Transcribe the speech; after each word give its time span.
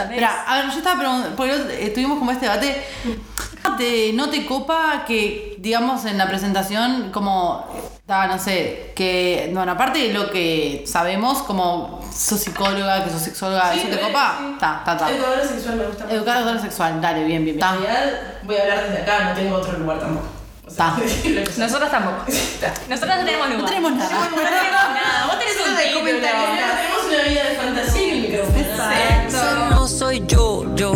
otra 0.00 0.08
vez. 0.10 0.18
Espera, 0.22 0.44
a 0.46 0.56
ver, 0.56 0.70
yo 0.70 0.78
estaba 0.78 0.98
preguntando, 0.98 1.36
porque 1.36 1.54
eh, 1.86 1.90
tuvimos 1.90 2.18
como 2.18 2.30
este 2.30 2.46
debate. 2.46 2.84
¿Te- 3.78 4.12
¿No 4.14 4.30
te 4.30 4.46
copa 4.46 5.04
que, 5.06 5.56
digamos, 5.58 6.04
en 6.04 6.16
la 6.18 6.28
presentación, 6.28 7.10
como, 7.12 7.66
no 8.06 8.38
sé, 8.38 8.92
que, 8.94 9.50
bueno, 9.52 9.72
aparte 9.72 9.98
de 9.98 10.12
lo 10.14 10.30
que 10.30 10.84
sabemos, 10.86 11.42
como 11.42 12.00
sos 12.16 12.40
psicóloga, 12.40 13.04
que 13.04 13.10
sos 13.10 13.20
sexóloga, 13.22 13.72
Sí, 13.72 13.80
¿eso 13.80 13.88
te 13.88 14.00
copa? 14.00 14.36
sí. 14.38 14.56
Ta, 14.60 14.82
ta, 14.84 14.96
ta. 14.96 15.10
Educadora 15.10 15.44
sexual 15.46 15.76
me 15.76 15.84
gusta 15.84 16.04
mucho. 16.04 16.16
Educadora 16.16 16.60
sexual, 16.60 17.00
dale, 17.00 17.24
bien, 17.24 17.44
bien, 17.44 17.56
bien. 17.56 17.68
En 17.68 17.82
realidad 17.82 18.20
voy 18.44 18.56
a 18.56 18.62
hablar 18.62 18.84
desde 18.88 19.02
acá, 19.02 19.24
no 19.24 19.34
tengo 19.34 19.56
otro 19.56 19.78
lugar 19.78 19.98
tampoco. 19.98 20.26
O 20.66 20.70
sea. 20.70 20.96
Nosotros 21.58 21.90
tampoco. 21.90 22.24
Está. 22.28 22.72
Nosotros 22.88 23.16
no 23.18 23.24
tenemos 23.24 23.48
lugar. 23.48 23.62
No 23.62 23.64
tenemos 23.68 23.92
nada. 23.94 24.10
No 24.14 24.36
tenemos 24.36 24.70
nada. 24.70 25.26
Vos 25.26 25.38
tenés 25.38 25.56
un 25.56 25.76
título. 25.76 26.04
Tenemos 26.04 27.04
una 27.08 27.22
vida 27.28 27.44
de 27.48 27.56
fantasía 27.56 28.14
micrófono. 28.14 28.56
No 29.86 29.92
soy 29.92 30.20
yo, 30.26 30.66
yo 30.74 30.92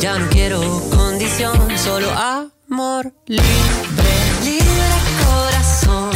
ya 0.00 0.18
no 0.18 0.28
quiero 0.28 0.60
condición, 0.90 1.56
solo 1.78 2.10
amor 2.10 3.14
libre, 3.26 3.46
libre 4.42 4.66
corazón, 5.24 6.10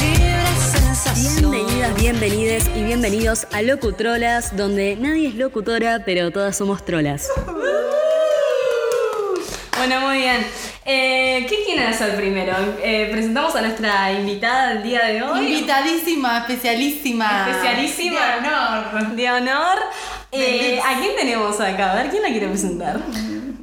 libre 0.00 0.42
sensación. 0.56 1.50
Bienvenidas, 1.50 1.94
bienvenides 1.96 2.70
y 2.74 2.82
bienvenidos 2.84 3.46
a 3.52 3.60
Locutrolas, 3.60 4.56
donde 4.56 4.96
nadie 4.96 5.28
es 5.28 5.34
locutora, 5.34 6.02
pero 6.06 6.30
todas 6.30 6.56
somos 6.56 6.82
trolas. 6.82 7.28
Bueno, 9.76 10.00
muy 10.00 10.16
bien. 10.16 10.46
Eh, 10.86 11.44
¿Qué 11.46 11.64
quieren 11.66 11.88
hacer 11.88 12.16
primero? 12.16 12.54
Eh, 12.82 13.10
presentamos 13.12 13.54
a 13.54 13.60
nuestra 13.60 14.12
invitada 14.12 14.70
del 14.70 14.82
día 14.82 15.04
de 15.04 15.22
hoy. 15.22 15.46
Invitadísima, 15.46 16.38
especialísima. 16.38 17.50
Especialísima. 17.50 18.18
De 18.18 18.38
honor. 18.38 19.14
De 19.14 19.30
honor. 19.30 19.78
Eh, 20.34 20.80
¿A 20.82 20.98
quién 20.98 21.14
tenemos 21.14 21.60
acá? 21.60 21.92
A 21.92 21.94
ver, 21.96 22.10
¿quién 22.10 22.22
la 22.22 22.30
quiere 22.30 22.48
presentar? 22.48 23.00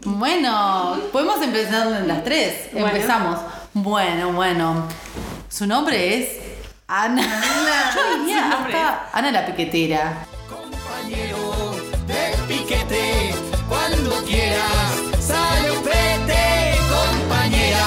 Bueno, 0.06 0.98
podemos 1.12 1.42
empezar 1.42 1.88
en 1.88 2.08
las 2.08 2.24
tres. 2.24 2.70
Bueno. 2.72 2.88
Empezamos. 2.90 3.40
Bueno, 3.74 4.34
bueno. 4.34 4.88
Su 5.50 5.66
nombre 5.66 6.16
es 6.20 6.30
Ana. 6.88 7.24
Yo 7.96 8.20
diría 8.20 8.52
hasta 8.54 9.10
Ana 9.14 9.32
la 9.32 9.46
Piquetera. 9.48 10.26
compañero 10.48 11.76
de 12.06 12.54
piquete 12.54 13.34
cuando 13.68 14.12
quieras 14.26 14.94
sale 15.20 15.72
un 15.72 15.84
pete 15.84 16.76
compañera 16.90 17.86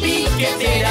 piquetera 0.00 0.90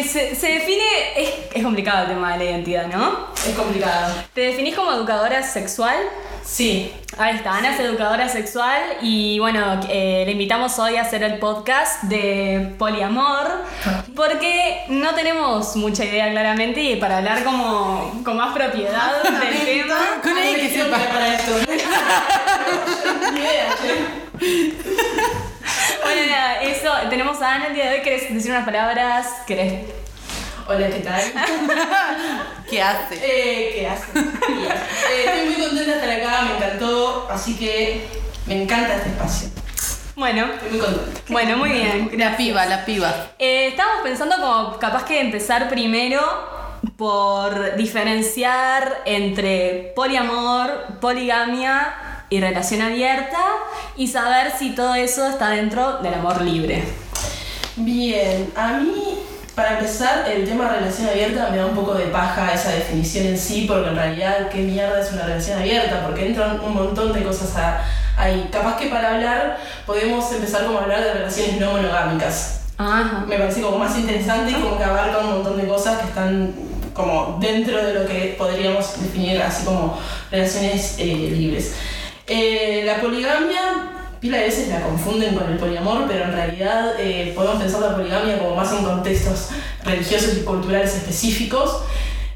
eh, 0.00 0.04
se, 0.04 0.34
se 0.34 0.46
define. 0.52 0.84
Es, 1.16 1.30
es 1.54 1.62
complicado 1.62 2.04
el 2.04 2.08
tema 2.14 2.32
de 2.32 2.38
la 2.38 2.44
identidad, 2.50 2.86
¿no? 2.86 3.28
Es 3.46 3.54
complicado. 3.54 4.14
¿Te 4.34 4.42
definís 4.42 4.74
como 4.74 4.92
educadora 4.92 5.42
sexual? 5.42 5.96
Sí. 6.44 6.92
Ahí 7.18 7.36
está, 7.36 7.56
Ana 7.56 7.74
es 7.74 7.80
educadora 7.80 8.28
sexual 8.28 8.80
y 9.02 9.38
bueno, 9.40 9.80
eh, 9.88 10.22
le 10.24 10.32
invitamos 10.32 10.78
hoy 10.78 10.96
a 10.96 11.02
hacer 11.02 11.22
el 11.22 11.38
podcast 11.38 12.04
de 12.04 12.74
poliamor 12.78 13.46
porque 14.16 14.84
no 14.88 15.14
tenemos 15.14 15.76
mucha 15.76 16.04
idea 16.04 16.30
claramente 16.30 16.80
y 16.82 16.96
para 16.96 17.18
hablar 17.18 17.44
como 17.44 18.22
con 18.24 18.36
más 18.36 18.54
propiedad 18.54 19.22
del 19.22 19.64
tema. 19.64 20.20
Con 20.22 20.36
alguien 20.36 20.56
que 20.56 20.70
sepa. 20.70 20.96
para 20.96 21.34
esto. 21.34 21.52
Ni 23.32 23.40
idea. 23.40 23.76
Bueno, 26.02 26.26
nada, 26.30 26.62
eso, 26.62 26.90
tenemos 27.08 27.40
a 27.42 27.54
Ana 27.54 27.66
el 27.68 27.74
día 27.74 27.90
de 27.90 27.96
hoy, 27.98 28.02
¿querés 28.02 28.32
decir 28.32 28.50
unas 28.50 28.64
palabras? 28.64 29.26
¿Querés? 29.46 29.84
Hola, 30.66 30.88
¿qué 30.88 31.00
tal? 31.00 31.20
¿Qué 32.70 32.82
hace? 32.82 33.14
Eh, 33.16 33.72
¿Qué 33.74 33.88
haces? 33.88 34.08
Eh, 34.16 35.24
estoy 35.26 35.46
muy 35.46 35.54
contenta 35.54 35.84
de 35.84 35.92
estar 35.92 36.10
acá, 36.10 36.42
me 36.42 36.56
encantó, 36.56 37.28
así 37.30 37.56
que 37.56 38.06
me 38.46 38.62
encanta 38.62 38.94
este 38.96 39.10
espacio. 39.10 39.48
Bueno, 40.16 40.46
Estoy 40.54 40.70
muy 40.70 40.78
contenta. 40.80 41.20
bueno, 41.28 41.56
muy 41.56 41.70
bien. 41.70 42.10
La 42.16 42.36
piba, 42.36 42.66
la 42.66 42.84
piba. 42.84 43.14
Eh, 43.38 43.68
estábamos 43.68 44.02
pensando 44.02 44.36
como 44.36 44.78
capaz 44.78 45.04
que 45.04 45.20
empezar 45.20 45.68
primero 45.68 46.20
por 46.96 47.76
diferenciar 47.76 49.02
entre 49.06 49.92
poliamor, 49.96 50.98
poligamia 51.00 51.94
y 52.30 52.40
relación 52.40 52.80
abierta 52.82 53.38
y 53.96 54.06
saber 54.06 54.52
si 54.58 54.74
todo 54.74 54.94
eso 54.94 55.28
está 55.28 55.50
dentro 55.50 55.98
del 55.98 56.14
amor 56.14 56.40
libre. 56.42 56.84
Bien, 57.76 58.50
a 58.56 58.72
mí, 58.74 59.18
para 59.54 59.78
empezar, 59.78 60.26
el 60.30 60.44
tema 60.44 60.68
relación 60.68 61.08
abierta 61.08 61.48
me 61.50 61.56
da 61.58 61.66
un 61.66 61.74
poco 61.74 61.94
de 61.94 62.06
paja 62.06 62.52
esa 62.52 62.70
definición 62.72 63.26
en 63.26 63.38
sí, 63.38 63.64
porque 63.68 63.88
en 63.88 63.96
realidad, 63.96 64.48
¿qué 64.50 64.58
mierda 64.58 65.00
es 65.00 65.12
una 65.12 65.24
relación 65.24 65.58
abierta? 65.58 66.02
Porque 66.06 66.26
entran 66.26 66.60
un 66.60 66.74
montón 66.74 67.12
de 67.12 67.22
cosas 67.22 67.56
a- 67.56 67.82
ahí. 68.16 68.48
Capaz 68.52 68.76
que 68.76 68.86
para 68.86 69.14
hablar 69.14 69.58
podemos 69.86 70.30
empezar 70.32 70.64
como 70.66 70.78
a 70.78 70.82
hablar 70.82 71.02
de 71.02 71.14
relaciones 71.14 71.58
no 71.60 71.72
monogámicas. 71.72 72.60
Ajá. 72.78 73.24
Me 73.26 73.36
parece 73.38 73.60
como 73.60 73.78
más 73.78 73.96
interesante 73.98 74.52
y 74.52 74.54
como 74.54 74.78
que 74.78 74.84
abarca 74.84 75.18
un 75.18 75.30
montón 75.30 75.56
de 75.60 75.66
cosas 75.66 75.98
que 75.98 76.06
están 76.08 76.54
como 76.94 77.38
dentro 77.40 77.82
de 77.84 77.94
lo 77.94 78.06
que 78.06 78.34
podríamos 78.38 79.00
definir 79.00 79.40
así 79.40 79.64
como 79.64 79.98
relaciones 80.30 80.96
eh, 80.98 81.04
libres. 81.34 81.74
Eh, 82.32 82.84
la 82.86 83.00
poligamia, 83.00 83.90
pila 84.20 84.38
de 84.38 84.44
veces 84.44 84.68
la 84.68 84.82
confunden 84.82 85.34
con 85.34 85.50
el 85.50 85.58
poliamor, 85.58 86.06
pero 86.06 86.26
en 86.26 86.32
realidad 86.32 86.92
eh, 86.96 87.32
podemos 87.34 87.60
pensar 87.60 87.80
la 87.80 87.96
poligamia 87.96 88.38
como 88.38 88.54
más 88.54 88.72
en 88.72 88.84
contextos 88.84 89.48
religiosos 89.84 90.36
y 90.36 90.44
culturales 90.44 90.94
específicos. 90.94 91.82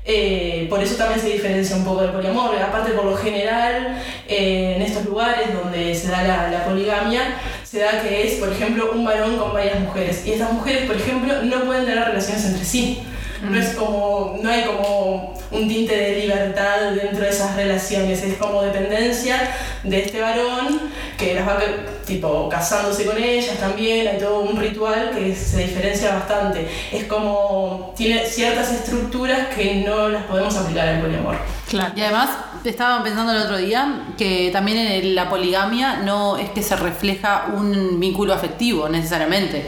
Eh, 0.05 0.67
por 0.69 0.83
eso 0.83 0.97
también 0.97 1.21
se 1.21 1.29
diferencia 1.29 1.77
un 1.77 1.85
poco 1.85 2.03
del 2.03 2.11
poliamor. 2.11 2.57
Aparte, 2.57 2.91
por 2.91 3.05
lo 3.05 3.17
general, 3.17 4.03
eh, 4.27 4.75
en 4.75 4.83
estos 4.83 5.05
lugares 5.05 5.55
donde 5.55 5.95
se 5.95 6.09
da 6.09 6.25
la, 6.25 6.51
la 6.51 6.65
poligamia, 6.65 7.37
se 7.63 7.79
da 7.79 8.03
que 8.03 8.27
es, 8.27 8.41
por 8.41 8.49
ejemplo, 8.49 8.91
un 8.93 9.05
varón 9.05 9.37
con 9.37 9.55
varias 9.55 9.79
mujeres. 9.79 10.27
Y 10.27 10.33
estas 10.33 10.53
mujeres, 10.53 10.87
por 10.87 10.97
ejemplo, 10.97 11.41
no 11.45 11.61
pueden 11.67 11.87
tener 11.87 12.05
relaciones 12.05 12.45
entre 12.47 12.65
sí. 12.65 13.01
No 13.49 13.59
es 13.59 13.75
como, 13.75 14.39
no 14.43 14.51
hay 14.51 14.65
como 14.65 15.35
un 15.51 15.69
tinte 15.69 15.95
de 15.97 16.21
libertad 16.21 16.93
dentro 17.01 17.21
de 17.25 17.29
esas 17.29 17.55
relaciones, 17.57 18.23
es 18.23 18.37
como 18.39 18.63
dependencia 18.63 19.37
de 19.85 20.03
este 20.03 20.21
varón 20.21 20.81
que 21.17 21.35
las 21.35 21.47
va 21.47 21.59
tipo 22.07 22.49
casándose 22.49 23.07
con 23.07 23.17
ellas 23.17 23.59
también, 23.59 24.09
hay 24.09 24.19
todo 24.19 24.41
un 24.41 24.59
ritual 24.59 25.11
que 25.15 25.35
se 25.35 25.59
diferencia 25.59 26.15
bastante. 26.15 26.69
Es 26.93 27.05
como, 27.05 27.95
tiene 27.97 28.27
ciertas 28.27 28.73
estructuras 28.73 29.49
que 29.55 29.85
no 29.87 30.09
las 30.09 30.25
podemos 30.25 30.57
aplicar 30.57 30.89
al 30.89 31.01
poliamor. 31.01 31.37
Claro. 31.69 31.93
Y 31.97 32.01
además, 32.03 32.31
estaba 32.65 33.03
pensando 33.03 33.33
el 33.33 33.43
otro 33.43 33.57
día 33.59 34.07
que 34.17 34.51
también 34.53 34.79
en 34.79 35.15
la 35.15 35.29
poligamia 35.29 35.97
no 35.97 36.37
es 36.37 36.51
que 36.51 36.63
se 36.63 36.77
refleja 36.77 37.47
un 37.55 38.01
vínculo 38.01 38.33
afectivo 38.33 38.89
necesariamente. 38.89 39.67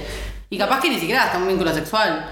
Y 0.48 0.58
capaz 0.58 0.80
que 0.80 0.90
ni 0.90 0.98
siquiera 0.98 1.24
hasta 1.24 1.38
un 1.38 1.48
vínculo 1.48 1.72
sexual. 1.74 2.24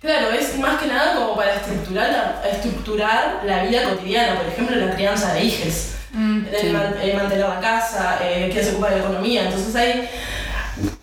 Claro, 0.00 0.30
es 0.30 0.56
más 0.58 0.80
que 0.80 0.86
nada 0.86 1.16
como 1.16 1.34
para 1.34 1.56
estructurar 1.56 2.10
la, 2.10 2.48
estructurar 2.48 3.42
la 3.44 3.64
vida 3.64 3.82
cotidiana, 3.90 4.36
por 4.36 4.46
ejemplo, 4.46 4.76
la 4.76 4.94
crianza 4.94 5.34
de 5.34 5.44
hijos, 5.44 5.97
el, 6.14 6.60
sí. 6.60 6.66
man- 6.68 6.94
el 7.02 7.14
mantener 7.16 7.48
la 7.48 7.60
casa, 7.60 8.18
eh, 8.22 8.48
quién 8.52 8.64
se 8.64 8.70
ocupa 8.72 8.90
de 8.90 8.96
la 8.96 9.02
economía. 9.04 9.42
Entonces 9.44 9.74
ahí 9.76 10.08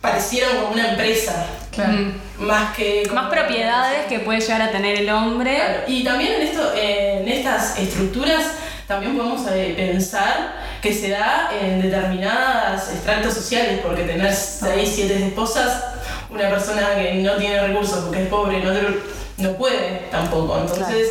parecieron 0.01 0.57
como 0.57 0.69
una 0.73 0.91
empresa, 0.91 1.47
Mm. 1.77 2.43
más 2.45 2.73
que... 2.75 3.03
como- 3.07 3.21
Más 3.21 3.29
propiedades 3.31 4.05
que 4.07 4.19
puede 4.19 4.39
llegar 4.39 4.61
a 4.61 4.71
tener 4.71 4.97
el 4.99 5.09
hombre. 5.09 5.55
Claro, 5.55 5.79
Y 5.87 6.03
también 6.03 6.33
en, 6.33 6.41
esto, 6.47 6.73
eh, 6.75 7.19
en 7.21 7.27
estas 7.27 7.77
estructuras 7.77 8.43
también 8.87 9.17
podemos 9.17 9.41
eh, 9.51 9.73
pensar 9.75 10.53
que 10.81 10.93
se 10.93 11.09
da 11.09 11.49
en 11.59 11.81
determinadas 11.81 12.91
extractos 12.93 13.33
sociales, 13.33 13.79
porque 13.83 14.03
tener 14.03 14.33
6, 14.33 14.91
7 14.95 15.27
esposas, 15.27 15.83
una 16.29 16.49
persona 16.49 16.95
que 16.95 17.15
no 17.15 17.33
tiene 17.33 17.67
recursos 17.67 18.05
porque 18.05 18.23
es 18.23 18.29
pobre 18.29 18.59
no, 18.63 18.71
te- 18.71 18.99
no 19.37 19.51
puede 19.53 20.03
tampoco. 20.11 20.57
Entonces 20.59 21.09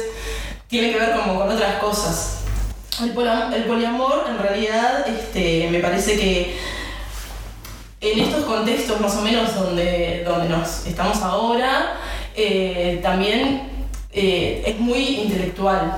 tiene 0.68 0.92
que 0.92 0.98
ver 1.00 1.12
como 1.12 1.38
con 1.40 1.50
otras 1.50 1.74
cosas. 1.76 2.43
El, 3.02 3.10
poliamor 3.64 4.24
en 4.28 4.38
realidad 4.38 5.06
este, 5.08 5.68
me 5.70 5.80
parece 5.80 6.16
que 6.18 6.56
en 8.00 8.18
estos 8.20 8.44
contextos 8.44 9.00
más 9.00 9.16
o 9.16 9.22
menos 9.22 9.54
donde, 9.54 10.22
donde 10.24 10.48
nos 10.48 10.86
estamos 10.86 11.20
ahora, 11.22 11.94
eh, 12.36 13.00
también 13.02 13.70
eh, 14.12 14.62
es 14.66 14.78
muy 14.78 15.00
intelectual. 15.20 15.96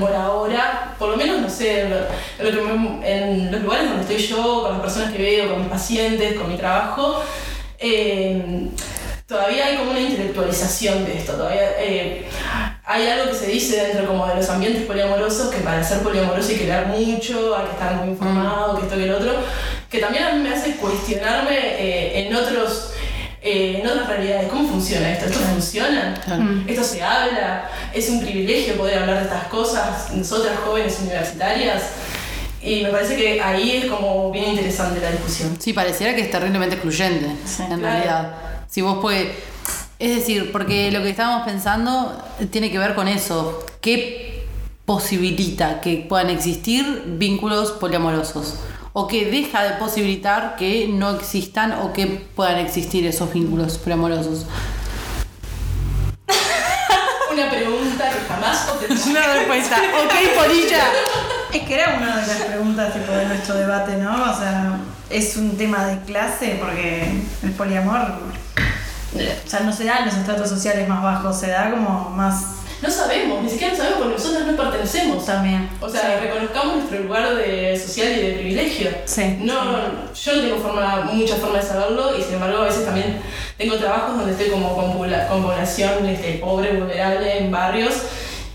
Por 0.00 0.12
ahora, 0.14 0.94
por 0.98 1.10
lo 1.10 1.16
menos, 1.16 1.40
no 1.40 1.50
sé, 1.50 1.88
lo- 1.88 2.44
lo 2.44 2.50
que 2.50 2.62
me- 2.62 3.12
en 3.12 3.52
los 3.52 3.60
lugares 3.62 3.88
donde 3.88 4.02
estoy 4.02 4.24
yo, 4.26 4.62
con 4.62 4.72
las 4.72 4.80
personas 4.80 5.12
que 5.12 5.22
veo, 5.22 5.50
con 5.50 5.60
mis 5.60 5.68
pacientes, 5.68 6.34
con 6.38 6.48
mi 6.50 6.56
trabajo, 6.56 7.22
eh, 7.78 8.68
todavía 9.26 9.66
hay 9.66 9.76
como 9.76 9.90
una 9.90 10.00
intelectualización 10.00 11.04
de 11.04 11.18
esto. 11.18 11.32
Todavía 11.34 12.73
hay 12.86 13.06
algo 13.08 13.30
que 13.30 13.36
se 13.36 13.46
dice 13.46 13.76
dentro 13.86 14.06
como 14.06 14.26
de 14.26 14.34
los 14.36 14.48
ambientes 14.50 14.82
poliamorosos, 14.84 15.48
que 15.54 15.60
para 15.60 15.82
ser 15.82 16.00
poliamoroso 16.00 16.50
hay 16.50 16.56
que 16.58 16.66
leer 16.66 16.86
mucho, 16.86 17.56
hay 17.56 17.64
que 17.66 17.72
estar 17.72 17.94
muy 17.96 18.08
informado, 18.10 18.76
que 18.78 18.82
esto 18.84 18.96
que 18.96 19.04
el 19.04 19.12
otro, 19.14 19.32
que 19.90 19.98
también 19.98 20.24
a 20.24 20.32
mí 20.32 20.42
me 20.42 20.50
hace 20.54 20.76
cuestionarme 20.76 21.56
eh, 21.56 22.26
en 22.26 22.34
otros 22.36 22.90
eh, 23.46 23.80
en 23.82 23.86
otras 23.86 24.08
realidades. 24.08 24.48
¿Cómo 24.48 24.66
funciona 24.68 25.12
esto? 25.12 25.26
¿Esto 25.26 25.38
funciona? 25.40 26.14
¿Esto 26.66 26.82
se 26.84 27.02
habla? 27.02 27.68
¿Es 27.92 28.08
un 28.08 28.20
privilegio 28.22 28.74
poder 28.76 28.98
hablar 29.00 29.18
de 29.18 29.24
estas 29.24 29.44
cosas? 29.48 30.10
Nosotras 30.12 30.54
jóvenes 30.64 30.98
universitarias. 31.02 31.82
Y 32.62 32.82
me 32.82 32.88
parece 32.88 33.16
que 33.16 33.42
ahí 33.42 33.82
es 33.82 33.86
como 33.90 34.30
bien 34.30 34.52
interesante 34.52 34.98
la 34.98 35.10
discusión. 35.10 35.54
Sí, 35.60 35.74
pareciera 35.74 36.14
que 36.14 36.22
es 36.22 36.30
terriblemente 36.30 36.76
excluyente, 36.76 37.26
en 37.26 37.66
Claro. 37.66 37.82
realidad. 37.82 38.34
Si 38.70 38.80
vos 38.80 38.98
puedes... 39.02 39.28
Es 39.98 40.16
decir, 40.16 40.50
porque 40.50 40.90
lo 40.90 41.02
que 41.02 41.10
estábamos 41.10 41.46
pensando 41.46 42.20
tiene 42.50 42.70
que 42.70 42.78
ver 42.78 42.94
con 42.94 43.06
eso. 43.08 43.64
¿Qué 43.80 44.44
posibilita 44.84 45.80
que 45.80 46.04
puedan 46.08 46.30
existir 46.30 47.04
vínculos 47.18 47.72
poliamorosos? 47.72 48.56
¿O 48.92 49.06
que 49.08 49.30
deja 49.30 49.62
de 49.64 49.70
posibilitar 49.74 50.56
que 50.56 50.88
no 50.88 51.10
existan 51.10 51.72
o 51.72 51.92
que 51.92 52.06
puedan 52.06 52.58
existir 52.58 53.06
esos 53.06 53.32
vínculos 53.32 53.78
poliamorosos? 53.78 54.46
Una 57.32 57.50
pregunta 57.50 58.10
que 58.10 58.20
jamás 58.28 58.68
obtendré. 58.68 59.10
Una 59.10 59.34
respuesta. 59.34 59.76
ok, 59.76 60.12
polilla. 60.42 60.84
Es 61.52 61.62
que 61.62 61.74
era 61.74 61.96
una 61.96 62.16
de 62.20 62.26
las 62.26 62.42
preguntas 62.42 62.92
tipo, 62.92 63.12
de 63.12 63.26
nuestro 63.26 63.54
debate, 63.54 63.96
¿no? 63.96 64.30
O 64.30 64.36
sea, 64.36 64.78
es 65.08 65.36
un 65.36 65.56
tema 65.56 65.86
de 65.86 66.00
clase 66.02 66.58
porque 66.60 67.22
el 67.42 67.50
poliamor, 67.52 68.18
o 69.14 69.48
sea, 69.48 69.60
no 69.60 69.72
se 69.72 69.84
da 69.84 69.98
en 69.98 70.06
los 70.06 70.14
estratos 70.14 70.48
sociales 70.48 70.88
más 70.88 71.02
bajos, 71.02 71.38
se 71.38 71.48
da 71.48 71.70
como 71.70 72.10
más 72.10 72.56
No 72.82 72.90
sabemos, 72.90 73.42
ni 73.42 73.48
siquiera 73.48 73.74
sabemos 73.74 73.98
porque 73.98 74.14
nosotros 74.14 74.46
no 74.46 74.56
pertenecemos. 74.56 75.24
también. 75.24 75.68
O 75.80 75.88
sea, 75.88 76.20
reconozcamos 76.20 76.76
nuestro 76.76 77.00
lugar 77.00 77.34
de 77.36 77.78
social 77.78 78.12
y 78.12 78.20
de 78.20 78.32
privilegio. 78.34 78.90
Sí. 79.04 79.38
No, 79.40 79.54
yo 80.14 80.36
no 80.36 80.42
tengo 80.42 80.56
forma, 80.58 81.08
mucha 81.12 81.36
forma 81.36 81.58
de 81.58 81.64
saberlo 81.64 82.18
y 82.18 82.22
sin 82.22 82.34
embargo 82.34 82.62
a 82.62 82.64
veces 82.64 82.84
también 82.84 83.18
tengo 83.56 83.76
trabajos 83.76 84.16
donde 84.16 84.32
estoy 84.32 84.48
como 84.48 84.74
con 84.74 84.92
población 84.92 86.06
este, 86.06 86.34
pobre, 86.34 86.76
vulnerable 86.76 87.38
en 87.38 87.50
barrios 87.50 87.94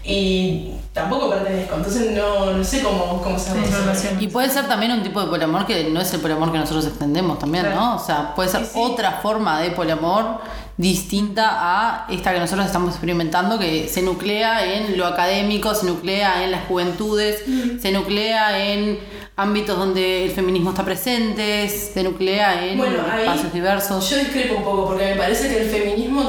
y 0.04 0.72
tampoco 1.00 1.30
pertenezco. 1.30 1.76
Entonces 1.76 2.12
no, 2.12 2.52
no 2.52 2.64
sé 2.64 2.82
cómo, 2.82 3.22
cómo 3.22 3.38
se 3.38 3.52
Sí, 3.52 3.60
relación. 3.72 4.22
Y 4.22 4.28
puede 4.28 4.50
ser 4.50 4.68
también 4.68 4.92
un 4.92 5.04
tipo 5.04 5.22
de 5.22 5.28
poliamor 5.28 5.66
que 5.66 5.90
no 5.90 6.02
es 6.02 6.14
el 6.14 6.20
poliamor 6.20 6.52
que 6.52 6.58
nosotros 6.58 6.86
extendemos 6.86 7.40
también, 7.40 7.74
¿no? 7.74 7.96
O 7.96 8.00
sea, 8.00 8.34
puede 8.36 8.50
ser 8.50 8.68
otra 8.76 9.20
forma 9.22 9.62
de 9.62 9.72
poliamor 9.72 10.40
distinta 10.78 11.50
a 11.60 12.08
esta 12.10 12.34
que 12.34 12.40
nosotros 12.40 12.66
estamos 12.66 12.92
experimentando, 12.92 13.60
que 13.60 13.90
se 13.90 14.02
nuclea 14.02 14.76
en 14.76 14.98
lo 14.98 15.06
académico, 15.06 15.76
se 15.76 15.86
nuclea 15.86 16.44
en 16.46 16.52
las 16.52 16.68
juventudes, 16.68 17.44
se 17.82 17.92
nuclea 17.92 18.66
en 18.66 18.98
ámbitos 19.36 19.78
donde 19.78 20.26
el 20.26 20.32
feminismo 20.32 20.70
está 20.70 20.86
presente, 20.86 21.68
se 21.68 22.02
nuclea 22.02 22.66
en 22.66 22.78
Bueno, 22.78 23.00
ahí 23.12 23.24
espacios 23.24 23.54
diversos. 23.54 24.10
Yo 24.10 24.18
discrepo 24.20 24.56
un 24.56 24.64
poco 24.64 24.86
porque 24.86 25.06
me 25.06 25.16
parece 25.16 25.50
que 25.50 25.64
el 25.64 25.70
feminismo 25.70 26.24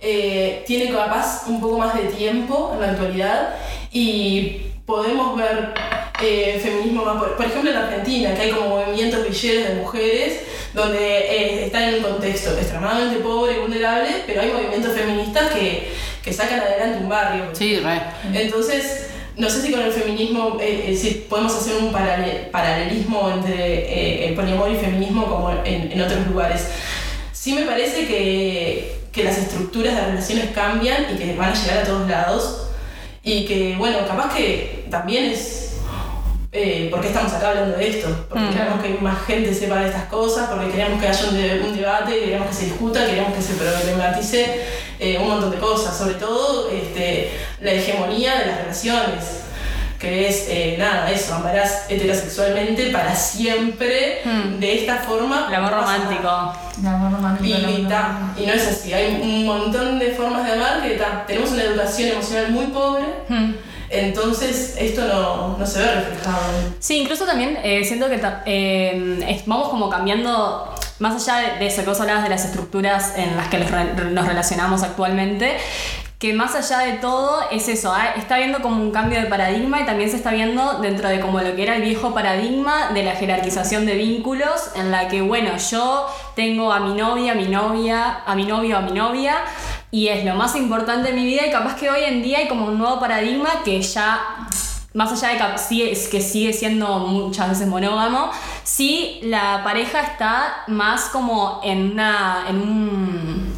eh, 0.00 0.64
tiene 0.66 0.90
capaz 0.92 1.44
un 1.46 1.60
poco 1.60 1.78
más 1.78 1.94
de 1.94 2.04
tiempo 2.04 2.70
en 2.74 2.80
la 2.80 2.90
actualidad 2.90 3.54
y 3.94 4.60
podemos 4.84 5.34
ver 5.38 5.72
eh, 6.22 6.60
feminismo 6.62 7.04
más, 7.06 7.16
por, 7.16 7.36
por 7.36 7.46
ejemplo 7.46 7.70
en 7.70 7.76
Argentina, 7.78 8.34
que 8.34 8.42
hay 8.42 8.50
como 8.50 8.68
movimientos 8.68 9.26
villeros 9.26 9.68
de 9.68 9.74
mujeres 9.76 10.40
donde 10.74 10.98
eh, 11.18 11.64
están 11.64 11.84
en 11.84 11.94
un 11.94 12.02
contexto 12.02 12.50
extremadamente 12.58 13.20
pobre 13.20 13.56
y 13.56 13.60
vulnerable, 13.60 14.08
pero 14.26 14.42
hay 14.42 14.50
movimientos 14.50 14.92
feministas 14.92 15.50
que, 15.52 15.88
que 16.22 16.32
sacan 16.32 16.60
adelante 16.60 16.98
un 16.98 17.08
barrio. 17.08 17.44
Sí, 17.52 17.78
re. 17.78 18.00
Entonces, 18.34 19.06
no 19.36 19.48
sé 19.48 19.62
si 19.62 19.70
con 19.72 19.80
el 19.80 19.92
feminismo, 19.92 20.58
eh, 20.60 20.86
eh, 20.88 20.96
si 20.96 21.10
podemos 21.28 21.54
hacer 21.54 21.76
un 21.76 21.92
parale- 21.92 22.50
paralelismo 22.50 23.30
entre 23.30 24.28
el 24.28 24.34
poliamor 24.34 24.70
y 24.70 24.76
feminismo 24.76 25.26
como 25.26 25.50
en, 25.64 25.92
en 25.92 26.00
otros 26.02 26.26
lugares. 26.26 26.66
Sí 27.32 27.52
me 27.54 27.62
parece 27.62 28.06
que, 28.06 28.96
que 29.12 29.22
las 29.24 29.38
estructuras 29.38 29.94
de 29.94 30.00
relaciones 30.06 30.50
cambian 30.54 31.06
y 31.14 31.18
que 31.18 31.34
van 31.36 31.52
a 31.52 31.54
llegar 31.54 31.78
a 31.78 31.84
todos 31.84 32.08
lados 32.08 32.63
y 33.24 33.44
que, 33.46 33.74
bueno, 33.76 33.98
capaz 34.06 34.34
que 34.34 34.86
también 34.90 35.24
es... 35.24 35.62
Eh, 36.56 36.86
¿Por 36.88 37.00
qué 37.00 37.08
estamos 37.08 37.32
acá 37.32 37.48
hablando 37.48 37.76
de 37.76 37.88
esto? 37.88 38.26
Porque 38.28 38.48
queremos 38.50 38.80
que 38.80 38.90
más 39.02 39.24
gente 39.26 39.52
sepa 39.52 39.80
de 39.80 39.86
estas 39.88 40.04
cosas, 40.04 40.48
porque 40.48 40.70
queremos 40.70 41.00
que 41.02 41.08
haya 41.08 41.28
un, 41.28 41.34
de- 41.34 41.60
un 41.66 41.76
debate, 41.76 42.20
queremos 42.20 42.46
que 42.46 42.54
se 42.54 42.64
discuta, 42.66 43.04
queremos 43.06 43.34
que 43.34 43.42
se 43.42 43.54
problematice 43.54 44.60
eh, 45.00 45.18
un 45.18 45.28
montón 45.30 45.50
de 45.50 45.56
cosas, 45.56 45.98
sobre 45.98 46.14
todo 46.14 46.70
este, 46.70 47.32
la 47.60 47.72
hegemonía 47.72 48.38
de 48.38 48.46
las 48.46 48.58
relaciones, 48.60 49.24
que 50.04 50.28
es, 50.28 50.46
eh, 50.48 50.76
nada, 50.78 51.10
eso, 51.10 51.34
amarás 51.34 51.86
heterosexualmente 51.88 52.90
para 52.90 53.16
siempre, 53.16 54.20
de 54.58 54.80
esta 54.80 54.96
forma. 54.98 55.46
El 55.48 55.54
amor 55.54 55.72
romántico. 55.72 56.52
El 56.78 56.86
amor 56.86 57.12
romántico, 57.12 57.58
Y, 57.70 57.84
ta, 57.84 58.34
no 58.36 58.52
es 58.52 58.68
así, 58.68 58.92
hay 58.92 59.18
un 59.22 59.46
montón 59.46 59.98
de 59.98 60.10
formas 60.10 60.44
de 60.44 60.52
amar 60.52 60.82
que 60.82 60.90
ta, 60.96 61.24
tenemos 61.26 61.52
una 61.52 61.62
educación 61.62 62.10
emocional 62.10 62.52
muy 62.52 62.66
pobre, 62.66 63.04
entonces 63.88 64.76
esto 64.78 65.06
no, 65.06 65.56
no 65.56 65.66
se 65.66 65.78
ve 65.78 65.94
reflejado. 65.94 66.42
Sí, 66.80 66.98
incluso 66.98 67.24
también 67.24 67.58
eh, 67.62 67.82
siento 67.84 68.08
que 68.08 68.20
eh, 68.44 69.42
vamos 69.46 69.68
como 69.68 69.88
cambiando, 69.88 70.74
más 70.98 71.28
allá 71.28 71.58
de, 71.58 71.66
eso 71.66 71.82
que 71.82 71.88
vos 71.88 72.00
hablabas 72.00 72.24
de 72.24 72.28
las 72.28 72.44
estructuras 72.44 73.14
en 73.16 73.36
las 73.36 73.48
que 73.48 73.58
nos 73.58 74.26
relacionamos 74.26 74.82
actualmente, 74.82 75.56
que 76.18 76.32
más 76.32 76.54
allá 76.54 76.78
de 76.78 76.98
todo 76.98 77.40
es 77.50 77.68
eso, 77.68 77.92
ah, 77.92 78.14
está 78.16 78.38
viendo 78.38 78.62
como 78.62 78.80
un 78.80 78.92
cambio 78.92 79.20
de 79.20 79.26
paradigma 79.26 79.80
y 79.80 79.84
también 79.84 80.10
se 80.10 80.16
está 80.16 80.30
viendo 80.30 80.80
dentro 80.80 81.08
de 81.08 81.20
como 81.20 81.40
lo 81.40 81.54
que 81.54 81.62
era 81.62 81.76
el 81.76 81.82
viejo 81.82 82.14
paradigma 82.14 82.92
de 82.92 83.02
la 83.02 83.12
jerarquización 83.12 83.84
de 83.84 83.94
vínculos, 83.94 84.70
en 84.76 84.90
la 84.90 85.08
que, 85.08 85.20
bueno, 85.20 85.56
yo 85.56 86.06
tengo 86.34 86.72
a 86.72 86.80
mi 86.80 86.94
novia, 86.94 87.32
a 87.32 87.34
mi 87.34 87.46
novia, 87.46 88.22
a 88.24 88.34
mi 88.34 88.44
novio, 88.44 88.78
a 88.78 88.80
mi 88.80 88.92
novia, 88.92 89.36
y 89.90 90.08
es 90.08 90.24
lo 90.24 90.34
más 90.34 90.56
importante 90.56 91.10
de 91.10 91.14
mi 91.14 91.24
vida 91.24 91.46
y 91.46 91.50
capaz 91.50 91.76
que 91.76 91.90
hoy 91.90 92.04
en 92.04 92.22
día 92.22 92.38
hay 92.38 92.48
como 92.48 92.66
un 92.66 92.78
nuevo 92.78 92.98
paradigma 92.98 93.62
que 93.64 93.80
ya 93.82 94.48
más 94.94 95.10
allá 95.12 95.34
de 95.34 95.38
que 95.68 96.08
que 96.10 96.20
sigue 96.20 96.52
siendo 96.52 96.98
muchas 97.00 97.50
veces 97.50 97.66
monógamo, 97.66 98.30
sí 98.62 99.18
la 99.24 99.62
pareja 99.64 100.00
está 100.00 100.64
más 100.68 101.10
como 101.10 101.60
en 101.64 101.92
una. 101.92 102.44
en 102.48 102.56
un 102.56 103.53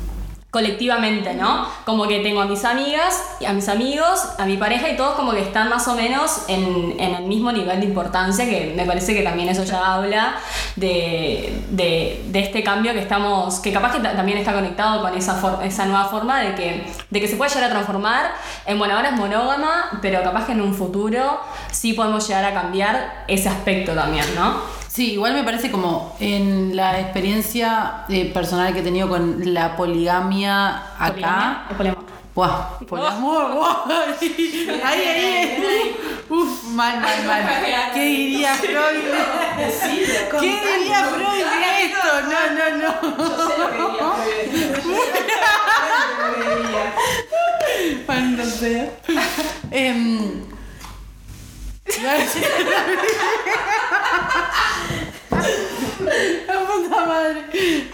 colectivamente, 0.51 1.35
¿no? 1.35 1.67
Como 1.85 2.07
que 2.09 2.21
tengo 2.21 2.41
a 2.41 2.47
mis 2.47 2.65
amigas, 2.65 3.21
a 3.47 3.53
mis 3.53 3.69
amigos, 3.69 4.27
a 4.39 4.47
mi 4.47 4.57
pareja 4.57 4.89
y 4.89 4.97
todos 4.97 5.15
como 5.15 5.33
que 5.33 5.41
están 5.43 5.69
más 5.69 5.87
o 5.89 5.95
menos 5.95 6.45
en, 6.49 6.95
en 6.99 7.15
el 7.15 7.25
mismo 7.25 7.53
nivel 7.53 7.79
de 7.81 7.87
importancia, 7.87 8.49
que 8.49 8.73
me 8.75 8.87
parece 8.87 9.15
que 9.15 9.23
también 9.23 9.49
eso 9.51 9.65
ya 9.65 9.95
habla 9.95 10.37
de, 10.77 11.63
de, 11.71 12.23
de 12.29 12.39
este 12.41 12.63
cambio 12.63 12.93
que 12.95 13.01
estamos, 13.01 13.61
que 13.61 13.73
capaz 13.73 13.93
que 13.93 14.01
ta- 14.01 14.15
también 14.17 14.39
está 14.39 14.55
conectado 14.55 15.03
con 15.03 15.15
esa, 15.17 15.39
esa 15.65 15.85
nueva 15.87 16.07
forma 16.07 16.41
de 16.41 16.55
que, 16.55 16.87
de 17.11 17.21
que 17.21 17.29
se 17.29 17.37
puede 17.37 17.51
llegar 17.53 17.69
a 17.71 17.73
transformar 17.73 18.33
en, 18.65 18.79
bueno, 18.79 18.95
ahora 18.97 19.11
es 19.11 19.17
monógama, 19.17 19.99
pero 20.01 20.23
capaz 20.23 20.47
que 20.47 20.53
en 20.53 20.63
un 20.63 20.75
futuro 20.75 21.41
sí 21.71 21.93
podemos 21.93 22.27
llegar 22.27 22.45
a 22.47 22.55
cambiar 22.55 23.25
ese 23.29 23.49
aspecto 23.49 23.93
también, 23.95 24.25
¿no? 24.35 24.77
Sí, 24.97 25.13
igual 25.13 25.35
me 25.35 25.45
parece 25.45 25.71
como 25.71 26.17
en 26.21 26.75
la 26.75 26.99
experiencia 26.99 28.07
eh, 28.09 28.33
personal 28.33 28.73
que 28.73 28.81
he 28.81 28.83
tenido 28.83 29.11
con 29.11 29.53
la 29.53 29.77
poligamia 29.77 30.95
acá. 30.99 31.11
Poligamia 31.13 31.67
o 31.71 31.77
poliamor. 31.77 32.05
Buah, 32.35 32.79
poliamor, 32.89 33.53
buah. 33.57 33.85
Ahí, 34.85 35.01
ahí. 35.07 35.97
Uf, 36.31 36.63
mal, 36.71 36.99
mal, 36.99 37.27
mal. 37.27 37.45
¿Qué 37.93 38.05
diría 38.05 38.55
Freud? 38.55 39.05
¿Qué 40.41 40.61
diría 40.79 41.05
Freud 41.05 41.45
de 41.45 41.85
esto? 41.85 42.09
No, 42.33 42.41
no, 42.57 42.65
no. 42.81 42.93
Yo 43.19 43.37
sé 43.49 43.55
lo 43.59 43.67
que 43.69 43.81
diría 43.85 44.81
Freud. 44.81 45.17
Em, 49.71 50.56
La 56.07 56.55
puta 56.67 57.07
madre. 57.07 57.43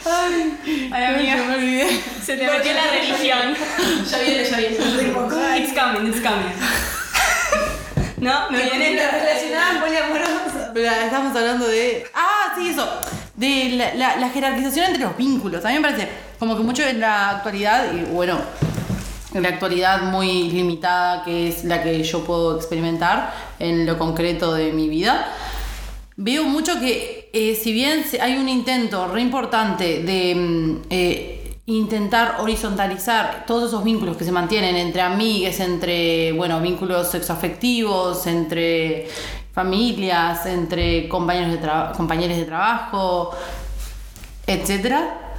Ay, 0.04 0.90
Ay, 0.92 1.04
amiga. 1.04 1.36
me 1.36 1.54
olvidé. 1.54 2.00
Se 2.24 2.36
te 2.36 2.46
metió 2.46 2.72
la 2.72 2.90
religión. 2.90 3.54
Ya 4.10 4.18
viene, 4.18 4.44
ya 4.44 4.56
viene. 4.56 4.76
It's 5.58 5.72
coming, 5.78 6.06
it's 6.08 6.20
coming. 6.20 6.52
¿No? 8.18 8.50
¿No 8.50 8.58
viene? 8.58 9.00
Relacionada 9.10 9.80
poliamorosa. 9.80 10.72
Estamos 11.04 11.36
hablando 11.36 11.66
de. 11.66 12.06
Ah, 12.14 12.54
sí, 12.56 12.68
eso. 12.70 12.88
De 13.34 13.70
la, 13.70 13.94
la- 13.94 14.16
la 14.16 14.28
jerarquización 14.30 14.86
entre 14.86 15.02
los 15.02 15.16
vínculos. 15.16 15.64
A 15.64 15.68
mí 15.68 15.74
me 15.74 15.80
parece 15.80 16.08
como 16.38 16.56
que 16.56 16.62
mucho 16.62 16.82
en 16.84 17.00
la 17.00 17.30
actualidad, 17.30 17.92
y 17.92 18.02
bueno, 18.04 18.38
la 19.34 19.48
actualidad 19.48 20.02
muy 20.02 20.50
limitada, 20.50 21.24
que 21.24 21.48
es 21.48 21.64
la 21.64 21.82
que 21.82 22.02
yo 22.02 22.24
puedo 22.24 22.56
experimentar 22.56 23.32
en 23.58 23.86
lo 23.86 23.98
concreto 23.98 24.54
de 24.54 24.72
mi 24.72 24.88
vida, 24.88 25.26
veo 26.16 26.44
mucho 26.44 26.78
que, 26.80 27.30
eh, 27.32 27.54
si 27.54 27.72
bien 27.72 28.04
hay 28.20 28.36
un 28.36 28.48
intento 28.48 29.08
re 29.08 29.22
importante 29.22 30.02
de. 30.02 30.34
mm, 30.34 30.76
eh, 30.90 31.38
intentar 31.66 32.36
horizontalizar 32.40 33.44
todos 33.46 33.68
esos 33.68 33.84
vínculos 33.84 34.16
que 34.16 34.24
se 34.24 34.32
mantienen 34.32 34.76
entre 34.76 35.00
amigues, 35.00 35.60
entre, 35.60 36.32
bueno, 36.32 36.60
vínculos 36.60 37.08
sexoafectivos, 37.08 38.26
entre 38.26 39.06
familias, 39.52 40.44
entre 40.46 41.08
compañeros 41.08 41.52
de, 41.52 41.60
compañeros 41.96 42.36
de 42.36 42.44
trabajo, 42.44 43.30
etcétera. 44.46 45.31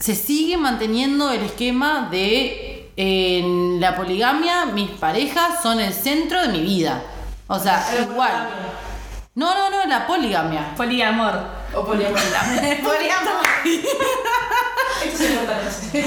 Se 0.00 0.14
sigue 0.14 0.56
manteniendo 0.56 1.30
el 1.30 1.42
esquema 1.42 2.08
de 2.10 2.90
en 2.96 3.80
la 3.80 3.96
poligamia, 3.96 4.66
mis 4.66 4.90
parejas 4.90 5.62
son 5.62 5.80
el 5.80 5.92
centro 5.92 6.42
de 6.42 6.48
mi 6.48 6.60
vida. 6.60 7.02
O 7.46 7.58
sea, 7.58 7.86
igual. 8.00 8.48
No, 9.34 9.54
no, 9.54 9.70
no, 9.70 9.86
la 9.86 10.06
poligamia. 10.06 10.74
Poliamor. 10.76 11.34
O 11.74 11.84
poliamor. 11.84 12.18
Poliamor. 12.82 13.42
Esto 15.04 15.22
es 15.24 15.30
importante. 15.30 16.06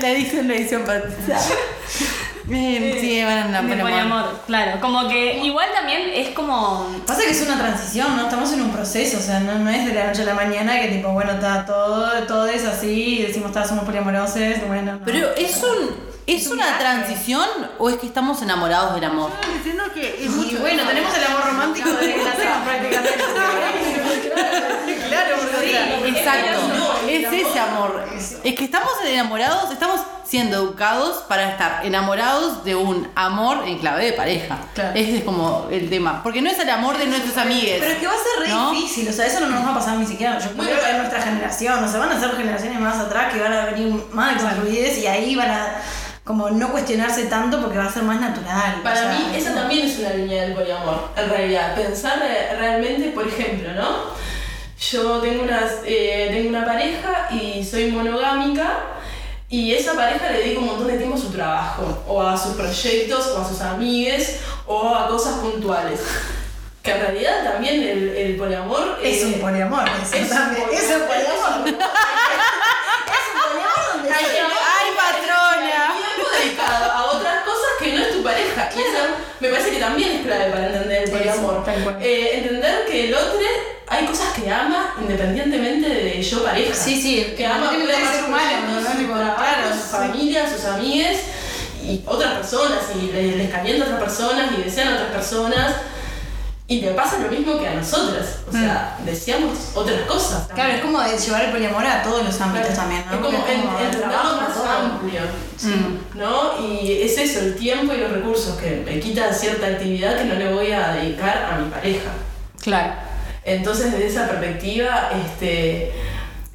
La, 0.00 0.10
edición, 0.10 0.48
la 0.48 0.54
edición 0.54 0.84
para. 0.84 1.02
Eh, 2.52 2.98
sí, 3.00 3.22
van 3.22 3.54
a 3.54 3.62
De 3.62 3.68
poliamor. 3.68 3.90
poliamor, 3.90 4.40
claro. 4.46 4.80
Como 4.80 5.08
que 5.08 5.38
igual 5.38 5.68
también 5.74 6.02
es 6.12 6.30
como. 6.30 6.86
Pasa 7.06 7.22
que 7.22 7.30
es 7.30 7.42
una 7.42 7.58
transición, 7.58 8.16
¿no? 8.16 8.22
Estamos 8.24 8.52
en 8.52 8.62
un 8.62 8.70
proceso, 8.70 9.18
o 9.18 9.20
sea, 9.20 9.40
no, 9.40 9.58
no 9.58 9.70
es 9.70 9.86
de 9.86 9.94
la 9.94 10.08
noche 10.08 10.22
a 10.22 10.24
la 10.26 10.34
mañana 10.34 10.80
que 10.80 10.88
tipo, 10.88 11.10
bueno, 11.12 11.32
está 11.32 11.64
todo, 11.64 12.10
todo 12.26 12.46
es 12.46 12.64
así, 12.64 13.18
y 13.20 13.22
decimos, 13.22 13.52
"Ta, 13.52 13.64
somos 13.66 13.84
poliamorosos, 13.84 14.66
bueno, 14.66 14.92
no. 14.92 15.00
Pero 15.04 15.30
es 15.36 15.62
un. 15.62 16.10
¿Es 16.26 16.46
una 16.46 16.78
transición 16.78 17.48
o 17.78 17.90
es 17.90 17.96
que 17.96 18.06
estamos 18.06 18.40
enamorados 18.42 18.94
del 18.94 19.02
amor? 19.04 19.30
y 19.96 20.28
bueno, 20.56 20.82
tenemos 20.86 21.16
el 21.16 21.24
amor 21.24 21.44
romántico 21.46 21.88
que 21.98 22.16
nacemos 22.22 22.58
prácticamente. 22.64 23.24
claro, 25.08 25.36
sea, 25.60 26.06
Exacto, 26.06 27.00
es 27.08 27.32
ese 27.32 27.58
amor. 27.58 28.04
Es 28.44 28.54
que 28.54 28.64
estamos 28.64 28.92
enamorados, 29.06 29.70
estamos 29.70 30.00
siendo 30.24 30.58
educados 30.58 31.24
para 31.28 31.50
estar 31.50 31.84
enamorados 31.84 32.64
de 32.64 32.76
un 32.76 33.08
amor 33.16 33.64
en 33.66 33.78
clave 33.78 34.04
de 34.04 34.12
pareja. 34.12 34.58
Claro. 34.74 34.92
Ese 34.94 35.18
es 35.18 35.24
como 35.24 35.66
el 35.70 35.90
tema. 35.90 36.22
Porque 36.22 36.40
no 36.40 36.48
es 36.48 36.58
el 36.58 36.70
amor 36.70 36.98
de 36.98 37.06
nuestros 37.06 37.36
amigues. 37.36 37.78
Pero 37.80 37.92
es 37.92 37.98
que 37.98 38.06
va 38.06 38.12
a 38.12 38.16
ser 38.16 38.46
re 38.46 38.48
¿no? 38.48 38.70
difícil, 38.70 39.08
o 39.08 39.12
sea, 39.12 39.26
eso 39.26 39.40
no 39.40 39.48
nos 39.48 39.66
va 39.66 39.72
a 39.72 39.74
pasar 39.74 39.96
ni 39.96 40.06
siquiera. 40.06 40.38
Yo 40.38 40.50
creo 40.52 40.80
que 40.80 40.90
en 40.90 40.98
nuestra 40.98 41.20
generación, 41.20 41.82
o 41.82 41.88
sea, 41.88 41.98
van 41.98 42.12
a 42.12 42.20
ser 42.20 42.30
generaciones 42.36 42.78
más 42.78 42.98
atrás 42.98 43.32
que 43.32 43.40
van 43.40 43.52
a 43.52 43.66
venir 43.66 44.04
más 44.12 44.42
excluidas 44.42 44.98
y 44.98 45.06
ahí 45.06 45.34
van 45.34 45.50
a 45.50 45.66
como 46.24 46.50
no 46.50 46.70
cuestionarse 46.70 47.24
tanto 47.24 47.60
porque 47.60 47.78
va 47.78 47.86
a 47.86 47.92
ser 47.92 48.02
más 48.04 48.20
natural. 48.20 48.76
o 48.80 48.82
Para 48.82 48.96
sea, 48.96 49.10
mí, 49.12 49.36
esa 49.36 49.54
también 49.54 49.86
es 49.86 49.98
una 49.98 50.10
línea 50.10 50.42
del 50.44 50.54
poliamor, 50.54 51.08
en 51.16 51.28
realidad. 51.30 51.74
Pensar 51.74 52.18
re- 52.18 52.56
realmente, 52.56 53.10
por 53.10 53.26
ejemplo, 53.26 53.72
¿no? 53.74 54.10
Yo 54.78 55.18
tengo, 55.20 55.42
unas, 55.42 55.72
eh, 55.84 56.28
tengo 56.30 56.48
una 56.50 56.64
pareja 56.64 57.28
y 57.30 57.62
soy 57.64 57.90
monogámica 57.90 58.78
y 59.48 59.74
esa 59.74 59.94
pareja 59.94 60.30
le 60.30 60.38
dedica 60.38 60.60
un 60.60 60.66
montón 60.66 60.86
de 60.86 60.96
tiempo 60.96 61.16
a 61.16 61.20
su 61.20 61.30
trabajo, 61.30 62.04
o 62.06 62.22
a 62.22 62.36
sus 62.38 62.54
proyectos, 62.54 63.26
o 63.36 63.42
a 63.42 63.48
sus 63.48 63.60
amigues, 63.60 64.38
o 64.66 64.94
a 64.94 65.08
cosas 65.08 65.34
puntuales. 65.40 66.00
Que 66.82 66.92
en 66.92 67.00
realidad 67.00 67.44
también 67.52 67.82
el, 67.82 68.08
el 68.16 68.36
poliamor 68.36 68.98
Es 69.02 69.22
eh, 69.22 69.26
un 69.26 69.40
poliamor, 69.40 69.82
eso 70.02 70.14
es 70.16 70.30
un 70.30 70.38
poliamor. 70.38 70.72
Es 70.72 70.90
un 70.96 71.02
poliamor. 71.02 71.84
Tu 78.20 78.24
pareja. 78.24 78.70
Y 78.76 78.80
eso 78.80 78.98
me 79.40 79.48
parece 79.48 79.70
que 79.70 79.78
también 79.78 80.10
es 80.12 80.22
clave 80.26 80.50
para 80.50 80.66
entender 80.66 81.02
el 81.04 81.10
poliamor. 81.10 81.64
Eh, 82.00 82.30
entender 82.38 82.84
que 82.86 83.08
el 83.08 83.14
otro 83.14 83.38
hay 83.88 84.06
cosas 84.06 84.34
que 84.34 84.48
ama 84.48 84.94
independientemente 85.00 85.88
de 85.88 86.22
yo 86.22 86.44
pareja. 86.44 86.72
Sí, 86.74 87.00
sí, 87.00 87.34
Que 87.36 87.44
ama 87.46 87.70
tiene 87.70 87.86
que 87.86 87.92
ser 87.92 88.06
sus 88.20 88.28
humano, 88.28 88.50
proyectos, 88.62 88.82
¿no? 88.84 88.90
su 88.92 88.98
Tipo, 88.98 89.14
trabajo, 89.14 89.36
claro, 89.36 89.68
su 89.74 89.82
sí. 89.82 89.88
familia, 89.90 90.48
sus 90.48 90.64
amigues 90.64 91.18
y 91.84 92.02
otras 92.06 92.34
personas. 92.34 92.78
Y 93.00 93.12
les, 93.12 93.36
les 93.36 93.50
calienta 93.50 93.84
a 93.84 93.88
otras 93.88 94.02
personas 94.02 94.50
y 94.56 94.62
desean 94.62 94.88
a 94.88 94.94
otras 94.94 95.10
personas. 95.10 95.72
Y 96.70 96.80
le 96.80 96.92
pasa 96.92 97.18
lo 97.18 97.28
mismo 97.28 97.58
que 97.58 97.66
a 97.66 97.74
nosotras. 97.74 98.42
O 98.48 98.52
sea, 98.52 98.96
deseamos 99.04 99.72
otras 99.74 100.02
cosas. 100.02 100.46
Claro, 100.54 100.72
es 100.74 100.80
como 100.80 101.02
llevar 101.02 101.46
el 101.46 101.50
poliamor 101.50 101.84
a 101.84 102.00
todos 102.00 102.22
los 102.22 102.40
ámbitos 102.40 102.76
también, 102.76 103.04
¿no? 103.06 103.14
Es 103.14 103.18
como 103.18 103.44
el 103.44 103.54
entenderlo 103.56 103.98
trabajo, 103.98 104.40
más 104.40 104.54
todo. 104.54 104.68
amplio, 104.68 105.20
¿no? 106.14 106.64
Y 106.64 107.02
es 107.02 107.18
eso, 107.18 107.40
el 107.40 107.56
tiempo 107.56 107.92
y 107.92 107.96
los 107.96 108.12
recursos 108.12 108.56
que 108.56 108.84
me 108.86 109.00
quitan 109.00 109.34
cierta 109.34 109.66
actividad 109.66 110.16
que 110.16 110.26
no 110.26 110.36
le 110.36 110.54
voy 110.54 110.70
a 110.70 110.92
dedicar 110.92 111.50
a 111.52 111.58
mi 111.58 111.68
pareja. 111.68 112.12
Claro. 112.62 112.92
Entonces, 113.44 113.90
desde 113.90 114.06
esa 114.06 114.28
perspectiva, 114.28 115.10
este, 115.26 115.90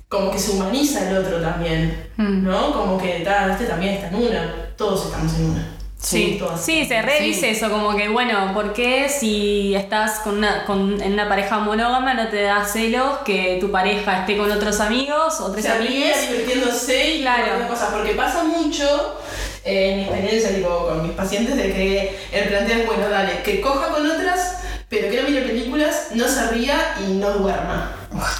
como 0.07 0.31
que 0.31 0.39
se 0.39 0.51
humaniza 0.51 1.09
el 1.09 1.17
otro 1.17 1.41
también, 1.41 2.07
¿no? 2.15 2.71
Como 2.71 2.97
que 2.97 3.19
tal, 3.25 3.51
este 3.51 3.65
también 3.65 3.95
está 3.95 4.07
en 4.07 4.15
una, 4.15 4.55
todos 4.77 5.07
estamos 5.07 5.33
en 5.33 5.49
una. 5.49 5.74
Sí, 6.05 6.39
sí, 6.61 6.85
se 6.85 7.01
redice 7.01 7.49
eso, 7.49 7.69
como 7.71 7.95
que 7.95 8.07
bueno, 8.09 8.51
¿por 8.53 8.73
qué 8.73 9.09
si 9.09 9.73
estás 9.73 10.19
con 10.19 10.37
una, 10.37 10.63
con, 10.65 11.01
en 11.01 11.13
una 11.13 11.27
pareja 11.27 11.57
monógama 11.59 12.13
no 12.13 12.27
te 12.27 12.43
da 12.43 12.63
celos 12.63 13.19
que 13.25 13.57
tu 13.59 13.71
pareja 13.71 14.19
esté 14.19 14.37
con 14.37 14.51
otros 14.51 14.79
amigos 14.81 15.39
o 15.39 15.51
tres 15.51 15.65
divirtiéndose 15.79 17.15
y 17.15 17.21
Claro. 17.21 17.67
cosas, 17.67 17.89
porque 17.91 18.11
pasa 18.13 18.43
mucho 18.43 19.17
eh, 19.63 19.91
en 19.91 19.97
mi 19.97 20.03
experiencia 20.03 20.55
tipo, 20.55 20.85
con 20.87 21.01
mis 21.01 21.13
pacientes 21.13 21.55
de 21.57 21.73
que 21.73 22.15
el 22.31 22.49
planteo 22.49 22.77
es, 22.81 22.85
bueno, 22.85 23.09
dale, 23.09 23.41
que 23.41 23.59
coja 23.59 23.89
con 23.89 24.05
otras, 24.09 24.59
pero 24.89 25.09
que 25.09 25.21
no 25.21 25.29
mire 25.29 25.41
películas, 25.41 26.09
no 26.13 26.27
se 26.27 26.47
ría 26.51 26.95
y 26.99 27.13
no 27.13 27.29
duerma. 27.31 27.91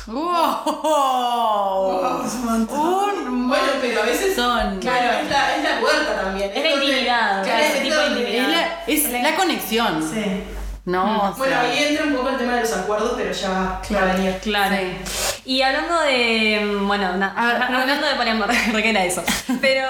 ¡Wow! 0.07 2.21
Un 2.69 3.47
Bueno, 3.49 3.65
pero 3.81 4.01
a 4.01 4.05
veces, 4.05 4.37
montón. 4.37 4.79
claro, 4.79 5.19
es 5.19 5.29
la, 5.29 5.55
es 5.55 5.63
la 5.63 5.79
puerta 5.79 6.21
también. 6.23 6.51
Es 6.53 6.63
la 6.63 6.69
intimidad, 6.71 7.43
claro, 7.43 7.63
ese 7.63 7.77
es 7.77 7.83
tipo 7.83 7.95
de 7.95 8.07
intimidad. 8.07 8.79
Es 8.87 9.03
la, 9.03 9.17
es 9.17 9.23
la 9.23 9.35
conexión. 9.35 10.09
Sí. 10.13 10.43
No, 10.85 11.31
o 11.31 11.33
Bueno, 11.33 11.59
ahí 11.59 11.83
entra 11.83 12.05
un 12.05 12.15
poco 12.15 12.29
el 12.29 12.37
tema 12.37 12.53
de 12.55 12.61
los 12.61 12.73
acuerdos, 12.73 13.13
pero 13.17 13.31
ya 13.31 13.49
va, 13.49 13.81
a 14.01 14.05
venir. 14.13 14.39
Y 15.45 15.61
hablando 15.61 16.01
de. 16.01 16.59
mm, 16.63 16.87
Bueno, 16.87 17.17
na- 17.17 17.33
Ah, 17.37 17.67
no, 17.71 17.77
hablando 17.79 18.07
de 18.07 18.15
poliamor, 18.15 18.49
porque 18.71 18.89
era 18.89 19.05
eso. 19.05 19.23
Pero 19.61 19.87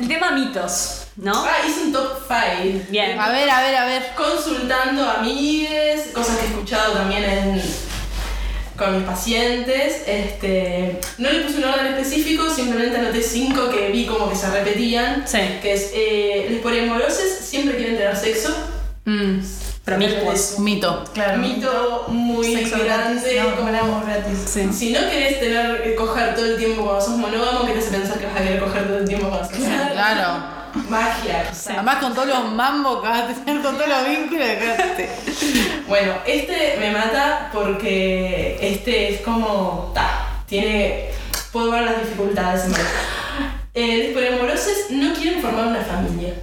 el 0.00 0.06
tema 0.08 0.30
mitos, 0.32 1.06
¿no? 1.16 1.32
Ah, 1.44 1.66
hice 1.66 1.80
un 1.86 1.92
top 1.92 2.18
5. 2.28 2.84
Bien. 2.90 3.18
A 3.18 3.30
ver, 3.30 3.48
a 3.50 3.62
ver, 3.62 3.74
a 3.76 3.84
ver. 3.86 4.12
consultando 4.16 5.08
amigues, 5.08 6.08
cosas 6.14 6.36
que 6.38 6.44
he 6.46 6.48
escuchado 6.48 6.92
también 6.92 7.24
en, 7.24 7.62
con 8.76 8.96
mis 8.96 9.04
pacientes. 9.06 10.02
Este, 10.06 11.00
no 11.18 11.30
le 11.30 11.40
puse 11.40 11.58
un 11.58 11.64
orden 11.64 11.86
específico, 11.86 12.48
simplemente 12.50 12.96
anoté 12.98 13.22
cinco 13.22 13.68
que 13.70 13.88
vi 13.90 14.06
como 14.06 14.28
que 14.28 14.36
se 14.36 14.50
repetían. 14.50 15.26
Sí. 15.26 15.38
Que 15.62 15.72
es, 15.74 15.90
eh, 15.94 16.46
los 16.50 16.60
poliamorosos 16.60 17.22
siempre 17.40 17.76
quieren 17.76 17.96
tener 17.96 18.16
sexo. 18.16 18.54
Mm, 19.04 19.40
Es 19.86 20.58
Mito. 20.58 21.04
Claro. 21.14 21.38
Mito 21.38 22.06
muy 22.08 22.44
Sexo 22.56 22.78
grande. 22.84 23.20
gratis, 23.20 23.22
no, 23.36 23.44
como- 23.56 23.56
como 23.56 23.78
amor 23.78 24.04
gratis. 24.06 24.38
Sí. 24.46 24.68
Si 24.72 24.90
no 24.92 24.98
querés 25.08 25.38
tener, 25.38 25.80
eh, 25.86 25.94
coger 25.94 26.34
todo 26.34 26.44
el 26.44 26.56
tiempo 26.56 26.82
cuando 26.82 27.00
sos 27.00 27.16
monógamo, 27.16 27.64
¿qué 27.66 27.72
te 27.72 27.78
hace 27.78 27.90
pensar 27.90 28.18
que 28.18 28.26
vas 28.26 28.34
a 28.36 28.42
querer 28.42 28.58
coger 28.58 28.88
todo 28.88 28.98
el 28.98 29.06
tiempo 29.06 29.28
cuando 29.28 29.48
sos 29.48 29.56
Claro. 29.92 30.56
Magia. 30.90 31.48
o 31.50 31.54
sea. 31.54 31.74
Además 31.74 31.96
con 32.02 32.14
todos 32.14 32.26
los 32.28 32.52
mambos 32.52 33.00
que 33.00 33.08
vas 33.08 33.22
a 33.22 33.26
tener, 33.28 33.62
con 33.62 33.76
todos 33.76 33.88
los 33.88 34.08
vínculos 34.08 34.46
que. 34.96 35.08
Bueno, 35.88 36.14
este 36.26 36.76
me 36.80 36.90
mata 36.90 37.50
porque 37.52 38.58
este 38.60 39.14
es 39.14 39.20
como. 39.20 39.92
Ta, 39.94 40.42
tiene. 40.46 41.10
Puedo 41.52 41.70
ver 41.70 41.82
las 41.82 42.00
dificultades 42.00 42.64
verdad. 42.72 42.84
Eh, 43.72 44.02
los 44.08 44.14
poliamorosos 44.14 44.90
no 44.90 45.14
quieren 45.14 45.40
formar 45.40 45.68
una 45.68 45.80
familia. 45.80 46.34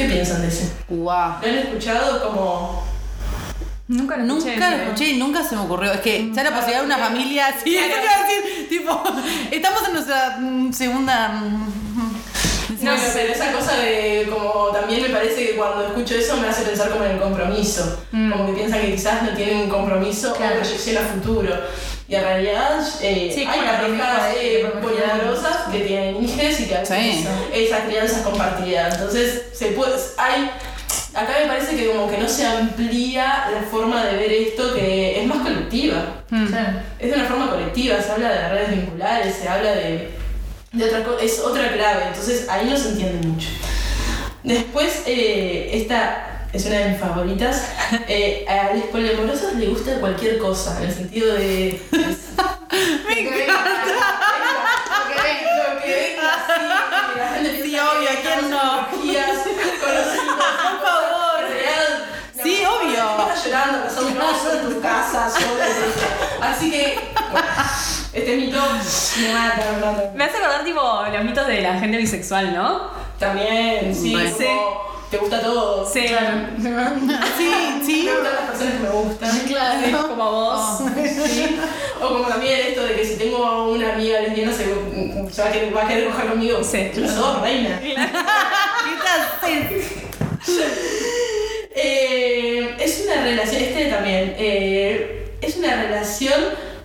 ¿Qué 0.00 0.08
piensan 0.08 0.40
de 0.42 0.48
ese? 0.48 0.72
Guau. 0.88 1.32
¿Lo 1.42 1.48
han 1.48 1.58
escuchado? 1.58 2.22
Como. 2.26 2.84
Nunca 3.88 4.16
lo 4.16 4.22
escuché. 4.24 4.52
Nunca 4.54 4.70
lo 4.70 4.76
escuché 4.84 5.08
y 5.10 5.18
nunca 5.18 5.44
se 5.44 5.56
me 5.56 5.62
ocurrió. 5.62 5.92
Es 5.92 6.00
que 6.00 6.30
ya 6.32 6.42
la 6.44 6.50
posibilidad 6.50 6.80
de 6.80 6.86
una 6.86 6.98
familia 6.98 7.46
así. 7.56 7.76
a 7.76 7.82
decir, 7.82 8.68
tipo, 8.68 9.02
estamos 9.50 9.86
en 9.88 9.92
nuestra 9.92 10.36
mm, 10.40 10.72
segunda. 10.72 11.28
mm, 11.28 11.72
No, 12.82 12.92
pero 13.12 13.32
esa 13.32 13.52
cosa 13.52 13.76
de 13.76 14.28
como 14.32 14.68
también 14.68 15.02
me 15.02 15.08
parece 15.10 15.48
que 15.48 15.56
cuando 15.56 15.86
escucho 15.86 16.14
eso 16.14 16.36
me 16.38 16.48
hace 16.48 16.62
pensar 16.62 16.88
como 16.90 17.04
en 17.04 17.10
el 17.12 17.18
compromiso. 17.20 17.98
Como 18.10 18.46
que 18.46 18.52
piensan 18.52 18.80
que 18.80 18.92
quizás 18.92 19.22
no 19.22 19.30
tienen 19.34 19.58
un 19.64 19.68
compromiso 19.68 20.32
Claro. 20.34 20.54
o 20.56 20.58
proyección 20.60 21.04
a 21.04 21.08
futuro. 21.08 21.54
Y 22.10 22.14
en 22.16 22.22
realidad 22.24 22.80
eh, 23.02 23.30
Sí, 23.32 23.44
hay 23.48 23.60
parejas 23.60 24.34
eh, 24.36 24.66
poliamorosas 24.82 25.68
que 25.70 25.78
tienen 25.78 26.16
hijos 26.24 26.58
y 26.60 26.64
que 26.64 26.74
a 26.74 26.80
veces 26.80 26.98
Sí. 26.98 27.26
esa 27.54 27.84
crianza 27.84 28.16
es 28.16 28.22
compartida. 28.22 28.88
Entonces 28.88 29.44
se 29.52 29.66
puede, 29.66 29.92
hay, 30.18 30.50
acá 31.14 31.34
me 31.40 31.46
parece 31.46 31.76
que 31.76 31.88
como 31.92 32.10
que 32.10 32.18
no 32.18 32.28
se 32.28 32.44
amplía 32.44 33.44
la 33.52 33.62
forma 33.70 34.04
de 34.06 34.16
ver 34.16 34.32
esto 34.32 34.74
que 34.74 35.20
es 35.20 35.26
más 35.28 35.38
colectiva. 35.38 36.24
Claro. 36.28 36.80
Es 36.98 37.10
de 37.10 37.16
una 37.16 37.26
forma 37.28 37.48
colectiva, 37.50 38.02
se 38.02 38.10
habla 38.10 38.28
de 38.30 38.34
las 38.42 38.50
redes 38.50 38.70
vinculares, 38.72 39.36
se 39.40 39.48
habla 39.48 39.70
de, 39.70 40.10
de 40.72 40.84
otra 40.84 41.04
cosa, 41.04 41.22
es 41.24 41.38
otra 41.38 41.72
clave, 41.72 42.06
entonces 42.08 42.48
ahí 42.48 42.66
no 42.68 42.76
se 42.76 42.88
entiende 42.88 43.24
mucho. 43.28 43.48
Después, 44.42 45.04
eh, 45.06 45.70
esta 45.74 46.29
es 46.52 46.66
una 46.66 46.76
de 46.78 46.88
mis 46.90 46.98
favoritas, 46.98 47.68
eh, 48.08 48.44
a 48.48 48.74
los 48.74 48.84
poliamorosos 48.84 49.54
les 49.54 49.68
gusta 49.68 50.00
cualquier 50.00 50.38
cosa, 50.38 50.78
en 50.78 50.88
el 50.88 50.94
sentido 50.94 51.34
de... 51.34 51.80
Me 53.06 53.20
encanta. 53.20 53.70
Lo 54.98 55.14
que 55.14 55.22
venga, 55.22 55.74
lo 55.74 55.80
que 55.80 55.88
venga, 55.88 56.28
sí, 56.46 57.12
que 57.12 57.18
la 57.18 57.28
gente 57.28 57.62
Sí, 57.62 57.78
obvio, 57.78 58.08
¿quién 58.22 58.50
no? 58.50 58.88
Por 58.90 60.86
favor. 60.86 61.40
realidad, 61.40 61.90
Sí, 62.42 62.62
obvio. 62.64 63.04
Estás 63.20 63.44
llorando, 63.44 63.84
pasando 63.84 64.62
no, 64.62 64.68
tus 64.68 64.82
casas, 64.82 65.34
yo. 65.38 65.46
Así 66.42 66.70
que, 66.70 66.98
bueno, 67.30 67.46
Este 68.12 68.36
mito 68.36 68.58
me 68.60 69.32
mata, 69.34 69.72
me 69.72 69.86
mata. 69.86 70.10
Me 70.14 70.24
hace 70.24 70.36
acordar, 70.38 70.64
tipo, 70.64 71.02
los 71.12 71.24
mitos 71.24 71.46
de 71.46 71.60
la 71.60 71.78
gente 71.78 71.96
bisexual, 71.98 72.54
¿no? 72.54 72.90
También, 73.18 73.94
sí, 73.94 74.12
como 74.12 74.99
te 75.10 75.16
gusta 75.18 75.40
todo. 75.40 75.88
Sí. 75.90 76.06
Sí, 77.36 77.82
sí. 77.84 78.02
Me 78.04 78.12
gustan 78.12 78.34
las 78.34 78.50
personas 78.50 78.74
que 78.74 78.78
me 78.80 78.88
gustan. 78.90 79.38
Claro. 79.40 80.08
Como 80.08 80.30
vos. 80.30 80.82
Sí. 81.26 81.56
O 82.00 82.08
como 82.08 82.24
también 82.26 82.60
esto 82.68 82.84
de 82.84 82.94
que 82.94 83.04
si 83.04 83.16
tengo 83.16 83.72
una 83.72 83.94
amiga 83.94 84.20
lesbiana 84.20 84.52
se, 84.52 84.64
se 84.64 85.42
va, 85.42 85.48
a 85.48 85.52
querer, 85.52 85.76
va 85.76 85.84
a 85.84 85.88
querer 85.88 86.08
coger 86.10 86.28
conmigo. 86.28 86.62
Sí. 86.62 86.90
No 86.96 87.08
soy 87.08 87.40
reina. 87.42 87.80
Eh, 91.82 92.76
es 92.80 93.04
una 93.04 93.22
relación, 93.22 93.62
este 93.62 93.86
también, 93.86 94.34
eh, 94.36 95.36
es 95.40 95.56
una 95.56 95.82
relación 95.82 96.34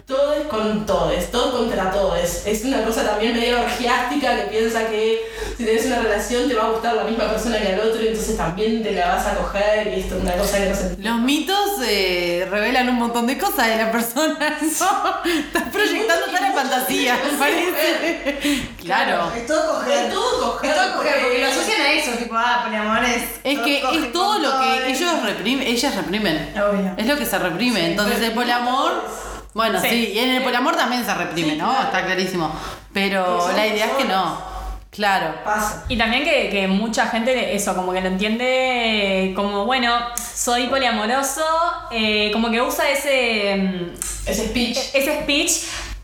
todos 0.06 0.46
con 0.48 0.86
todos, 0.86 1.32
todos 1.32 1.56
contra 1.56 1.90
todos. 1.92 2.46
Es 2.46 2.64
una 2.64 2.84
cosa 2.84 3.04
también 3.04 3.34
medio 3.34 3.60
orgiástica 3.62 4.36
que 4.36 4.44
piensa 4.44 4.88
que 4.88 5.22
si 5.58 5.66
tenés 5.66 5.86
una 5.88 6.00
relación 6.00 6.48
te 6.48 6.54
va 6.54 6.66
a 6.66 6.70
gustar 6.70 6.94
la 6.96 7.04
misma 7.06 7.28
persona 7.30 7.58
que 7.60 7.74
al 7.74 7.80
otro 7.80 8.04
y 8.04 8.10
entonces 8.10 8.38
también 8.38 8.84
te 8.84 8.92
la 8.92 9.16
vas 9.16 9.26
a 9.26 9.36
coger 9.36 9.88
y 9.88 10.02
esto 10.02 10.18
es 10.18 10.22
una 10.22 10.34
cosa 10.34 10.58
que 10.60 10.70
no 10.70 10.76
se 10.76 10.82
entiende. 10.82 11.10
Los 11.10 11.20
mitos 11.22 11.70
eh, 11.88 12.48
revelan 12.52 12.90
un 12.90 12.96
montón 12.96 13.26
de 13.26 13.38
cosas 13.38 13.68
de 13.68 13.78
la 13.78 13.92
persona, 13.92 14.38
¿no? 14.62 15.32
Estás 15.32 15.64
proyectando 15.72 16.26
toda 16.28 16.42
la 16.42 16.54
fantasía, 16.54 17.20
me 17.32 17.38
parece. 17.40 18.70
Claro. 18.84 19.32
Es 19.36 19.48
todo 19.48 19.80
coger. 19.80 20.06
Es 20.06 20.14
todo 20.14 20.52
coger, 20.54 20.70
Es 20.70 20.76
todo 20.76 20.98
coger, 20.98 21.22
porque 21.24 21.40
lo 21.40 21.48
asocian 21.48 21.82
a 21.82 21.92
eso, 21.94 22.12
tipo, 22.12 22.36
ah, 22.38 22.62
poliamor 22.64 23.04
es. 23.06 23.24
Es 23.44 23.60
que 23.60 23.78
es 23.80 24.12
todo 24.14 24.38
lo 24.38 24.52
que 24.60 24.76
todo. 24.78 24.86
ellos 24.86 25.24
reprimen, 25.24 25.68
ellas 25.68 25.96
reprimen. 25.96 26.54
Obvio. 26.56 26.94
Es 26.96 27.08
lo 27.08 27.18
que 27.18 27.26
se 27.26 27.40
reprime. 27.40 27.88
Entonces 27.90 28.22
el 28.22 28.34
poliamor. 28.34 29.25
Bueno, 29.56 29.80
sí. 29.82 29.88
Sí. 29.90 30.12
y 30.14 30.20
en 30.20 30.30
el 30.32 30.44
poliamor 30.44 30.76
también 30.76 31.04
se 31.06 31.14
reprime, 31.16 31.52
Sí, 31.54 31.56
¿no? 31.58 31.70
claro. 31.70 31.84
Está 31.86 32.06
clarísimo. 32.06 32.52
Pero 32.94 33.50
la 33.56 33.66
idea 33.66 33.86
es 33.88 33.92
que 33.94 34.04
no. 34.04 34.54
Claro. 34.92 35.34
Pasa. 35.44 35.84
Y 35.90 35.98
también 35.98 36.24
que, 36.24 36.50
que 36.50 36.68
mucha 36.68 37.08
gente 37.08 37.56
eso, 37.56 37.76
como 37.76 37.92
que 37.92 38.00
lo 38.02 38.08
entiende 38.08 39.34
como, 39.36 39.66
bueno, 39.66 39.92
soy 40.34 40.68
poliamoroso, 40.68 41.44
eh, 41.92 42.30
como 42.32 42.52
que 42.52 42.62
usa 42.62 42.90
ese, 42.90 43.56
mm, 43.56 44.30
Ese 44.30 44.48
speech. 44.50 44.78
ese 44.94 45.22
speech 45.22 45.52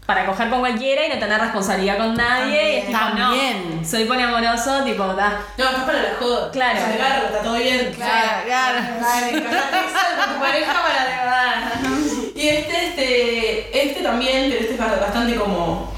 para 0.06 0.26
coger 0.26 0.50
con 0.50 0.60
cualquiera 0.60 1.06
y 1.06 1.10
no 1.10 1.20
tener 1.20 1.40
responsabilidad 1.40 1.98
con 1.98 2.16
nadie. 2.16 2.84
Tipo, 2.88 2.98
También. 3.00 3.82
no, 3.82 3.88
soy 3.88 4.04
poliamoroso, 4.06 4.84
tipo, 4.84 5.06
da. 5.14 5.40
No, 5.58 5.66
estás 5.66 5.84
para 5.84 6.02
la 6.04 6.10
joda. 6.20 6.52
Claro. 6.52 6.80
Agarra, 6.86 7.18
está 7.28 7.40
todo 7.44 7.54
bien. 7.56 7.94
Claro, 7.96 8.44
claro. 8.46 8.80
Dale, 9.02 9.44
cagate 9.44 9.78
esa 9.88 10.26
con 10.26 10.34
tu 10.36 10.40
pareja 10.42 10.74
para 10.74 11.06
de 11.06 11.16
verdad. 11.18 11.72
Y 12.42 12.50
este, 12.50 12.88
este, 12.88 13.84
este 13.88 14.02
también, 14.02 14.50
pero 14.50 14.62
este 14.62 14.74
es 14.74 14.80
bastante 14.80 15.36
como, 15.36 15.94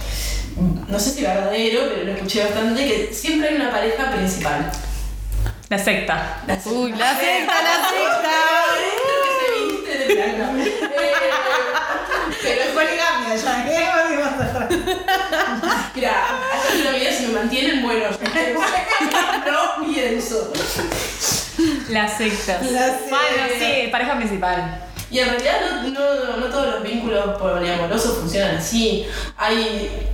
no 0.90 1.00
sé 1.00 1.12
si 1.12 1.22
verdadero, 1.22 1.84
pero 1.88 2.04
lo 2.04 2.12
escuché 2.12 2.44
bastante, 2.44 2.86
que 2.86 3.14
siempre 3.14 3.48
hay 3.48 3.56
una 3.56 3.72
pareja 3.72 4.12
principal. 4.12 4.70
La 5.70 5.80
secta. 5.80 6.42
Uy, 6.66 6.92
la 6.92 7.18
secta, 7.18 7.54
la 7.64 7.90
secta. 7.90 8.34
Creo 9.06 9.24
que 9.24 9.32
se 9.40 9.48
viste 9.72 9.98
de 9.98 10.34
blanco. 10.36 10.54
Pero 12.44 12.62
Es 12.62 12.68
poligamia 12.72 13.36
ya, 13.38 13.64
¿qué 13.64 13.72
mira, 15.96 16.26
hasta 16.60 16.84
la 16.84 16.92
vida 16.92 17.12
se 17.14 17.28
me 17.28 17.34
mantienen 17.36 17.82
buenos. 17.82 18.18
No 19.46 19.86
pienso. 19.86 20.52
La 21.88 22.10
secta. 22.10 22.60
La 22.64 22.88
secta. 22.88 23.10
Bueno, 23.10 23.44
sí, 23.58 23.88
pareja 23.90 24.18
principal. 24.18 24.93
Y 25.14 25.20
en 25.20 25.30
realidad 25.30 25.84
no, 25.84 25.90
no, 25.92 26.38
no 26.38 26.46
todos 26.48 26.74
los 26.74 26.84
vínculos 26.84 27.38
poliamorosos 27.40 28.18
funcionan 28.18 28.56
así. 28.56 29.06
Hay. 29.38 30.10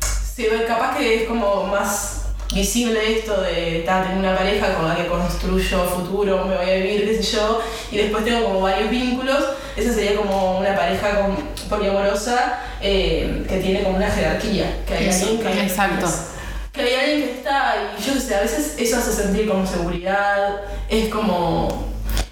Se 0.00 0.48
ve, 0.48 0.64
capaz 0.64 0.96
que 0.96 1.22
es 1.22 1.28
como 1.28 1.64
más 1.64 2.22
visible 2.54 3.18
esto 3.18 3.42
de 3.42 3.84
tener 3.84 4.16
una 4.18 4.34
pareja 4.34 4.74
con 4.74 4.88
la 4.88 4.96
que 4.96 5.06
construyo 5.06 5.84
futuro, 5.84 6.46
me 6.46 6.56
voy 6.56 6.70
a 6.70 6.74
vivir, 6.74 7.06
qué 7.06 7.22
sé 7.22 7.36
yo, 7.36 7.60
y 7.92 7.98
después 7.98 8.24
tengo 8.24 8.46
como 8.46 8.62
varios 8.62 8.88
vínculos. 8.88 9.44
Esa 9.76 9.92
sería 9.92 10.16
como 10.16 10.58
una 10.58 10.74
pareja 10.74 11.20
con, 11.20 11.36
poliamorosa 11.68 12.60
eh, 12.80 13.44
que 13.46 13.58
tiene 13.58 13.82
como 13.82 13.96
una 13.96 14.10
jerarquía. 14.10 14.78
Que 14.86 14.94
hay 14.94 15.08
alguien 15.10 15.38
que. 15.38 15.62
Exacto. 15.64 16.06
Que 16.72 16.80
hay 16.80 16.94
alguien 16.94 17.22
que 17.28 17.34
está, 17.34 17.92
y 17.98 18.02
yo 18.02 18.18
sé, 18.18 18.34
a 18.34 18.40
veces 18.40 18.76
eso 18.78 18.96
hace 18.96 19.12
sentir 19.12 19.46
como 19.46 19.66
seguridad, 19.66 20.62
es 20.88 21.10
como. 21.10 21.90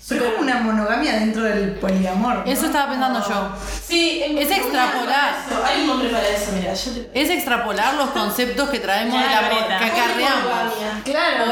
Pero 0.09 0.25
es 0.25 0.31
como 0.33 0.43
una 0.43 0.61
monogamia 0.61 1.13
dentro 1.15 1.43
del 1.43 1.73
poliamor. 1.73 2.37
¿no? 2.37 2.45
Eso 2.51 2.67
estaba 2.67 2.91
pensando 2.91 3.21
yo. 3.29 3.49
Sí, 3.87 4.23
en- 4.25 4.39
Es 4.39 4.51
extrapolar. 4.51 5.35
Eso, 5.47 5.65
Hay 5.65 5.81
un 5.83 5.87
nombre 5.89 6.09
para 6.09 6.27
eso, 6.29 6.53
mira, 6.53 6.73
yo 6.75 6.91
te... 6.93 7.11
Es 7.15 7.31
extrapolar 7.31 7.95
los 7.95 8.11
conceptos 8.11 8.71
que 8.71 8.79
traemos 8.81 9.21
de 9.21 9.27
la 9.27 9.39
Claro, 9.49 9.57
que 9.79 9.85
acarreamos. 9.85 10.73
Claro. 11.05 11.45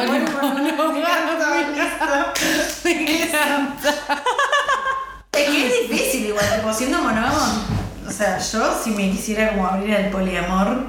Es 5.33 5.45
que 5.51 5.67
es 5.67 5.89
difícil 5.91 6.27
igual, 6.27 6.45
tipo, 6.57 6.73
siendo 6.73 6.99
monógamo. 6.99 7.37
O 8.09 8.11
sea, 8.11 8.39
yo 8.39 8.81
si 8.83 8.91
me 8.91 9.11
quisiera 9.11 9.51
como 9.51 9.67
abrir 9.67 9.93
el 9.95 10.11
poliamor, 10.11 10.87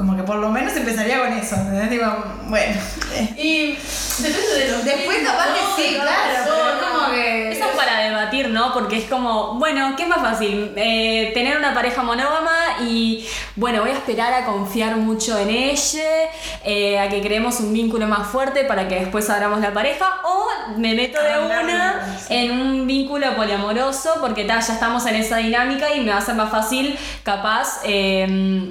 como 0.00 0.16
que 0.16 0.22
por 0.22 0.36
lo 0.36 0.48
menos 0.48 0.74
empezaría 0.74 1.18
con 1.18 1.30
eso, 1.34 1.56
¿entendés? 1.56 1.90
Digo, 1.90 2.06
bueno. 2.46 2.80
eh. 3.14 3.34
Y 3.36 3.78
depende 4.22 4.58
de 4.58 4.72
los 4.72 4.82
Después 4.82 5.18
capaz 5.18 5.48
que 5.52 5.82
sí, 5.82 5.94
claro, 5.94 6.10
pero 6.24 6.38
es 6.38 6.46
persona. 6.46 6.80
como 6.80 7.12
que... 7.12 7.52
Eso 7.52 7.64
es 7.66 7.76
para 7.76 7.98
debatir, 7.98 8.48
¿no? 8.48 8.72
Porque 8.72 8.96
es 8.96 9.04
como, 9.04 9.58
bueno, 9.58 9.94
¿qué 9.94 10.04
es 10.04 10.08
más 10.08 10.20
fácil? 10.20 10.72
Eh, 10.74 11.32
tener 11.34 11.58
una 11.58 11.74
pareja 11.74 12.02
monógama 12.02 12.78
y, 12.80 13.26
bueno, 13.56 13.82
voy 13.82 13.90
a 13.90 13.92
esperar 13.92 14.32
a 14.32 14.46
confiar 14.46 14.96
mucho 14.96 15.36
en 15.38 15.50
ella, 15.50 16.30
eh, 16.64 16.98
a 16.98 17.10
que 17.10 17.20
creemos 17.20 17.60
un 17.60 17.74
vínculo 17.74 18.06
más 18.06 18.26
fuerte 18.28 18.64
para 18.64 18.88
que 18.88 19.00
después 19.00 19.28
abramos 19.28 19.60
la 19.60 19.74
pareja, 19.74 20.22
o 20.24 20.78
me 20.78 20.94
meto 20.94 21.22
de 21.22 21.44
una 21.44 22.16
en 22.30 22.52
un 22.52 22.86
vínculo 22.86 23.36
poliamoroso 23.36 24.14
porque 24.18 24.44
ta, 24.44 24.60
ya 24.60 24.72
estamos 24.72 25.04
en 25.04 25.16
esa 25.16 25.36
dinámica 25.36 25.92
y 25.92 26.00
me 26.00 26.10
va 26.10 26.16
a 26.16 26.22
ser 26.22 26.36
más 26.36 26.50
fácil, 26.50 26.98
capaz, 27.22 27.80
eh, 27.84 28.70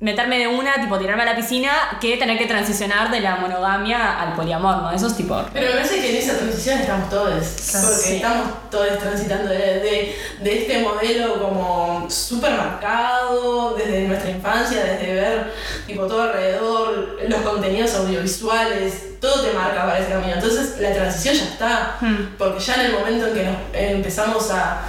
meterme 0.00 0.38
de 0.38 0.46
una, 0.48 0.80
tipo 0.80 0.98
tirarme 0.98 1.22
a 1.24 1.26
la 1.26 1.36
piscina, 1.36 1.70
que 2.00 2.16
tener 2.16 2.38
que 2.38 2.46
transicionar 2.46 3.10
de 3.10 3.20
la 3.20 3.36
monogamia 3.36 4.18
al 4.20 4.32
poliamor, 4.32 4.76
¿no? 4.78 4.90
Eso 4.90 5.08
es 5.08 5.16
tipo... 5.16 5.38
Pero 5.52 5.66
me 5.66 5.72
parece 5.74 6.00
que 6.00 6.10
en 6.10 6.16
esa 6.16 6.38
transición 6.38 6.78
estamos 6.80 7.10
todos, 7.10 7.34
porque 7.34 7.96
Sí. 8.08 8.16
estamos 8.16 8.70
todos 8.70 8.98
transitando 8.98 9.50
de, 9.50 9.58
de, 9.58 10.16
de 10.40 10.58
este 10.62 10.78
modelo 10.78 11.38
como 11.38 12.06
súper 12.08 12.52
marcado 12.52 13.74
desde 13.74 14.08
nuestra 14.08 14.30
infancia, 14.30 14.82
desde 14.84 15.14
ver 15.14 15.52
tipo 15.86 16.06
todo 16.06 16.22
alrededor, 16.22 17.18
los 17.28 17.40
contenidos 17.42 17.94
audiovisuales, 17.96 19.20
todo 19.20 19.42
te 19.42 19.52
marca 19.52 19.82
para 19.84 19.98
ese 19.98 20.12
camino. 20.12 20.32
Entonces 20.32 20.80
la 20.80 20.94
transición 20.94 21.34
ya 21.34 21.44
está, 21.44 21.96
Hmm. 22.00 22.36
porque 22.38 22.58
ya 22.60 22.74
en 22.76 22.80
el 22.86 22.92
momento 22.92 23.26
en 23.26 23.34
que 23.34 23.42
nos 23.44 23.56
empezamos 23.74 24.50
a 24.50 24.80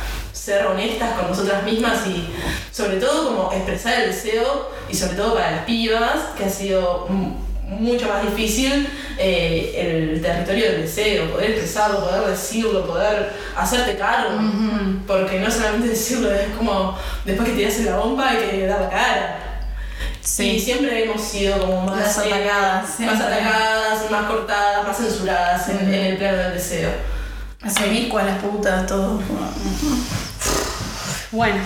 ser 0.43 0.65
honestas 0.65 1.11
con 1.19 1.29
nosotras 1.29 1.63
mismas 1.63 2.07
y 2.07 2.27
sobre 2.71 2.97
todo 2.97 3.27
como 3.27 3.51
expresar 3.53 4.01
el 4.01 4.09
deseo 4.09 4.71
y 4.89 4.95
sobre 4.95 5.15
todo 5.15 5.35
para 5.35 5.51
las 5.51 5.65
pibas, 5.65 6.31
que 6.35 6.45
ha 6.45 6.49
sido 6.49 7.05
mucho 7.67 8.07
más 8.07 8.23
difícil 8.23 8.89
eh, 9.19 10.11
el 10.11 10.21
territorio 10.21 10.71
del 10.71 10.81
deseo, 10.81 11.31
poder 11.31 11.51
expresarlo, 11.51 11.99
poder 11.99 12.31
decirlo, 12.31 12.87
poder 12.87 13.33
hacerte 13.55 13.97
cargo, 13.97 14.31
porque 15.05 15.39
no 15.39 15.51
solamente 15.51 15.89
decirlo, 15.89 16.33
es 16.33 16.49
como 16.57 16.97
después 17.23 17.49
que 17.49 17.55
tiras 17.55 17.77
la 17.79 17.97
bomba 17.97 18.29
hay 18.29 18.37
que 18.37 18.65
dar 18.65 18.81
la 18.81 18.89
cara. 18.89 19.39
Sí. 20.21 20.51
Y 20.51 20.59
siempre 20.59 21.03
hemos 21.03 21.21
sido 21.21 21.59
como 21.59 21.83
más 21.83 22.17
eh, 22.17 22.33
atacadas, 22.33 22.99
más 22.99 23.21
atacadas, 23.21 24.09
más 24.09 24.25
cortadas, 24.25 24.87
más 24.87 24.97
censuradas 24.97 25.69
en, 25.69 25.93
en 25.93 25.93
el 25.93 26.17
plano 26.17 26.37
del 26.37 26.53
deseo. 26.53 26.89
Semicua, 27.67 28.23
las 28.23 28.39
putas, 28.39 28.87
todo. 28.87 29.21
Bueno. 31.31 31.55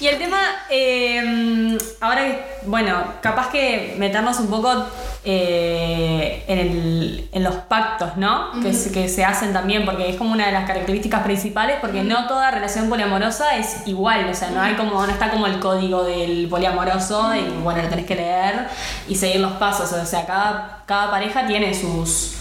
Y 0.00 0.06
el 0.06 0.16
tema, 0.16 0.38
eh, 0.70 1.76
ahora 2.00 2.24
que, 2.24 2.44
bueno, 2.64 3.04
capaz 3.20 3.50
que 3.50 3.96
meternos 3.98 4.40
un 4.40 4.46
poco 4.46 4.86
eh, 5.24 6.42
en, 6.48 6.58
el- 6.58 7.28
en 7.32 7.44
los 7.44 7.54
pactos, 7.56 8.16
¿no? 8.16 8.50
que, 8.62 8.72
se, 8.72 8.92
que 8.92 9.10
se 9.10 9.26
hacen 9.26 9.52
también, 9.52 9.84
porque 9.84 10.08
es 10.08 10.16
como 10.16 10.32
una 10.32 10.46
de 10.46 10.52
las 10.52 10.66
características 10.66 11.22
principales, 11.22 11.76
porque 11.82 12.02
no 12.02 12.26
toda 12.28 12.50
relación 12.50 12.88
poliamorosa 12.88 13.56
es 13.58 13.86
igual, 13.86 14.26
o 14.30 14.32
sea, 14.34 14.48
no 14.52 14.62
hay 14.62 14.72
como, 14.74 15.04
no 15.06 15.12
está 15.12 15.30
como 15.30 15.46
el 15.46 15.60
código 15.60 16.02
del 16.02 16.48
poliamoroso 16.48 17.34
y 17.34 17.42
bueno, 17.62 17.82
lo 17.82 17.88
tenés 17.90 18.06
que 18.06 18.14
leer 18.14 18.68
y 19.06 19.16
seguir 19.16 19.40
los 19.42 19.52
pasos, 19.52 19.92
o 19.92 20.06
sea, 20.06 20.24
cada, 20.24 20.82
cada 20.86 21.10
pareja 21.10 21.46
tiene 21.46 21.74
sus, 21.74 22.36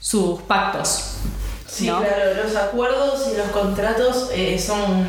sus 0.00 0.42
pactos. 0.42 1.14
Sí, 1.68 1.86
¿no? 1.86 2.00
claro, 2.00 2.34
los 2.42 2.56
acuerdos 2.56 3.28
y 3.32 3.36
los 3.36 3.48
contratos 3.48 4.30
eh, 4.32 4.58
son 4.58 5.06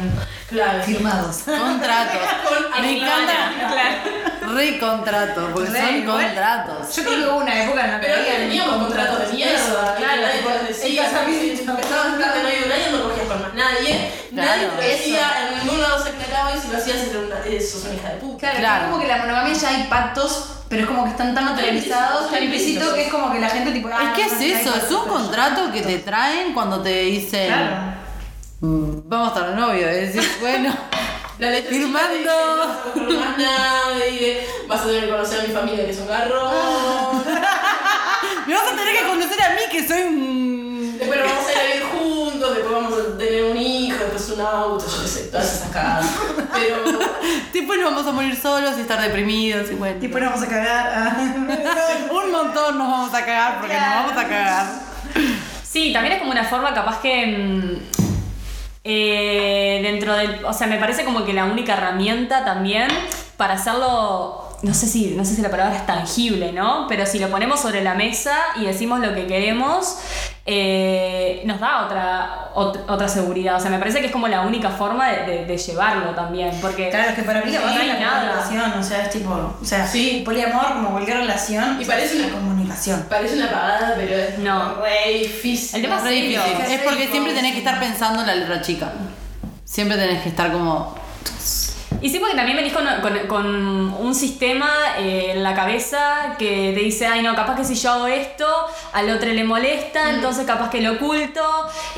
claves. 0.49 0.85
Firmados. 0.85 1.37
Contratos. 1.45 2.21
Con 2.73 2.81
Me 2.81 2.97
encanta. 2.97 3.33
Claro. 3.71 4.55
Re 4.55 4.79
contratos, 4.79 5.49
porque 5.53 5.69
Re, 5.69 5.79
son 5.79 5.95
igual. 5.97 6.23
contratos. 6.25 6.95
Yo 6.95 7.03
creo 7.03 7.15
que 7.19 7.27
hubo 7.27 7.37
una 7.37 7.63
época 7.63 7.85
en 7.85 7.91
la 7.91 7.99
que 7.99 8.07
Pero 8.07 8.19
había 8.19 8.37
teníamos 8.37 8.75
contratos 8.83 9.19
de 9.19 9.33
mierda, 9.35 9.59
Claro, 9.59 9.95
claro, 9.97 10.21
nadie 10.21 10.59
te 10.59 10.67
decía, 10.73 11.03
casamiento. 11.05 11.71
empezabas 11.71 12.05
a 12.05 12.09
estar 12.13 12.33
de 12.33 12.43
novio 12.43 12.65
un 12.65 12.71
año 12.71 12.97
no 12.97 13.03
cogías 13.09 13.27
con 13.27 13.41
más 13.41 13.53
nadie. 13.53 14.11
Nadie 14.31 14.65
Claro. 14.65 14.79
te 14.79 14.87
decía, 14.87 15.29
en 15.51 15.59
ningún 15.59 15.81
lado 15.81 16.03
se 16.03 16.09
aclaraba 16.09 16.55
y 16.55 16.59
si 16.59 16.67
lo 16.71 16.77
hacías 16.77 16.97
era 16.97 17.19
una, 17.19 17.35
eh, 17.45 17.61
sos 17.61 17.83
una 17.85 17.93
hija 17.93 18.09
de 18.09 18.15
puta. 18.17 18.39
Claro, 18.39 18.57
Claro. 18.59 18.83
es 18.85 18.89
como 18.89 19.01
que 19.01 19.07
la 19.07 19.17
monogamia 19.17 19.53
ya 19.53 19.69
hay 19.69 19.83
pactos, 19.83 20.49
pero 20.67 20.81
es 20.81 20.87
como 20.87 21.03
que 21.03 21.09
están 21.11 21.35
tan 21.35 21.49
implícitos, 21.49 22.31
tan 22.31 22.43
implícitos 22.43 22.93
que 22.93 23.01
es 23.05 23.11
como 23.11 23.31
que 23.31 23.39
la 23.39 23.49
gente 23.49 23.71
tipo. 23.71 23.89
ah, 23.93 24.13
Es 24.17 24.17
que 24.39 24.45
es 24.47 24.61
eso, 24.61 24.75
es 24.75 24.91
un 24.91 25.07
contrato 25.07 25.71
que 25.71 25.81
te 25.83 25.99
traen 25.99 26.53
cuando 26.53 26.81
te 26.81 26.89
dicen 27.03 27.47
Claro. 27.47 27.98
"Mm, 28.61 29.09
vamos 29.09 29.31
a 29.31 29.39
estar 29.39 29.55
novios. 29.55 29.89
Es 29.89 30.13
decir, 30.13 30.31
bueno, 30.41 30.73
La 31.39 31.51
letra 31.51 31.69
Firmando. 31.69 32.25
No 32.25 32.57
vas 32.57 32.77
a 32.77 32.91
conocer 32.91 33.17
más 33.17 33.37
nadie, 33.37 34.45
vas 34.67 34.81
a 34.81 34.85
tener 34.85 35.05
que 35.05 35.09
conocer 35.09 35.39
a 35.39 35.43
mi 35.43 35.53
familia 35.53 35.85
que 35.85 35.91
es 35.91 35.99
un 35.99 36.07
garrón. 36.07 37.23
me 38.47 38.53
vas 38.53 38.63
a 38.63 38.75
tener 38.75 38.97
que 38.97 39.07
conocer 39.07 39.41
a 39.41 39.49
mí 39.51 39.61
que 39.71 39.87
soy 39.87 40.01
un. 40.01 40.97
Después 40.99 41.17
nos 41.17 41.29
vamos 41.29 41.47
a 41.47 41.75
ir 41.75 41.83
a 41.83 41.87
juntos, 41.87 42.55
después 42.55 42.73
vamos 42.73 42.93
a 42.93 43.17
tener 43.17 43.43
un 43.45 43.57
hijo, 43.57 43.97
después 43.97 44.29
un 44.31 44.41
auto, 44.41 44.85
yo 44.85 45.01
qué 45.01 45.07
sé, 45.07 45.23
todas 45.27 45.55
esas 45.55 45.69
cagadas. 45.69 46.07
Pero 46.53 46.77
Después 47.53 47.79
nos 47.79 47.93
vamos 47.93 48.07
a 48.07 48.11
morir 48.11 48.35
solos 48.35 48.77
y 48.77 48.81
estar 48.81 49.01
deprimidos 49.01 49.71
y 49.71 49.75
bueno. 49.75 49.97
Y 49.97 50.01
después 50.01 50.21
nos 50.21 50.33
vamos 50.33 50.45
a 50.45 50.49
cagar. 50.49 51.17
Un 52.11 52.31
montón 52.31 52.77
nos 52.77 52.91
vamos 52.91 53.13
a 53.13 53.25
cagar 53.25 53.59
porque 53.59 53.75
nos 53.75 53.89
vamos 53.95 54.11
a 54.11 54.27
cagar. 54.27 54.65
Sí, 55.63 55.93
también 55.93 56.15
es 56.15 56.19
como 56.19 56.31
una 56.31 56.43
forma 56.43 56.73
capaz 56.73 56.99
que 56.99 57.27
mm, 57.27 58.08
eh, 58.91 59.81
dentro 59.83 60.15
del, 60.15 60.43
o 60.43 60.51
sea, 60.51 60.65
me 60.65 60.79
parece 60.79 61.05
como 61.05 61.23
que 61.23 61.31
la 61.31 61.45
única 61.45 61.73
herramienta 61.73 62.43
también 62.43 62.87
para 63.37 63.53
hacerlo, 63.53 64.49
no 64.63 64.73
sé 64.73 64.87
si, 64.87 65.11
no 65.15 65.23
sé 65.25 65.35
si 65.35 65.43
la 65.43 65.51
palabra 65.51 65.75
es 65.75 65.85
tangible, 65.85 66.53
¿no? 66.53 66.87
Pero 66.89 67.05
si 67.05 67.19
lo 67.19 67.29
ponemos 67.29 67.59
sobre 67.59 67.83
la 67.83 67.93
mesa 67.93 68.35
y 68.59 68.65
decimos 68.65 68.99
lo 68.99 69.13
que 69.13 69.27
queremos, 69.27 69.99
eh, 70.51 71.43
nos 71.45 71.59
da 71.59 71.85
otra, 71.85 72.49
ot- 72.55 72.83
otra 72.87 73.07
seguridad. 73.07 73.55
O 73.55 73.59
sea, 73.59 73.69
me 73.69 73.77
parece 73.77 73.99
que 73.99 74.07
es 74.07 74.11
como 74.11 74.27
la 74.27 74.41
única 74.41 74.71
forma 74.71 75.07
de, 75.11 75.23
de- 75.25 75.45
de 75.45 75.57
llevarlo 75.57 76.09
también, 76.15 76.51
porque 76.59 76.89
Claro, 76.89 77.09
es 77.09 77.15
que 77.15 77.21
para 77.21 77.41
mí 77.43 77.51
la 77.51 77.59
no 77.59 77.67
hay 77.67 77.87
la 77.87 77.99
nada. 77.99 78.41
comunicación, 78.41 78.79
o 78.79 78.83
sea, 78.83 79.03
es 79.03 79.09
tipo, 79.11 79.29
o 79.61 79.63
sea, 79.63 79.85
Sí. 79.85 80.23
poliamor 80.25 80.73
como 80.73 80.89
cualquier 80.91 81.17
relación, 81.17 81.79
Y 81.79 81.85
parece 81.85 82.17
una- 82.17 82.29
comunicación. 82.33 83.05
parece 83.07 83.35
una 83.37 83.51
pagada, 83.51 83.93
pero 83.95 84.15
es 84.17 84.39
No. 84.39 84.75
re 84.81 85.19
difícil. 85.19 85.75
El 85.75 85.81
tema 85.83 85.97
Es 85.97 86.03
re 86.03 86.09
difícil. 86.11 86.61
Es 86.67 86.81
porque 86.81 87.07
siempre 87.09 87.33
tenés 87.33 87.51
que 87.53 87.59
estar 87.59 87.79
pensando 87.79 88.21
en 88.21 88.27
la 88.27 88.35
letra 88.35 88.61
chica. 88.61 88.91
Siempre 89.65 89.97
tenés 89.97 90.23
que 90.23 90.29
estar 90.29 90.51
como. 90.51 90.95
Y 92.01 92.09
sí, 92.09 92.19
porque 92.19 92.35
también 92.35 92.55
venís 92.57 92.71
con, 92.73 92.85
con- 93.01 93.27
con 93.27 93.45
un 93.93 94.15
sistema 94.15 94.69
eh, 94.97 95.31
en 95.35 95.43
la 95.43 95.53
cabeza 95.53 96.35
que 96.39 96.71
te 96.73 96.79
dice, 96.81 97.05
ay 97.07 97.21
no, 97.21 97.35
capaz 97.35 97.55
que 97.57 97.63
si 97.65 97.75
yo 97.75 97.91
hago 97.91 98.07
esto, 98.07 98.45
al 98.93 99.09
otro 99.09 99.29
le 99.33 99.43
molesta, 99.43 100.09
entonces 100.11 100.45
capaz 100.45 100.69
que 100.69 100.81
lo 100.81 100.93
oculto, 100.93 101.41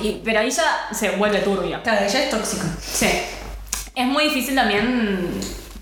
y, 0.01 0.21
pero 0.25 0.39
ahí 0.39 0.49
ya 0.49 0.87
se 0.91 1.11
vuelve 1.11 1.39
turbio. 1.39 1.81
Claro, 1.83 2.05
ella 2.05 2.23
es 2.23 2.29
tóxico. 2.31 2.63
Sí. 2.81 3.07
Es 3.93 4.05
muy 4.07 4.23
difícil 4.25 4.55
también, 4.55 5.29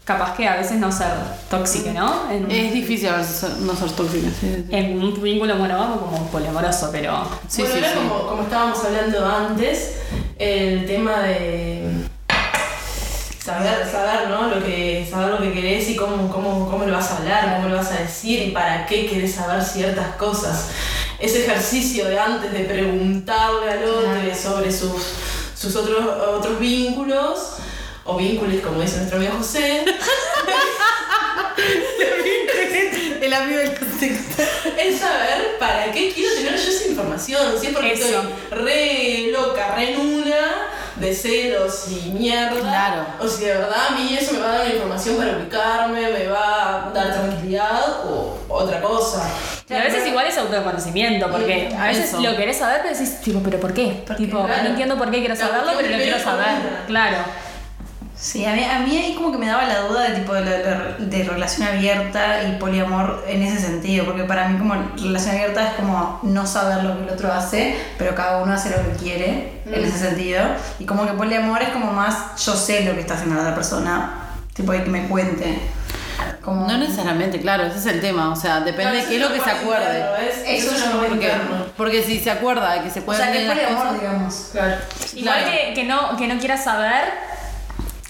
capaz 0.04 0.36
que 0.36 0.48
a 0.48 0.56
veces 0.58 0.78
no 0.80 0.92
ser 0.92 1.12
tóxica, 1.50 1.92
¿no? 1.94 2.30
En, 2.32 2.50
Es 2.52 2.74
difícil 2.74 3.08
a 3.10 3.18
veces 3.18 3.58
no 3.60 3.74
ser 3.76 3.92
tóxica. 3.92 4.28
sí, 4.40 4.66
sí. 4.70 4.76
en 4.76 5.02
un 5.02 5.22
vínculo 5.22 5.56
monógamo 5.56 5.98
como 6.02 6.28
poliamoroso, 6.28 6.90
pero... 6.92 7.24
Sí, 7.48 7.62
bueno, 7.62 7.76
sí, 7.76 7.80
era 7.84 7.94
sí. 7.94 7.98
Como, 8.00 8.28
como 8.28 8.42
estábamos 8.44 8.84
hablando 8.84 9.26
antes, 9.26 9.96
el 10.38 10.86
tema 10.88 11.20
de 11.22 11.88
saber, 13.44 13.90
saber, 13.90 14.30
¿no? 14.30 14.48
Lo 14.48 14.64
que, 14.64 15.08
saber 15.10 15.30
lo 15.30 15.42
que 15.42 15.54
querés 15.54 15.90
y 15.90 15.96
cómo, 15.96 16.30
cómo, 16.32 16.70
cómo 16.70 16.86
lo 16.86 16.94
vas 16.94 17.12
a 17.12 17.18
hablar, 17.18 17.56
cómo 17.56 17.70
lo 17.70 17.78
vas 17.78 17.92
a 17.92 18.02
decir 18.02 18.42
y 18.42 18.52
para 18.52 18.86
qué 18.86 19.08
querés 19.08 19.36
saber 19.36 19.64
ciertas 19.64 20.16
cosas. 20.16 20.70
Ese 21.20 21.46
ejercicio 21.46 22.06
de 22.06 22.20
antes 22.20 22.52
de 22.52 22.60
preguntarle 22.62 23.72
al 23.72 23.84
otro 23.84 24.36
sobre 24.36 24.72
sus, 24.72 25.04
sus 25.58 25.76
otros, 25.76 26.06
otros 26.30 26.60
vínculos, 26.60 27.54
o 28.06 28.18
vínculos 28.18 28.62
como 28.62 28.82
dice 28.82 28.98
nuestro 28.98 29.18
amigo 29.18 29.34
José, 29.38 29.86
El 33.22 33.34
amigo 33.34 33.60
del 33.60 33.78
contexto. 33.78 34.44
es 34.78 35.00
saber 35.00 35.58
para 35.60 35.92
qué 35.92 36.12
quiero 36.14 36.34
tener 36.36 36.56
yo 36.56 36.70
esa 36.70 36.88
información. 36.88 37.60
Si 37.60 37.68
es 37.68 37.74
porque 37.74 37.94
Eso. 37.94 38.06
estoy 38.06 38.34
re 38.52 39.32
loca, 39.32 39.76
re 39.76 39.96
nuna, 39.96 40.68
de 41.00 41.14
celos 41.16 41.86
y 41.90 42.10
mierda. 42.12 42.60
Claro. 42.60 43.06
O 43.20 43.28
si 43.28 43.46
de 43.46 43.54
verdad 43.54 43.88
a 43.90 43.92
mí 43.96 44.18
eso 44.20 44.34
me 44.34 44.40
va 44.40 44.50
a 44.50 44.52
dar 44.58 44.66
una 44.66 44.74
información 44.76 45.16
para 45.18 45.38
ubicarme, 45.38 46.02
me 46.12 46.28
va 46.28 46.88
a 46.88 46.92
dar 46.92 47.14
tranquilidad 47.14 48.06
o 48.06 48.38
otra 48.50 48.82
cosa. 48.82 49.28
Y 49.70 49.74
a 49.74 49.84
veces 49.84 50.06
igual 50.08 50.26
es 50.28 50.38
autoconocimiento, 50.38 51.30
porque 51.32 51.74
a 51.78 51.86
veces 51.88 52.06
Eso. 52.10 52.22
lo 52.22 52.36
querés 52.36 52.58
saber, 52.58 52.82
pero 52.84 52.96
decís, 52.98 53.22
tipo, 53.22 53.40
¿pero 53.44 53.60
por 53.60 53.74
qué? 53.74 54.04
tipo, 54.18 54.44
Claro. 54.46 54.64
no 54.64 54.70
entiendo 54.70 54.98
por 54.98 55.12
qué 55.12 55.20
quiero 55.20 55.36
saberlo, 55.36 55.72
pero 55.78 55.90
lo 55.90 55.98
quiero 55.98 56.20
saber. 56.20 56.48
Claro. 56.88 57.18
Sí, 58.22 58.46
a 58.46 58.52
mí, 58.54 58.64
a 58.66 58.80
mí 58.80 58.98
ahí 58.98 59.16
como 59.16 59.32
que 59.32 59.38
me 59.38 59.48
daba 59.48 59.64
la 59.66 59.80
duda 59.82 60.10
de 60.10 60.16
tipo 60.20 60.34
de, 60.34 60.42
de- 60.44 60.96
de 61.06 61.24
relación 61.24 61.66
abierta 61.70 62.44
y 62.44 62.58
poliamor 62.60 63.24
en 63.30 63.44
ese 63.44 63.60
sentido, 63.66 64.04
porque 64.04 64.26
para 64.26 64.50
mí 64.50 64.60
como 64.60 64.74
relación 64.98 65.36
abierta 65.36 65.68
es 65.70 65.74
como 65.76 66.20
no 66.24 66.46
saber 66.46 66.84
lo 66.84 66.98
que 66.98 67.04
el 67.06 67.10
otro 67.12 67.32
hace, 67.32 67.78
pero 67.98 68.14
cada 68.16 68.44
uno 68.44 68.52
hace 68.54 68.72
lo 68.72 68.76
que 68.92 68.98
quiere 69.02 69.62
en 69.66 69.86
ese 69.86 69.98
sentido, 69.98 70.44
y 70.80 70.86
como 70.86 71.06
que 71.06 71.14
poliamor 71.14 71.62
es 71.62 71.70
como 71.70 71.94
más 71.94 72.44
yo 72.44 72.56
sé 72.56 72.84
lo 72.84 72.94
que 72.94 73.00
está 73.00 73.14
haciendo 73.14 73.36
la 73.36 73.42
otra 73.44 73.56
persona, 73.56 74.12
tipo 74.54 74.74
de 74.74 74.84
que 74.84 74.90
me 74.90 75.08
cuente. 75.08 75.58
Como, 76.44 76.68
No 76.68 76.78
necesariamente, 76.78 77.40
claro, 77.40 77.64
ese 77.64 77.78
es 77.80 77.86
el 77.86 78.02
tema. 78.02 78.32
O 78.32 78.36
sea, 78.36 78.60
depende 78.62 78.98
de 78.98 79.06
qué 79.06 79.16
es 79.16 79.22
lo 79.22 79.32
que 79.34 79.40
se 79.40 79.50
acuerde. 79.50 80.04
Eso 80.46 80.76
Eso 80.76 80.90
no 80.94 81.08
Porque, 81.08 81.32
porque 81.78 82.04
si 82.04 82.20
se 82.20 82.32
acuerda 82.32 82.74
de 82.74 82.82
que 82.84 82.90
se 82.90 83.00
o 83.00 83.04
pueden 83.06 83.24
sea, 83.24 83.32
que 83.32 83.46
es 83.46 83.50
poliamor, 83.52 84.00
digamos. 84.00 84.50
Claro. 84.52 84.76
Igual 85.14 85.40
Claro. 85.44 85.52
que, 85.52 85.74
que 85.74 85.84
no, 85.86 86.18
que 86.18 86.28
no 86.28 86.38
quieras 86.40 86.64
saber, 86.64 87.06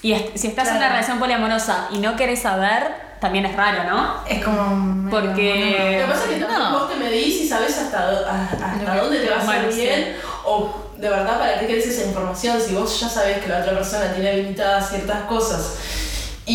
y 0.02 0.12
est- 0.12 0.36
si 0.36 0.48
estás 0.48 0.68
en 0.68 0.76
una 0.76 0.88
relación 0.88 1.18
poliamorosa 1.18 1.88
y 1.90 1.98
no 1.98 2.16
querés 2.16 2.42
saber, 2.42 3.10
también 3.20 3.44
es 3.44 3.54
raro, 3.54 3.84
¿no? 3.84 4.14
Es 4.28 4.42
como... 4.42 5.10
Porque- 5.10 5.98
Lo 6.00 6.06
que 6.06 6.12
pasa 6.12 6.24
es 6.24 6.30
que 6.30 6.38
No. 6.40 6.70
vos 6.78 6.88
te 6.90 6.96
medís 6.96 7.42
y 7.42 7.48
sabes 7.48 7.76
hasta, 7.78 8.08
hasta 8.10 8.96
dónde 8.96 9.18
te 9.20 9.28
va 9.28 9.36
a 9.36 9.38
hacer 9.40 9.54
Bueno, 9.56 9.72
sí. 9.72 9.80
bien 9.82 10.16
o 10.46 10.74
de 10.96 11.08
verdad 11.08 11.38
para 11.38 11.58
qué 11.60 11.66
querés 11.66 11.86
esa 11.86 12.06
información 12.06 12.58
si 12.60 12.74
vos 12.74 12.98
ya 13.00 13.08
sabés 13.08 13.38
que 13.38 13.48
la 13.48 13.58
otra 13.58 13.72
persona 13.74 14.12
tiene 14.12 14.30
habilitadas 14.30 14.88
ciertas 14.90 15.22
cosas 15.24 15.76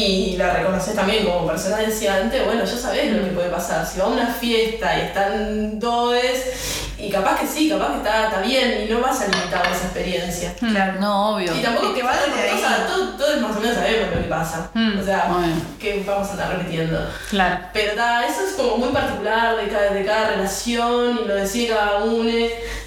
y 0.03 0.37
la 0.37 0.53
reconoces 0.53 0.93
también 0.95 1.25
como 1.25 1.47
persona 1.47 1.77
deseante, 1.77 2.43
bueno, 2.43 2.65
ya 2.65 2.77
sabés 2.77 3.13
lo 3.13 3.23
que 3.23 3.31
puede 3.31 3.49
pasar. 3.49 3.85
Si 3.85 3.99
va 3.99 4.05
a 4.05 4.09
una 4.09 4.27
fiesta 4.27 4.97
y 4.97 5.01
están 5.03 5.79
does 5.79 6.83
y 6.97 7.09
capaz 7.09 7.39
que 7.39 7.47
sí, 7.47 7.69
capaz 7.69 7.91
que 7.91 7.97
está, 7.97 8.25
está 8.25 8.41
bien 8.41 8.83
y 8.83 8.91
no 8.91 9.01
vas 9.01 9.21
a 9.21 9.27
limitar 9.27 9.65
esa 9.71 9.85
experiencia. 9.85 10.53
Claro. 10.59 10.99
No, 10.99 11.35
obvio. 11.35 11.55
Y 11.55 11.61
tampoco 11.61 11.87
Es 11.87 11.93
que 11.93 11.99
que 11.99 12.05
va 12.05 12.11
va 12.11 12.17
desde 12.25 12.41
ahí. 12.49 12.55
o 12.55 12.59
sea, 12.59 12.87
todos, 12.87 13.17
todos 13.17 13.41
más 13.41 13.55
o 13.55 13.59
menos 13.59 13.75
sabemos 13.75 14.15
lo 14.15 14.21
que 14.21 14.27
pasa. 14.27 14.69
Mm. 14.73 14.99
O 14.99 15.03
sea, 15.03 15.27
Obvio. 15.29 15.53
que 15.79 16.03
vamos 16.05 16.27
a 16.27 16.31
estar 16.31 16.57
repitiendo. 16.57 17.09
Claro. 17.29 17.65
Pero 17.73 17.93
ta, 17.95 18.25
eso 18.25 18.41
es 18.47 18.53
como 18.55 18.77
muy 18.77 18.89
particular 18.89 19.55
de 19.57 19.67
cada, 19.67 19.91
de 19.91 20.05
cada 20.05 20.29
relación 20.31 21.19
y 21.23 21.27
lo 21.27 21.35
decide 21.35 21.73
cada 21.73 22.03
uno. 22.03 22.29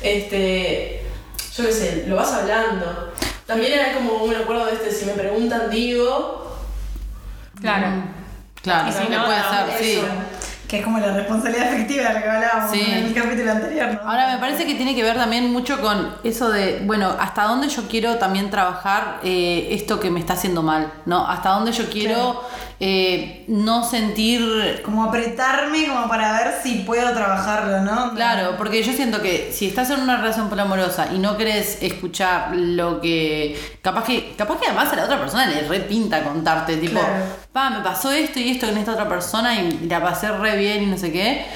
Este, 0.03 1.03
yo 1.57 1.64
qué 1.64 1.73
sé, 1.73 2.05
lo 2.07 2.16
vas 2.16 2.33
hablando. 2.33 3.12
También 3.47 3.79
hay 3.79 3.94
como 3.94 4.25
un 4.25 4.35
acuerdo 4.35 4.66
de 4.66 4.73
este, 4.73 4.90
si 4.90 5.07
me 5.07 5.12
preguntan, 5.12 5.71
digo. 5.71 6.48
Claro. 7.61 7.87
Claro, 8.62 8.92
sí, 8.92 9.05
no, 9.11 9.25
puede 9.25 9.38
no, 9.38 9.51
ser, 9.51 9.85
sí. 9.85 10.03
Que 10.68 10.81
es 10.81 10.85
como 10.85 10.98
la 10.98 11.12
responsabilidad 11.14 11.72
efectiva 11.72 12.09
de 12.09 12.14
la 12.14 12.22
que 12.22 12.28
hablábamos 12.28 12.70
Sí. 12.70 12.81
en 12.87 13.04
el 13.07 13.14
capítulo 13.14 13.50
anterior, 13.52 13.88
¿no? 13.94 14.09
Ahora 14.11 14.33
me 14.35 14.38
parece 14.38 14.66
que 14.66 14.74
tiene 14.74 14.94
que 14.94 15.02
ver 15.02 15.16
también 15.16 15.50
mucho 15.50 15.81
con 15.81 16.14
eso 16.24 16.50
de, 16.50 16.83
bueno, 16.85 17.14
hasta 17.18 17.44
dónde 17.44 17.68
yo 17.70 17.88
quiero 17.88 18.16
también 18.16 18.50
trabajar 18.50 19.18
eh, 19.24 19.68
esto 19.70 19.98
que 19.98 20.11
me 20.11 20.20
está 20.20 20.35
haciendo 20.35 20.62
mal, 20.62 20.92
¿no? 21.07 21.26
Hasta 21.26 21.48
dónde 21.50 21.72
yo 21.72 21.88
quiero 21.88 22.44
eh, 22.81 23.44
no 23.48 23.83
sentir 23.83 24.83
Como 24.85 25.04
apretarme 25.04 25.87
como 25.88 26.07
para 26.09 26.33
ver 26.33 26.54
si 26.62 26.76
puedo 26.81 27.12
trabajarlo, 27.12 27.81
¿no? 27.81 28.12
Claro, 28.14 28.54
porque 28.59 28.83
yo 28.83 28.92
siento 28.92 29.20
que 29.22 29.50
si 29.52 29.68
estás 29.68 29.88
en 29.90 30.00
una 30.00 30.18
relación 30.18 30.48
poliamorosa 30.50 31.09
y 31.14 31.18
no 31.18 31.37
querés 31.38 31.78
escuchar 31.83 32.54
lo 32.54 33.00
que. 33.00 33.59
Capaz 33.83 34.04
que 34.04 34.35
capaz 34.37 34.61
que 34.61 34.66
además 34.66 34.92
a 34.92 34.96
la 34.96 35.04
otra 35.04 35.18
persona 35.18 35.46
le 35.46 35.62
repinta 35.66 36.22
contarte, 36.22 36.76
tipo, 36.76 37.00
Claro. 37.00 37.24
pa, 37.52 37.70
me 37.70 37.81
pasó 37.81 38.12
esto 38.12 38.38
y 38.38 38.50
esto 38.50 38.66
con 38.68 38.76
esta 38.76 38.92
otra 38.92 39.09
persona 39.09 39.54
y 39.61 39.87
la 39.88 40.00
pasé 40.02 40.31
re 40.31 40.58
bien 40.59 40.83
y 40.83 40.87
no 40.87 40.99
sé 40.99 41.12
qué. 41.12 41.47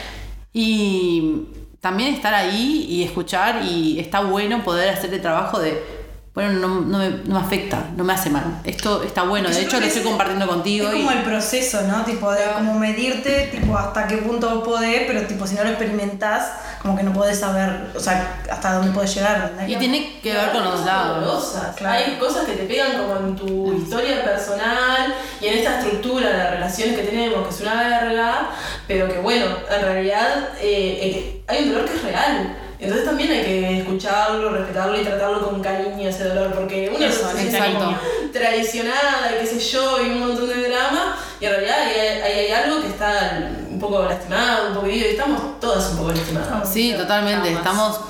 Y 0.53 1.45
también 1.81 2.15
estar 2.15 2.33
ahí 2.33 2.87
y 2.89 3.03
escuchar 3.03 3.63
y 3.65 3.99
está 3.99 4.21
bueno 4.21 4.63
poder 4.63 4.89
hacer 4.89 5.13
el 5.13 5.21
trabajo 5.21 5.59
de. 5.59 6.02
Bueno, 6.35 6.53
no, 6.67 6.81
no 6.81 6.97
me, 6.99 7.11
no 7.11 7.35
me 7.39 7.41
afecta, 7.41 7.89
no 7.95 8.05
me 8.05 8.15
hace 8.15 8.31
mal. 8.31 8.61
Esto 8.65 9.03
está 9.03 9.25
bueno, 9.25 9.51
de 9.51 9.61
hecho 9.61 9.77
lo 9.77 9.81
que 9.83 9.89
estoy 9.89 10.01
es- 10.01 10.09
compartiendo 10.09 10.47
contigo. 10.47 10.89
Es 10.89 10.95
y- 10.95 10.99
como 10.99 11.11
el 11.11 11.23
proceso, 11.25 11.83
¿no? 11.83 12.05
Tipo, 12.05 12.33
de 12.33 12.41
como 12.55 12.79
medirte, 12.79 13.51
tipo, 13.53 13.77
hasta 13.77 14.07
qué 14.07 14.17
punto 14.17 14.49
vos 14.49 14.65
podés, 14.65 15.03
pero 15.07 15.27
tipo, 15.27 15.47
si 15.47 15.57
no 15.57 15.63
lo 15.65 15.69
experimentás, 15.69 16.53
como 16.81 16.97
que 16.97 17.03
no 17.03 17.13
podés 17.13 17.39
saber, 17.39 17.91
o 17.95 18.01
sea, 18.01 18.41
hasta 18.51 18.73
dónde 18.77 18.93
podés 18.93 19.15
llegar. 19.15 19.51
¿entendés? 19.53 19.77
y 19.77 19.79
tiene 19.79 20.21
que 20.23 20.33
ver 20.33 20.53
con 20.53 20.65
los 20.65 20.87
lados. 20.87 21.21
dolorosas. 21.21 21.77
Claro. 21.77 21.99
Hay 22.03 22.17
cosas 22.19 22.47
que 22.47 22.53
te 22.53 22.65
pegan 22.65 22.93
como 22.97 23.15
en 23.29 23.37
tu 23.37 23.73
historia 23.75 24.25
personal 24.25 25.15
y 25.39 25.47
en 25.49 25.59
esta 25.59 25.81
estructura 25.81 26.31
de 26.31 26.51
relaciones 26.53 26.97
que 26.99 27.03
tenemos, 27.09 27.47
que 27.47 27.55
es 27.55 27.61
una 27.61 27.75
verga, 27.75 28.49
pero 28.89 29.07
que 29.07 29.19
bueno, 29.19 29.45
en 29.71 29.83
realidad 29.83 30.49
eh, 30.59 30.99
eh, 31.03 31.43
hay 31.47 31.65
un 31.65 31.73
dolor 31.75 31.85
que 31.91 31.95
es 31.97 32.03
real. 32.03 32.57
Entonces 32.83 33.07
también 33.07 33.31
hay 33.31 33.45
que 33.45 33.79
escucharlo, 33.79 34.51
respetarlo 34.51 35.01
y 35.01 35.05
tratarlo 35.05 35.41
con 35.41 35.63
cariño 35.63 36.09
ese 36.09 36.25
dolor, 36.25 36.53
porque 36.53 36.91
uno 36.93 37.07
Eso, 37.07 37.31
exacto. 37.31 37.79
como 37.79 37.97
traicionada 38.33 39.31
y 39.31 39.41
qué 39.41 39.47
sé 39.47 39.61
yo, 39.61 40.05
y 40.05 40.11
un 40.11 40.19
montón 40.19 40.49
de 40.49 40.69
drama, 40.69 41.17
y 41.41 41.45
en 41.45 41.51
realidad 41.53 41.79
ahí 41.79 42.01
hay, 42.01 42.33
hay 42.33 42.51
algo 42.51 42.83
que 42.83 42.89
está 42.89 43.53
un 43.71 43.79
poco 43.79 44.03
lastimado, 44.03 44.69
un 44.69 44.75
poco 44.75 44.87
herido, 44.87 45.07
y 45.07 45.11
estamos 45.13 45.61
todas 45.61 45.91
un 45.91 45.99
poco 45.99 46.11
lastimadas. 46.11 46.73
Sí, 46.73 46.93
totalmente. 46.97 47.53
Estamos 47.53 48.01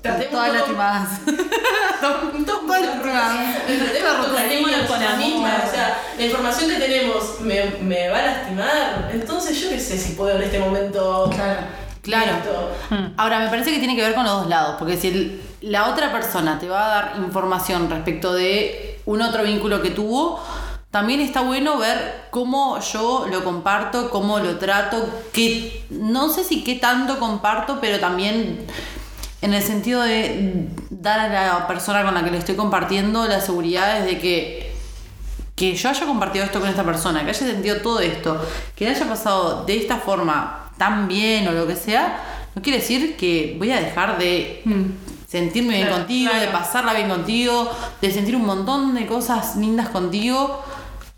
Tratemos 0.00 0.30
todas 0.32 0.52
lastimadas. 0.54 1.08
Todas 2.00 2.82
lastimadas. 2.82 3.66
Tratemos 3.66 4.86
con 4.88 5.02
amor. 5.02 5.18
misma, 5.18 5.62
o 5.64 5.70
sea, 5.70 5.98
la 6.16 6.24
información 6.24 6.70
que 6.70 6.76
tenemos 6.76 7.40
me, 7.40 7.66
me 7.82 8.08
va 8.08 8.18
a 8.18 8.26
lastimar, 8.26 9.10
entonces 9.12 9.60
yo 9.60 9.68
qué 9.68 9.78
sé 9.78 9.98
si 9.98 10.14
puedo 10.14 10.36
en 10.36 10.42
este 10.42 10.58
momento... 10.58 11.30
Claro. 11.34 11.81
Esto. 12.38 12.70
Ahora, 13.16 13.38
me 13.38 13.48
parece 13.48 13.70
que 13.72 13.78
tiene 13.78 13.94
que 13.94 14.02
ver 14.02 14.14
con 14.14 14.24
los 14.24 14.32
dos 14.40 14.46
lados, 14.48 14.76
porque 14.78 14.96
si 14.96 15.08
el- 15.08 15.42
la 15.60 15.88
otra 15.88 16.10
persona 16.12 16.58
te 16.58 16.68
va 16.68 16.84
a 16.86 16.88
dar 16.88 17.12
información 17.18 17.88
respecto 17.88 18.32
de 18.32 19.00
un 19.06 19.22
otro 19.22 19.44
vínculo 19.44 19.80
que 19.82 19.90
tuvo, 19.90 20.42
también 20.90 21.20
está 21.20 21.40
bueno 21.42 21.78
ver 21.78 22.26
cómo 22.30 22.78
yo 22.80 23.26
lo 23.30 23.44
comparto, 23.44 24.10
cómo 24.10 24.38
lo 24.40 24.58
trato, 24.58 25.08
que 25.32 25.84
no 25.90 26.28
sé 26.28 26.44
si 26.44 26.64
qué 26.64 26.74
tanto 26.74 27.18
comparto, 27.18 27.78
pero 27.80 27.98
también 27.98 28.66
en 29.40 29.54
el 29.54 29.62
sentido 29.62 30.02
de 30.02 30.68
dar 30.90 31.20
a 31.20 31.28
la 31.28 31.66
persona 31.66 32.04
con 32.04 32.14
la 32.14 32.22
que 32.24 32.30
le 32.30 32.38
estoy 32.38 32.56
compartiendo 32.56 33.26
la 33.26 33.40
seguridad 33.40 34.00
de 34.04 34.18
que 34.18 34.72
que 35.54 35.74
yo 35.76 35.90
haya 35.90 36.06
compartido 36.06 36.44
esto 36.44 36.60
con 36.60 36.68
esta 36.68 36.82
persona, 36.82 37.22
que 37.22 37.30
haya 37.30 37.38
sentido 37.38 37.76
todo 37.82 38.00
esto, 38.00 38.40
que 38.74 38.86
le 38.86 38.92
haya 38.92 39.06
pasado 39.06 39.64
de 39.64 39.76
esta 39.76 39.96
forma 39.98 40.61
tan 40.78 41.08
bien 41.08 41.46
o 41.48 41.52
lo 41.52 41.66
que 41.66 41.76
sea, 41.76 42.18
no 42.54 42.62
quiere 42.62 42.78
decir 42.78 43.16
que 43.16 43.56
voy 43.58 43.70
a 43.70 43.80
dejar 43.80 44.18
de 44.18 44.62
sentirme 45.26 45.76
bien 45.76 45.88
contigo, 45.88 46.32
de 46.34 46.48
pasarla 46.48 46.92
bien 46.94 47.08
contigo, 47.08 47.70
de 48.00 48.10
sentir 48.10 48.36
un 48.36 48.44
montón 48.44 48.94
de 48.94 49.06
cosas 49.06 49.56
lindas 49.56 49.88
contigo. 49.88 50.62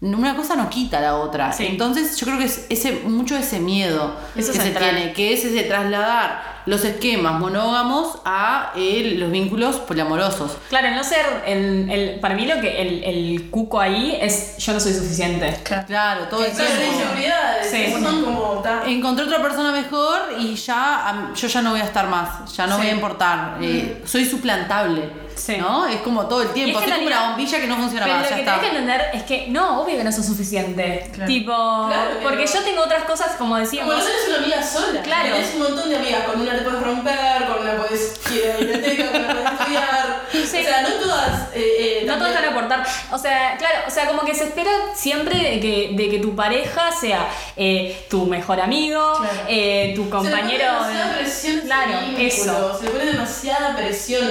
Una 0.00 0.36
cosa 0.36 0.54
no 0.54 0.68
quita 0.68 1.00
la 1.00 1.16
otra. 1.16 1.52
Sí. 1.52 1.66
Entonces 1.66 2.16
yo 2.16 2.26
creo 2.26 2.38
que 2.38 2.44
es 2.44 2.66
ese, 2.68 3.00
mucho 3.06 3.36
ese 3.36 3.58
miedo 3.58 4.14
Eso 4.36 4.52
que 4.52 4.60
se 4.60 4.70
tiene, 4.70 5.12
que 5.12 5.32
es 5.32 5.44
ese 5.44 5.62
trasladar 5.62 6.53
los 6.66 6.84
esquemas 6.84 7.38
monógamos 7.40 8.18
a 8.24 8.72
eh, 8.76 9.14
los 9.18 9.30
vínculos 9.30 9.76
poliamorosos. 9.76 10.52
Claro, 10.68 10.90
no 10.92 11.04
ser 11.04 11.24
el, 11.46 11.88
el- 11.90 12.20
para 12.20 12.34
mí 12.34 12.46
lo 12.46 12.60
que 12.60 12.80
el, 12.82 13.04
el 13.04 13.50
cuco 13.50 13.80
ahí 13.80 14.16
es 14.20 14.56
yo 14.58 14.72
no 14.72 14.80
soy 14.80 14.92
suficiente. 14.94 15.60
Claro, 15.86 16.24
todo 16.28 16.44
el 16.44 16.52
Son 16.52 16.64
las 16.64 16.78
tiempo. 16.78 16.94
inseguridades, 17.00 17.70
Sí. 17.70 17.92
son 17.92 18.24
como... 18.24 18.62
Encontré 18.86 19.24
otra 19.24 19.42
persona 19.42 19.72
mejor 19.72 20.20
y 20.38 20.54
ya 20.54 21.30
yo 21.34 21.48
ya 21.48 21.62
no 21.62 21.70
voy 21.72 21.80
a 21.80 21.84
estar 21.84 22.08
más, 22.08 22.54
ya 22.56 22.66
no 22.66 22.76
Sí. 22.76 22.80
voy 22.82 22.90
a 22.90 22.92
importar. 22.94 23.58
eh, 23.60 24.02
soy 24.06 24.24
suplantable. 24.24 25.24
Sí. 25.34 25.56
¿No? 25.56 25.84
Es 25.88 25.96
como 26.02 26.26
todo 26.26 26.42
el 26.42 26.50
tiempo, 26.50 26.78
es 26.78 26.84
que 26.86 26.92
como 26.92 27.06
una 27.08 27.28
bombilla 27.30 27.60
que 27.60 27.66
no 27.66 27.74
funciona 27.76 28.04
Pero 28.06 28.18
más, 28.18 28.24
lo 28.24 28.30
ya 28.30 28.36
que 28.36 28.44
tenés 28.44 28.60
que 28.60 28.66
entender 28.68 29.00
es 29.14 29.22
que 29.24 29.46
no, 29.48 29.80
obvio 29.82 29.96
que 29.96 30.04
no 30.04 30.12
sos 30.12 30.24
suficiente. 30.26 31.10
Tipo, 31.26 31.52
Claro, 31.88 32.10
pero- 32.18 32.22
porque 32.22 32.46
yo 32.46 32.62
tengo 32.62 32.82
otras 32.84 33.02
cosas, 33.02 33.32
como 33.36 33.56
decíamos. 33.56 33.92
Como 33.94 34.04
no 34.04 34.08
tenés 34.08 34.28
una 34.28 34.38
amiga 34.38 34.62
sola. 34.62 35.02
Claro. 35.02 35.34
Tenés 35.34 35.54
un 35.54 35.62
montón 35.64 35.88
de 35.90 35.96
amigas. 35.96 36.22
Con 36.24 36.40
una 36.40 36.53
te 36.58 36.62
puedes 36.62 36.82
romper, 36.82 37.46
con 37.46 37.62
una 37.62 37.76
puedes 37.76 38.14
ir 38.34 38.44
a 38.44 38.48
la 38.48 38.56
biblioteca, 38.58 39.10
con 39.12 39.20
una 39.24 39.32
puedes 39.34 39.52
estudiar. 39.60 40.20
Sí. 40.32 40.38
O 40.60 40.62
sea, 40.64 40.82
no 40.82 40.88
todas. 40.94 41.48
Eh, 41.54 42.00
eh, 42.00 42.02
No 42.06 42.14
también- 42.14 42.34
van 42.34 42.44
a 42.44 42.48
aportar. 42.50 42.86
O 43.12 43.18
sea, 43.18 43.56
claro, 43.58 43.78
o 43.86 43.90
sea, 43.90 44.06
como 44.08 44.24
que 44.24 44.34
se 44.34 44.44
espera 44.44 44.70
siempre 44.94 45.36
de 45.38 45.60
que, 45.60 45.90
de 45.94 46.10
que 46.10 46.18
tu 46.18 46.34
pareja 46.34 46.90
sea 46.92 47.28
eh, 47.56 48.04
tu 48.10 48.26
mejor 48.26 48.60
amigo, 48.60 49.18
Claro. 49.18 49.34
eh, 49.48 49.92
tu 49.94 50.04
Se 50.04 50.10
compañero. 50.10 50.64
le 50.64 50.78
pone 50.78 50.94
demasiada 50.94 51.14
presión 51.18 51.60
claro, 51.60 51.92
eso. 52.18 52.78
Se 52.78 52.84
le 52.84 52.90
pone 52.90 53.04
demasiada 53.06 53.76
presión. 53.76 54.30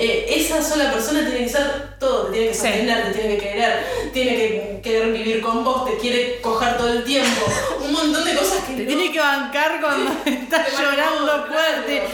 Eh, 0.00 0.26
esa 0.36 0.62
sola 0.62 0.92
persona 0.92 1.20
tiene 1.22 1.38
que 1.44 1.48
ser 1.48 1.98
todo, 1.98 2.26
te 2.26 2.32
tiene 2.34 2.48
que 2.48 2.54
Sí. 2.54 2.60
sostener, 2.60 3.02
te 3.12 3.18
tiene 3.18 3.36
que 3.36 3.42
querer, 3.48 3.86
tiene 4.12 4.36
que 4.36 4.80
querer 4.80 5.12
vivir 5.12 5.40
con 5.40 5.64
vos, 5.64 5.86
te 5.90 5.96
quiere 5.98 6.40
coger 6.40 6.76
todo 6.76 6.88
el 6.92 7.02
tiempo. 7.04 7.46
Un 7.88 7.92
montón 7.94 8.24
de 8.24 8.34
cosas 8.36 8.64
que 8.64 8.74
Te 8.74 8.82
no- 8.82 8.88
tiene 8.88 9.12
que 9.12 9.20
bancar 9.20 9.80
cuando 9.80 10.12
estás 10.24 10.66
Te 10.66 10.72
llorando 10.82 11.46
fuerte. 11.46 12.08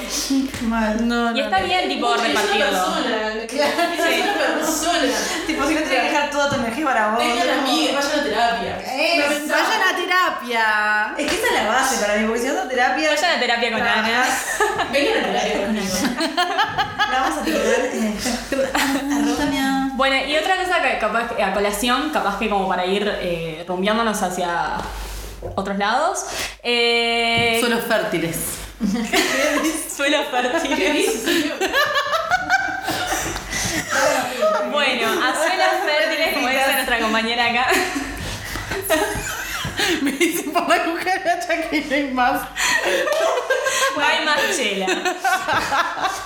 Mal. 0.63 1.09
No, 1.09 1.37
Y 1.37 1.41
está 1.41 1.59
no. 1.61 1.67
bien, 1.67 1.89
tipo, 1.89 2.15
Es 2.15 2.21
una 2.21 2.29
repartirlo. 2.29 2.67
persona, 2.67 3.47
claro, 3.49 3.73
es 4.09 4.23
una 4.23 4.35
persona. 4.55 5.13
Tipo, 5.47 5.67
si 5.67 5.75
no 5.75 5.81
tienes 5.81 5.89
que 5.89 6.01
dejar 6.09 6.31
toda 6.31 6.49
tu 6.51 6.55
energía 6.57 6.85
para 6.85 7.09
vos. 7.11 7.19
Tengan 7.19 7.49
como- 7.49 7.61
amigas, 7.69 7.95
vayan 8.05 8.21
a 8.21 8.23
terapia. 8.23 8.79
Eh, 8.87 9.25
Vayan 9.49 9.83
a 9.83 9.97
terapia. 9.97 11.15
Es 11.19 11.27
que 11.31 11.37
esa 11.37 11.47
es 11.47 11.53
la 11.53 11.67
base 11.69 11.97
para 11.99 12.17
mí, 12.17 12.27
porque 12.27 12.41
si 12.43 12.49
vas 12.49 12.65
a 12.65 12.69
terapia. 12.69 13.11
Vayan 13.11 13.37
a 13.37 13.41
terapia 13.41 13.73
con. 13.73 13.83
Ana. 13.83 14.25
Vengan 14.93 15.19
a 15.19 15.23
terapia 15.27 15.67
conmigo. 15.67 15.95
La 17.11 17.21
vamos 17.21 17.39
a 17.39 17.43
tirar. 17.45 17.61
Bueno, 19.97 20.17
y 20.27 20.37
otra 20.37 20.57
cosa 20.57 20.83
que 20.83 20.99
capaz 20.99 21.29
que- 21.35 21.43
a 21.43 21.55
colación, 21.55 22.11
capaz 22.11 22.39
que 22.39 22.49
como 22.51 22.69
para 22.69 22.85
ir 22.85 23.07
eh, 23.21 23.65
rumbeándonos 23.69 24.21
hacia 24.23 24.77
otros 25.55 25.79
lados. 25.79 26.25
Eh, 26.63 27.59
Son 27.61 27.71
los 27.71 27.85
fértiles. 27.85 28.37
suelos 29.95 30.27
fértiles. 30.31 31.25
bueno, 34.71 35.09
a 35.09 35.35
suelos 35.35 35.67
fértiles, 35.85 36.35
como 36.35 36.49
dice 36.49 36.73
nuestra 36.73 36.99
compañera 37.01 37.47
acá. 37.47 37.67
Me 40.03 40.13
dicen 40.13 40.53
por 40.53 40.69
la 40.69 40.85
cucaracha 40.85 41.69
que 41.71 41.81
no 41.83 41.95
hay 41.95 42.11
más. 42.13 42.41
No 43.97 44.03
hay 44.05 44.25
más 44.25 44.39
chela. 44.57 44.87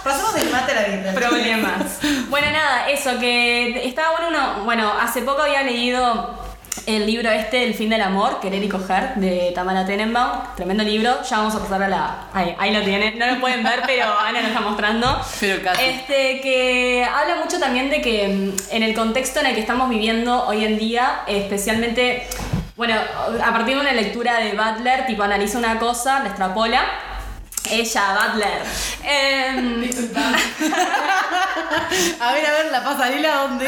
Pasamos 0.05 0.35
del 0.35 0.51
mate 0.51 0.73
a 0.73 0.75
la 0.75 0.83
vida. 0.89 1.13
Problemas. 1.13 1.99
Bueno, 2.29 2.51
nada, 2.51 2.89
eso, 2.89 3.19
que 3.19 3.87
estaba 3.87 4.11
bueno 4.13 4.29
uno. 4.29 4.65
Bueno, 4.65 4.93
hace 5.01 5.23
poco 5.23 5.43
había 5.43 5.63
leído 5.63 6.39
el 6.87 7.07
libro 7.07 7.31
este, 7.31 7.65
El 7.65 7.75
fin 7.75 7.91
del 7.91 8.01
amor, 8.01 8.41
Querer 8.41 8.63
y 8.63 8.69
coger, 8.69 9.15
de 9.17 9.53
Tamara 9.55 9.85
Tenenbaum. 9.87 10.41
Tremendo 10.57 10.83
libro. 10.83 11.23
Ya 11.29 11.39
vamos 11.39 11.55
a 11.55 11.61
pasar 11.61 11.83
a 11.83 11.89
la. 11.89 12.29
Ahí, 12.33 12.55
ahí 12.59 12.73
lo 12.73 12.83
tienen. 12.83 13.19
No 13.19 13.27
lo 13.27 13.41
pueden 13.41 13.63
ver, 13.63 13.83
pero 13.87 14.05
Ana 14.19 14.41
lo 14.41 14.49
está 14.49 14.61
mostrando. 14.61 15.21
Pero 15.41 15.63
casi. 15.63 15.83
Este, 15.83 16.41
que 16.41 17.05
habla 17.05 17.37
mucho 17.37 17.59
también 17.59 17.91
de 17.91 18.01
que 18.01 18.29
mm, 18.29 18.75
en 18.75 18.83
el 18.83 18.95
contexto 18.95 19.41
en 19.41 19.47
el 19.47 19.55
que 19.55 19.61
estamos 19.61 19.89
viviendo 19.89 20.47
hoy 20.47 20.65
en 20.65 20.79
día, 20.79 21.21
especialmente. 21.27 22.27
Bueno, 22.77 22.95
a 23.45 23.53
partir 23.53 23.75
de 23.75 23.81
una 23.81 23.93
lectura 23.93 24.39
de 24.39 24.53
Butler, 24.53 25.07
tipo 25.07 25.23
analiza 25.23 25.59
una 25.59 25.79
cosa, 25.79 26.21
la 26.21 26.29
extrapola. 26.29 26.83
Ella, 27.71 28.19
Butler. 28.33 28.63
Em, 29.05 29.83
A 32.21 32.33
ver, 32.33 32.47
a 32.47 32.51
ver, 32.53 32.73
la 32.73 32.83
pasarela, 32.85 33.37
¿dónde? 33.43 33.67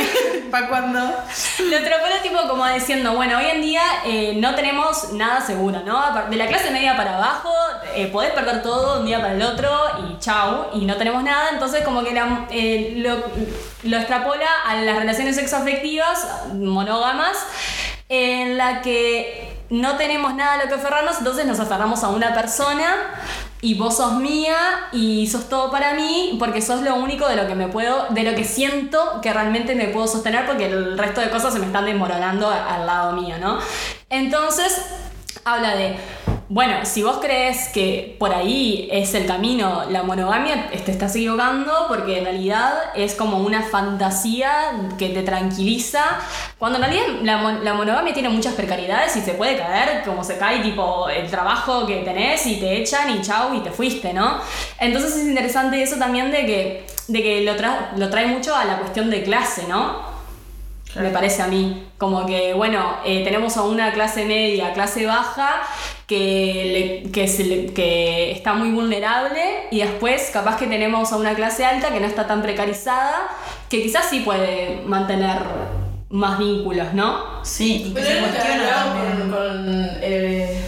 ¿Para 0.51 0.69
cuándo? 0.69 0.99
Lo 1.01 1.77
extrapola 1.77 2.23
tipo 2.23 2.39
como 2.49 2.67
diciendo, 2.69 3.15
bueno, 3.15 3.39
hoy 3.39 3.47
en 3.47 3.63
día 3.63 3.83
eh, 4.05 4.35
no 4.37 4.55
tenemos 4.55 5.13
nada 5.13 5.41
seguro, 5.41 5.81
¿no? 5.85 6.03
De 6.29 6.37
la 6.37 6.47
clase 6.47 6.71
media 6.71 6.97
para 6.97 7.17
abajo, 7.17 7.53
eh, 7.95 8.07
podés 8.09 8.33
perder 8.33 8.63
todo 8.63 8.95
de 8.95 9.01
un 9.01 9.07
día 9.07 9.21
para 9.21 9.35
el 9.35 9.43
otro 9.43 9.71
y 10.11 10.19
chau, 10.19 10.67
y 10.75 10.85
no 10.87 10.97
tenemos 10.97 11.23
nada, 11.23 11.51
entonces 11.53 11.83
como 11.85 12.03
que 12.05 12.13
la- 12.13 12.47
eh, 12.51 12.95
lo, 12.97 13.23
lo 13.89 13.97
extrapola 13.97 14.47
a 14.67 14.77
las 14.77 14.97
relaciones 14.97 15.37
sexoafectivas 15.37 16.27
monógamas, 16.55 17.37
en 18.09 18.59
la 18.59 18.83
que 18.83 19.57
no 19.71 19.97
tenemos 19.97 20.35
nada 20.35 20.55
a 20.55 20.65
lo 20.65 20.69
que 20.69 20.75
aferrarnos, 20.75 21.19
entonces 21.19 21.47
nos 21.47 21.61
aferramos 21.61 22.03
a 22.03 22.09
una 22.09 22.35
persona 22.35 22.93
y 23.63 23.75
vos 23.75 23.97
sos 23.97 24.15
mía 24.15 24.89
y 24.93 25.27
sos 25.27 25.49
todo 25.49 25.71
para 25.71 25.95
mí 25.95 26.37
porque 26.39 26.63
sos 26.63 26.81
lo 26.83 26.97
único 26.97 27.29
de 27.29 27.37
lo 27.37 27.47
que 27.47 27.55
me 27.55 27.69
puedo, 27.69 28.07
de 28.11 28.23
lo 28.23 28.35
que 28.35 28.45
siento 28.45 29.21
que 29.21 29.33
realmente 29.33 29.75
me 29.75 29.89
puedo 29.89 30.07
sostener 30.07 30.47
porque 30.47 30.67
el 30.67 30.97
resto 30.97 31.21
de 31.21 31.31
cosas 31.31 31.53
se 31.53 31.59
me 31.59 31.67
están 31.67 31.85
desmoronando 31.85 32.49
al 32.49 32.87
lado 32.87 33.13
mío, 33.13 33.37
¿no? 33.39 33.59
Entonces, 34.09 34.87
habla 35.45 35.77
de, 35.77 35.97
bueno, 36.53 36.85
si 36.85 37.05
vos 37.05 37.19
crees 37.23 37.69
que 37.69 38.17
por 38.19 38.35
ahí 38.35 38.89
es 38.91 39.15
el 39.15 39.25
camino, 39.25 39.85
la 39.89 40.03
monogamia, 40.03 40.69
te 40.69 40.91
estás 40.91 41.15
equivocando 41.15 41.73
porque 41.87 42.19
en 42.19 42.25
realidad 42.25 42.73
es 42.97 43.15
como 43.15 43.39
una 43.39 43.63
fantasía 43.63 44.51
que 44.99 45.11
te 45.11 45.23
tranquiliza, 45.23 46.03
cuando 46.59 46.79
en 46.79 46.85
realidad 46.87 47.05
la, 47.23 47.53
la 47.63 47.75
monogamia 47.75 48.13
tiene 48.13 48.31
muchas 48.31 48.55
precariedades 48.55 49.15
y 49.15 49.21
se 49.21 49.35
puede 49.35 49.59
caer, 49.59 50.03
como 50.05 50.25
se 50.25 50.39
cae 50.39 50.59
tipo 50.59 51.09
el 51.09 51.31
trabajo 51.31 51.87
que 51.87 51.99
tenés 51.99 52.45
y 52.47 52.57
te 52.59 52.79
echan 52.79 53.11
y 53.17 53.23
chau 53.23 53.55
y 53.55 53.61
te 53.61 53.71
fuiste, 53.71 54.13
¿no? 54.13 54.41
Entonces 54.81 55.19
es 55.19 55.29
interesante 55.29 55.81
eso 55.81 55.99
también 56.01 56.33
de 56.33 56.47
que, 56.47 56.87
de 57.07 57.23
que 57.23 57.43
lo, 57.43 57.53
tra- 57.55 57.93
lo 57.97 58.11
trae 58.11 58.27
mucho 58.27 58.57
a 58.57 58.65
la 58.65 58.79
cuestión 58.79 59.09
de 59.09 59.23
clase, 59.23 59.69
¿no? 59.69 60.10
Me 60.97 61.11
parece 61.11 61.43
a 61.43 61.47
mí. 61.47 61.87
Como 61.99 62.27
que, 62.27 62.55
bueno, 62.55 62.97
eh, 63.05 63.23
tenemos 63.25 63.57
a 63.57 63.63
una 63.63 63.93
clase 63.93 64.25
media, 64.25 64.73
clase 64.73 65.07
baja, 65.07 65.63
que, 66.07 67.03
le- 67.05 67.11
que, 67.13 67.29
se 67.29 67.45
le- 67.45 67.67
que 67.73 68.33
está 68.33 68.55
muy 68.55 68.71
vulnerable, 68.71 69.41
y 69.71 69.81
después 69.81 70.31
capaz 70.33 70.57
que 70.57 70.67
tenemos 70.67 71.13
a 71.13 71.17
una 71.17 71.35
clase 71.35 71.65
alta 71.65 71.91
que 71.93 72.01
no 72.01 72.07
está 72.07 72.27
tan 72.27 72.43
precarizada, 72.43 73.29
que 73.69 73.83
quizás 73.83 74.07
sí 74.11 74.21
puede 74.21 74.83
mantener 74.85 75.39
más 76.09 76.39
vínculos, 76.39 76.93
¿no? 76.93 77.45
Sí, 77.45 77.85
y 77.87 77.95
que 77.95 78.01
Pero 78.01 78.07
se 78.07 79.21
con, 79.21 79.31
con 79.31 79.89
eh, 80.03 80.61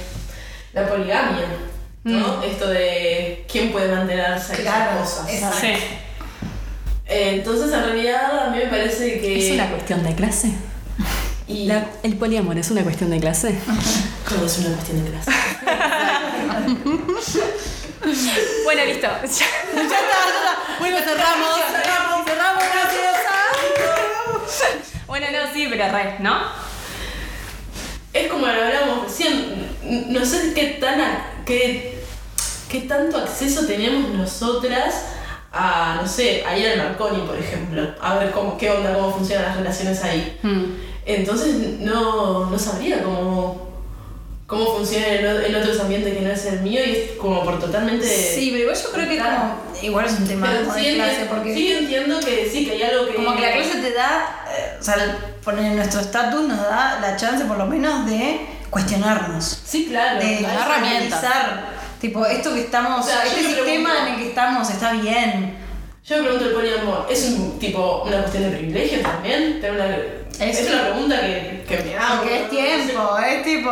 la 0.73 0.89
poligamia. 0.89 1.47
¿no? 2.05 2.43
Esto 2.43 2.69
de 2.69 3.45
quién 3.51 3.71
puede 3.71 3.95
mantenerse 3.95 4.55
a 4.55 4.57
Claro, 4.57 5.01
cosas. 5.01 5.33
exacto. 5.33 5.57
Sí. 5.61 5.73
Entonces, 7.15 7.73
en 7.73 7.85
realidad, 7.85 8.47
a 8.47 8.51
mí 8.51 8.59
me 8.59 8.67
parece 8.67 9.21
que. 9.21 9.47
¿Es 9.49 9.53
una 9.55 9.69
cuestión 9.71 10.03
de 10.03 10.15
clase? 10.15 10.53
Y 11.49 11.67
La- 11.67 11.87
¿El 12.03 12.17
poliamor 12.17 12.57
es 12.59 12.71
una 12.71 12.83
cuestión 12.83 13.11
de 13.11 13.21
clase? 13.21 13.55
todo 14.29 14.47
es 14.47 14.59
una 14.59 14.71
cuestión 14.77 15.05
de 15.05 15.11
clase. 15.11 15.31
bueno, 18.65 18.85
listo. 18.85 19.07
Ya 19.23 19.27
está, 19.27 19.75
ya 19.75 19.83
está. 19.83 20.79
Bueno, 20.79 20.97
cerramos. 20.99 21.57
Cerramos, 21.71 22.25
cerramos, 22.27 22.63
gracias. 22.73 23.17
bueno, 25.07 25.27
no, 25.33 25.53
sí, 25.53 25.67
pero 25.71 25.93
re, 25.93 26.17
¿no? 26.21 26.41
Es 28.13 28.29
como 28.31 28.47
lo 28.47 28.53
hablamos 28.53 29.05
recién, 29.05 29.69
no 30.11 30.25
sé 30.25 30.53
qué 30.55 30.79
tan 30.81 31.01
a- 31.01 31.43
qué, 31.47 32.03
qué 32.71 32.81
tanto 32.83 33.17
acceso 33.19 33.67
teníamos 33.67 34.11
nosotras 34.11 34.95
a, 35.53 35.99
no 36.01 36.09
sé, 36.09 36.43
a 36.47 36.57
ir 36.57 36.69
al 36.69 36.79
Marconi, 36.79 37.21
por 37.27 37.37
ejemplo, 37.37 37.87
a 38.01 38.15
ver 38.17 38.31
cómo, 38.31 38.57
qué 38.57 38.71
onda, 38.71 38.95
cómo 38.95 39.13
funcionan 39.13 39.47
las 39.47 39.57
relaciones 39.59 40.03
ahí. 40.03 40.39
Entonces 41.05 41.81
no, 41.81 42.49
no 42.49 42.59
sabría 42.59 43.03
cómo, 43.03 43.69
cómo 44.47 44.77
funciona 44.77 45.07
en, 45.07 45.55
otros 45.55 45.81
ambientes 45.81 46.15
que 46.15 46.21
no 46.23 46.31
es 46.31 46.47
el 46.47 46.61
mío 46.61 46.81
y 46.87 46.91
es 46.91 47.11
como 47.19 47.45
por 47.45 47.59
totalmente... 47.59 48.07
Sí, 48.07 48.49
pero 48.51 48.63
igual 48.63 48.77
yo 48.83 48.93
creo 48.93 49.09
que 49.09 49.19
como, 49.19 49.57
igual 49.83 50.07
es 50.07 50.13
un 50.13 50.27
tema 50.27 50.49
Pero 50.51 50.65
como 50.65 50.79
sí, 50.79 50.87
de 50.87 50.95
clase, 50.95 51.27
porque 51.29 51.55
sí 51.55 51.73
entiendo 51.73 52.21
que 52.21 52.49
sí, 52.51 52.65
que 52.65 52.73
hay 52.73 52.83
algo 52.83 53.07
que... 53.09 53.15
como 53.15 53.35
que 53.35 53.43
la 53.43 53.53
clase 53.53 53.81
te 53.81 53.93
da, 53.93 54.45
eh, 54.57 54.77
o 54.81 54.83
sea, 54.83 55.19
poner 55.45 55.75
nuestro 55.75 56.01
estatus 56.01 56.49
nos 56.49 56.61
da 56.63 56.99
la 57.01 57.17
chance 57.17 57.45
por 57.45 57.59
lo 57.59 57.67
menos 57.67 58.07
de 58.07 58.41
cuestionarnos, 58.71 59.61
Sí, 59.67 59.89
claro. 59.91 60.19
de 60.19 60.41
da 60.41 60.65
herramientas. 60.65 61.25
Tipo, 62.03 62.27
esto 62.27 62.53
que 62.53 62.61
estamos, 62.61 63.07
O 63.07 63.09
sea, 63.09 63.25
este 63.25 63.43
sistema 63.45 63.65
pregunto- 63.65 63.97
en 64.07 64.07
el 64.09 64.17
que 64.21 64.29
estamos 64.29 64.69
está 64.71 64.93
bien. 64.93 65.57
Yo 66.05 66.17
me 66.17 66.23
pregunto 66.25 66.47
el 66.47 66.53
poliamor, 66.53 67.07
¿es 67.09 67.25
un 67.31 67.59
tipo 67.61 68.03
una 68.05 68.19
cuestión 68.23 68.43
de 68.51 68.57
privilegio 68.59 69.01
también? 69.01 69.63
Una- 69.73 69.97
es, 70.45 70.59
Es- 70.61 70.69
una 70.71 70.83
pregunta 70.83 71.21
que, 71.21 71.65
que 71.69 71.77
me 71.85 71.97
hago. 71.97 72.17
Porque 72.19 72.41
es 72.43 72.51
tiempo, 72.51 73.19
es 73.19 73.43
tipo 73.45 73.71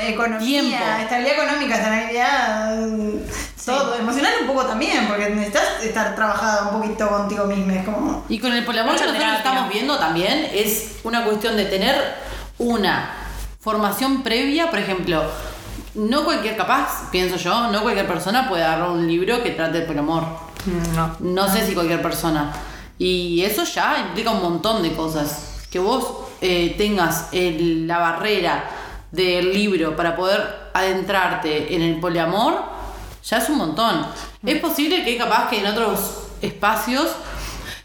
economía, 0.00 0.60
Tiempo. 0.60 0.76
estabilidad 1.02 1.34
económica, 1.44 1.74
estabilidad, 1.76 2.78
todo, 3.64 3.94
emocional 3.96 4.32
un 4.40 4.46
poco 4.48 4.64
también, 4.66 5.06
porque 5.06 5.28
necesitas 5.30 5.84
estar 5.84 6.14
trabajada 6.16 6.70
un 6.70 6.80
poquito 6.82 7.08
contigo 7.08 7.44
misma, 7.44 7.74
es 7.74 7.84
como... 7.84 8.24
Y 8.28 8.38
con 8.40 8.52
el 8.52 8.64
poliamor 8.64 8.94
que 8.94 9.00
nosotros 9.02 9.18
terapia. 9.22 9.38
estamos 9.38 9.72
viendo 9.72 9.98
también 9.98 10.48
es 10.52 10.96
una 11.04 11.24
cuestión 11.24 11.56
de 11.56 11.66
tener 11.66 11.94
una 12.58 13.10
formación 13.60 14.22
previa, 14.22 14.70
por 14.70 14.78
ejemplo, 14.80 15.22
no 15.98 16.24
cualquier 16.24 16.56
capaz, 16.56 17.10
pienso 17.10 17.36
yo, 17.36 17.70
no 17.70 17.82
cualquier 17.82 18.06
persona 18.06 18.48
puede 18.48 18.64
agarrar 18.64 18.90
un 18.90 19.06
libro 19.06 19.42
que 19.42 19.50
trate 19.50 19.80
de 19.80 19.86
poliamor. 19.86 20.24
No. 20.94 21.16
No 21.20 21.48
sé 21.52 21.66
si 21.66 21.74
cualquier 21.74 22.00
persona. 22.02 22.52
Y 22.98 23.42
eso 23.42 23.64
ya 23.64 23.98
implica 24.08 24.30
un 24.32 24.42
montón 24.42 24.82
de 24.82 24.92
cosas. 24.94 25.66
Que 25.70 25.78
vos 25.78 26.06
eh, 26.40 26.74
tengas 26.78 27.28
el- 27.32 27.86
la 27.86 27.98
barrera 27.98 28.64
del 29.10 29.52
libro 29.52 29.96
para 29.96 30.14
poder 30.16 30.70
adentrarte 30.74 31.74
en 31.74 31.82
el 31.82 31.98
poliamor, 32.00 32.62
ya 33.24 33.38
es 33.38 33.48
un 33.48 33.58
montón. 33.58 34.06
Es 34.44 34.60
posible 34.60 35.04
que 35.04 35.16
capaz 35.16 35.48
que 35.50 35.60
en 35.60 35.66
otros 35.66 35.98
espacios 36.42 37.08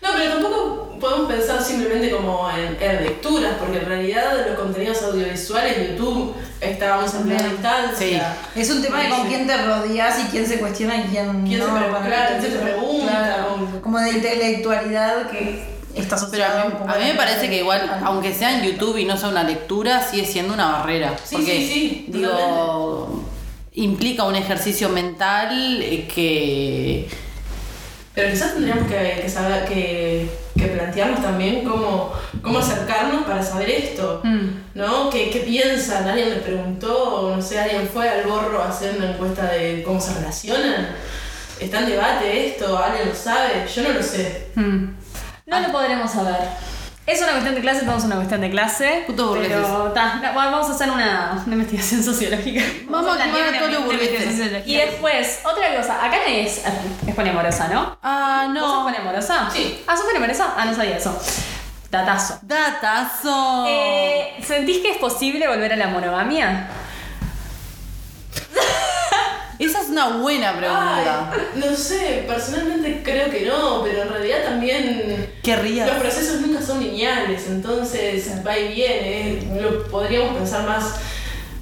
No, 0.02 0.10
pero 0.16 0.34
tampoco 0.34 0.83
podemos 1.04 1.32
pensar 1.32 1.62
simplemente 1.62 2.10
como 2.12 2.50
en, 2.50 2.78
en 2.82 3.04
lecturas, 3.04 3.56
porque 3.60 3.78
en 3.80 3.86
realidad 3.86 4.48
los 4.48 4.58
contenidos 4.58 5.02
audiovisuales 5.04 5.78
en 5.78 5.88
YouTube 5.98 6.34
estábamos 6.62 7.14
en 7.14 7.24
plena 7.24 7.44
distancia. 7.50 8.38
Es 8.56 8.70
un 8.72 8.82
tema 8.82 9.02
de 9.04 9.10
con 9.10 9.28
quién 9.28 9.46
te 9.46 9.58
rodeas 9.58 10.20
y 10.20 10.24
quién 10.32 10.48
se 10.48 10.60
cuestiona 10.60 10.96
y 10.98 11.04
quién, 11.10 11.46
¿Quién 11.46 11.62
se 11.62 11.68
no. 11.68 11.78
pre- 11.78 11.90
para- 11.92 12.06
claro, 12.06 12.36
quién 12.40 12.52
se 12.54 12.58
pregunta, 12.58 13.12
Claro, 13.12 13.68
como 13.82 14.00
de 14.00 14.10
intelectualidad 14.12 15.30
que 15.30 15.66
está 15.94 16.16
Pero 16.32 16.46
a 16.46 16.66
un 16.66 16.74
mí, 16.74 16.80
a 16.88 16.98
me 17.00 17.14
parece 17.16 17.50
que 17.50 17.58
igual, 17.58 18.00
aunque 18.04 18.34
sea 18.34 18.58
en 18.58 18.64
YouTube 18.72 18.98
y 18.98 19.06
no 19.06 19.18
sea 19.18 19.28
una 19.30 19.44
lectura, 19.44 20.02
sigue 20.02 20.26
siendo 20.26 20.54
una 20.54 20.72
barrera. 20.72 21.16
Sí, 21.24 21.36
porque, 21.36 21.58
sí, 21.58 21.68
sí, 21.68 22.06
digo, 22.08 23.24
implica 23.74 24.24
un 24.24 24.36
ejercicio 24.36 24.88
mental 24.90 25.82
eh, 25.82 26.08
que... 26.08 27.10
Pero 28.16 28.32
quizás 28.32 28.54
tendríamos 28.54 28.88
que, 28.88 29.20
que 29.24 29.30
saber, 29.30 29.66
que, 29.66 30.30
que 30.64 30.76
plantearnos 30.76 31.22
también 31.22 31.64
cómo, 31.64 32.14
cómo 32.42 32.60
acercarnos 32.60 33.24
para 33.24 33.44
saber 33.44 33.70
esto, 33.70 34.22
¿no? 34.74 35.10
¿Qué, 35.10 35.30
¿Qué 35.30 35.40
piensan? 35.40 36.08
¿Alguien 36.08 36.30
les 36.30 36.40
preguntó? 36.40 37.34
No 37.36 37.42
sé, 37.42 37.60
¿alguien 37.60 37.88
fue 37.88 38.10
al 38.10 38.24
borro 38.26 38.62
a 38.62 38.70
hacer 38.70 38.96
una 38.98 39.12
encuesta 39.12 39.52
de 39.52 39.84
cómo 39.84 40.00
se 40.00 40.14
relacionan? 40.16 40.96
¿Está 41.60 41.80
en 41.80 41.90
debate 41.90 42.48
esto? 42.48 42.78
¿Alguien 42.78 43.10
lo 43.10 43.16
sabe? 43.16 43.66
Yo 43.74 43.84
no 43.84 43.90
lo 43.90 44.04
sé. 44.04 44.48
No 44.56 45.60
lo 45.60 45.72
podremos 45.72 46.12
saber. 46.12 46.40
Es 47.06 47.22
una 47.22 47.32
cuestión 47.32 47.56
de 47.56 47.62
clase, 47.62 47.84
todo 47.86 47.98
es 47.98 48.04
una 48.06 48.16
cuestión 48.16 48.40
de 48.40 48.50
clase. 48.50 49.04
Putos 49.06 49.28
burgueses. 49.28 49.58
Pero 49.58 49.92
ta, 49.92 50.32
vamos 50.34 50.70
a 50.70 50.72
hacer 50.74 50.90
una, 50.90 51.44
una 51.46 51.56
investigación 51.56 52.02
sociológica. 52.12 52.64
Vamos 52.88 53.18
a 53.20 53.24
quemar 53.24 53.54
a 53.54 53.60
todos 53.60 53.72
los 53.74 53.86
burgueses. 53.86 54.66
Y 54.66 54.78
después, 54.78 55.42
otra 55.44 55.76
cosa, 55.76 56.06
acá 56.06 56.26
es, 56.28 56.62
es 57.06 57.16
poliamorosa, 57.16 57.68
¿no? 57.68 57.98
Ah, 58.02 58.48
¿Vos 58.54 58.60
sos 58.60 58.78
no. 58.78 58.84
poliamorosa? 58.84 59.50
Sí. 59.52 59.84
Ah, 59.86 59.98
¿sos 59.98 60.06
poliamorosa? 60.06 60.54
Ah, 60.56 60.64
no 60.64 60.74
sabía 60.74 60.96
eso. 60.96 61.20
Datazo. 61.92 62.40
Datazo. 62.42 63.66
Eh, 63.68 64.36
¿Sentís 64.42 64.80
que 64.82 64.92
es 64.92 64.98
posible 64.98 65.48
volver 65.48 65.74
a 65.74 65.76
la 65.76 65.88
monogamia? 65.88 66.70
Esa 69.66 69.82
es 69.82 69.90
una 69.90 70.18
buena 70.18 70.58
pregunta. 70.58 71.32
Ay, 71.32 71.42
no 71.56 71.76
sé, 71.76 72.26
personalmente 72.28 73.02
creo 73.04 73.30
que 73.30 73.46
no, 73.46 73.84
pero 73.84 74.04
en 74.04 74.10
realidad 74.10 74.44
también 74.44 75.28
Querría. 75.42 75.86
los 75.88 75.96
procesos 75.98 76.42
nunca 76.42 76.62
son 76.62 76.82
lineales, 76.84 77.48
entonces 77.48 78.32
va 78.46 78.58
y 78.58 78.74
viene. 78.74 79.62
Lo 79.62 79.84
podríamos 79.88 80.38
pensar 80.38 80.68
más. 80.68 80.96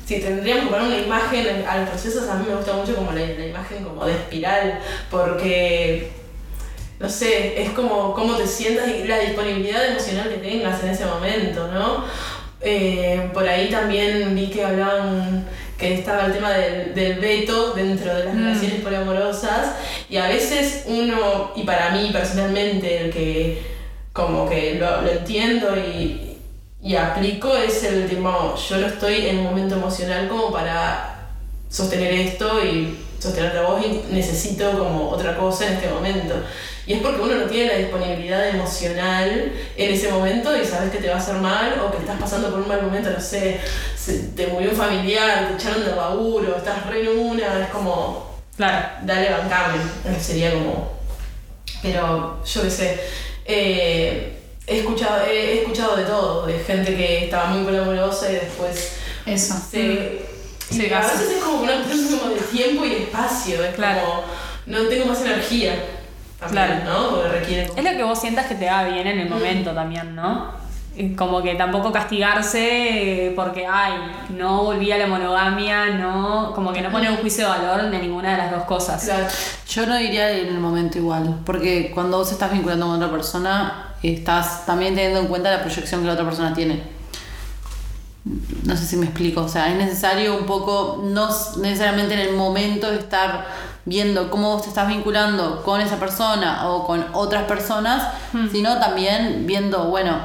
Si 0.05 0.19
tendríamos 0.19 0.65
que 0.65 0.71
poner 0.71 0.87
una 0.87 0.97
imagen 0.97 1.65
a 1.65 1.77
los 1.77 1.89
procesos, 1.89 2.27
a 2.27 2.35
mí 2.35 2.45
me 2.47 2.55
gusta 2.55 2.73
mucho 2.73 2.95
como 2.95 3.11
la, 3.11 3.21
la 3.21 3.45
imagen 3.45 3.83
como 3.83 4.05
de 4.05 4.13
espiral, 4.13 4.79
porque 5.09 6.11
no 6.99 7.09
sé, 7.09 7.61
es 7.61 7.71
como 7.71 8.13
cómo 8.13 8.35
te 8.35 8.45
sientas 8.45 8.87
y 8.87 9.07
la 9.07 9.19
disponibilidad 9.19 9.85
emocional 9.87 10.29
que 10.29 10.37
tengas 10.37 10.83
en 10.83 10.89
ese 10.89 11.05
momento, 11.05 11.67
¿no? 11.71 12.05
Eh, 12.61 13.29
por 13.33 13.47
ahí 13.47 13.69
también 13.71 14.35
vi 14.35 14.47
que 14.51 14.63
hablaban 14.63 15.47
que 15.81 15.95
estaba 15.95 16.27
el 16.27 16.33
tema 16.33 16.51
del, 16.51 16.93
del 16.93 17.19
veto 17.19 17.73
dentro 17.73 18.13
de 18.13 18.25
las 18.25 18.35
relaciones 18.35 18.81
poliamorosas 18.81 19.75
y 20.09 20.17
a 20.17 20.27
veces 20.27 20.83
uno, 20.85 21.53
y 21.55 21.63
para 21.63 21.89
mí 21.89 22.11
personalmente, 22.13 23.05
el 23.05 23.11
que 23.11 23.63
como 24.13 24.47
que 24.47 24.75
lo, 24.75 25.01
lo 25.01 25.09
entiendo 25.09 25.75
y, 25.75 26.37
y 26.83 26.95
aplico 26.95 27.55
es 27.57 27.83
el 27.83 28.07
tema, 28.07 28.53
yo 28.69 28.77
no 28.77 28.85
estoy 28.85 29.25
en 29.25 29.39
un 29.39 29.45
momento 29.45 29.75
emocional 29.75 30.27
como 30.29 30.51
para 30.51 31.29
sostener 31.67 32.13
esto 32.13 32.63
y 32.63 32.99
sostenerte 33.17 33.57
a 33.57 33.63
vos 33.63 33.81
y 33.83 34.13
necesito 34.13 34.77
como 34.77 35.09
otra 35.09 35.35
cosa 35.35 35.65
en 35.65 35.73
este 35.73 35.89
momento. 35.89 36.35
Y 36.87 36.93
es 36.93 37.01
porque 37.01 37.21
uno 37.21 37.35
no 37.35 37.45
tiene 37.45 37.71
la 37.73 37.77
disponibilidad 37.79 38.47
emocional 38.49 39.51
en 39.77 39.91
ese 39.93 40.09
momento 40.09 40.55
y 40.57 40.65
sabes 40.65 40.91
que 40.91 40.97
te 40.97 41.09
va 41.09 41.15
a 41.15 41.19
hacer 41.19 41.35
mal 41.35 41.79
o 41.79 41.91
que 41.91 41.97
estás 41.99 42.19
pasando 42.19 42.49
por 42.49 42.59
un 42.61 42.67
mal 42.67 42.81
momento, 42.81 43.09
no 43.11 43.19
sé, 43.21 43.59
se- 43.95 44.29
te 44.35 44.47
murió 44.47 44.71
un 44.71 44.75
familiar, 44.75 45.47
te 45.49 45.53
echaron 45.55 45.85
del 45.85 45.95
laburo, 45.95 46.57
estás 46.57 46.85
re 46.87 47.01
en 47.01 47.19
una, 47.19 47.61
es 47.63 47.69
como, 47.69 48.31
Claro. 48.57 48.87
dale, 49.03 49.29
bancame. 49.29 49.77
Sería 50.19 50.53
como. 50.53 50.91
Pero 51.81 52.43
yo 52.45 52.61
qué 52.63 52.69
sé. 52.71 52.99
eh, 53.45 54.37
he, 54.67 54.79
escuchado, 54.79 55.25
he, 55.25 55.31
he 55.53 55.61
escuchado 55.61 55.95
de 55.95 56.03
todo, 56.03 56.45
de 56.45 56.59
gente 56.59 56.95
que 56.95 57.25
estaba 57.25 57.45
muy 57.47 57.63
colaboradosa 57.65 58.31
y 58.31 58.35
después 58.35 58.93
Eso. 59.25 59.55
se. 59.69 60.21
Sí, 60.69 60.87
y 60.87 60.93
a 60.93 60.99
veces 61.01 61.29
es 61.37 61.43
como 61.43 61.61
una 61.63 61.83
cuestión 61.83 62.33
de 62.33 62.39
tiempo 62.57 62.85
y 62.85 62.93
espacio. 63.03 63.63
Es 63.63 63.75
Claro. 63.75 64.01
como. 64.05 64.23
No 64.67 64.87
tengo 64.87 65.05
más 65.05 65.21
energía. 65.21 65.75
También, 66.41 66.81
Claro. 66.81 66.83
¿no? 67.01 67.09
Porque 67.11 67.27
requiere. 67.29 67.67
como- 67.67 67.79
Es 67.79 67.91
lo 67.91 67.97
que 67.97 68.03
vos 68.03 68.19
sientas 68.19 68.45
que 68.47 68.55
te 68.55 68.65
va 68.65 68.83
bien 68.83 69.07
en 69.07 69.19
el 69.19 69.29
momento 69.29 69.71
también, 69.71 70.15
¿no? 70.15 70.59
Como 71.15 71.41
que 71.41 71.55
tampoco 71.55 71.89
castigarse 71.91 73.31
porque, 73.35 73.65
ay, 73.65 73.93
no 74.37 74.63
volví 74.63 74.91
a 74.91 74.97
la 74.97 75.07
monogamia, 75.07 75.85
no, 75.91 76.51
como 76.53 76.73
que 76.73 76.81
no 76.81 76.91
poner 76.91 77.09
un 77.11 77.17
juicio 77.17 77.45
de 77.45 77.49
valor 77.57 77.89
de 77.89 77.97
ninguna 77.99 78.31
de 78.31 78.37
las 78.37 78.51
dos 78.51 78.63
cosas. 78.63 79.03
Claro. 79.05 79.25
Yo 79.69 79.85
no 79.85 79.95
diría 79.95 80.29
en 80.31 80.47
el 80.47 80.59
momento 80.59 80.97
igual, 80.97 81.37
porque 81.45 81.91
cuando 81.93 82.17
vos 82.17 82.31
estás 82.31 82.51
vinculando 82.51 82.87
con 82.87 82.95
otra 82.97 83.09
persona, 83.09 83.93
estás 84.03 84.65
también 84.65 84.93
teniendo 84.93 85.19
en 85.21 85.27
cuenta 85.27 85.49
la 85.49 85.61
proyección 85.61 86.01
que 86.01 86.07
la 86.07 86.13
otra 86.13 86.25
persona 86.25 86.53
tiene. 86.53 86.83
No 88.63 88.75
sé 88.77 88.85
si 88.85 88.97
me 88.97 89.05
explico, 89.05 89.41
o 89.41 89.47
sea, 89.47 89.71
es 89.71 89.77
necesario 89.77 90.37
un 90.37 90.45
poco, 90.45 91.01
no 91.03 91.29
necesariamente 91.61 92.13
en 92.13 92.19
el 92.19 92.33
momento 92.35 92.91
de 92.91 92.99
estar 92.99 93.47
viendo 93.85 94.29
cómo 94.29 94.53
vos 94.53 94.63
te 94.63 94.69
estás 94.69 94.87
vinculando 94.87 95.63
con 95.63 95.81
esa 95.81 95.97
persona 95.97 96.67
o 96.69 96.85
con 96.85 97.05
otras 97.13 97.43
personas, 97.45 98.13
sino 98.51 98.77
también 98.79 99.45
viendo, 99.47 99.85
bueno, 99.85 100.19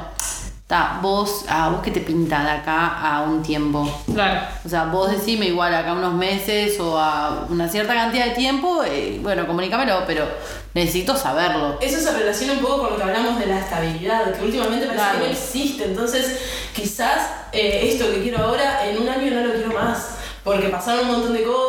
ta, 0.67 0.99
vos, 1.01 1.45
a 1.47 1.69
vos 1.69 1.81
que 1.81 1.91
te 1.91 2.01
pinta 2.01 2.43
de 2.43 2.49
acá 2.51 2.87
a 2.99 3.21
un 3.21 3.41
tiempo. 3.41 3.89
Claro. 4.13 4.41
O 4.65 4.69
sea, 4.69 4.85
vos 4.85 5.09
decime 5.09 5.45
igual 5.47 5.73
acá 5.73 5.93
unos 5.93 6.13
meses 6.13 6.77
o 6.79 6.97
a 6.99 7.45
una 7.49 7.69
cierta 7.69 7.93
cantidad 7.93 8.25
de 8.25 8.31
tiempo, 8.31 8.83
eh, 8.83 9.17
bueno, 9.23 9.47
comunícamelo, 9.47 10.01
pero 10.05 10.25
necesito 10.73 11.15
saberlo. 11.15 11.77
Eso 11.81 11.99
se 11.99 12.11
relaciona 12.17 12.53
un 12.53 12.59
poco 12.59 12.79
con 12.81 12.89
lo 12.91 12.97
que 12.97 13.03
hablamos 13.03 13.39
de 13.39 13.45
la 13.47 13.59
estabilidad, 13.59 14.33
que 14.33 14.43
últimamente 14.43 14.85
parece 14.87 15.03
Claro. 15.03 15.19
que 15.19 15.25
no 15.25 15.31
existe. 15.31 15.85
Entonces, 15.85 16.39
quizás 16.75 17.29
eh, 17.53 17.89
esto 17.91 18.11
que 18.11 18.21
quiero 18.21 18.43
ahora, 18.43 18.85
en 18.87 19.01
un 19.01 19.07
año 19.09 19.31
no 19.31 19.47
lo 19.47 19.53
quiero 19.53 19.73
más. 19.73 20.15
Porque 20.43 20.69
pasaron 20.69 21.05
un 21.07 21.11
montón 21.11 21.33
de 21.33 21.43
cosas, 21.43 21.66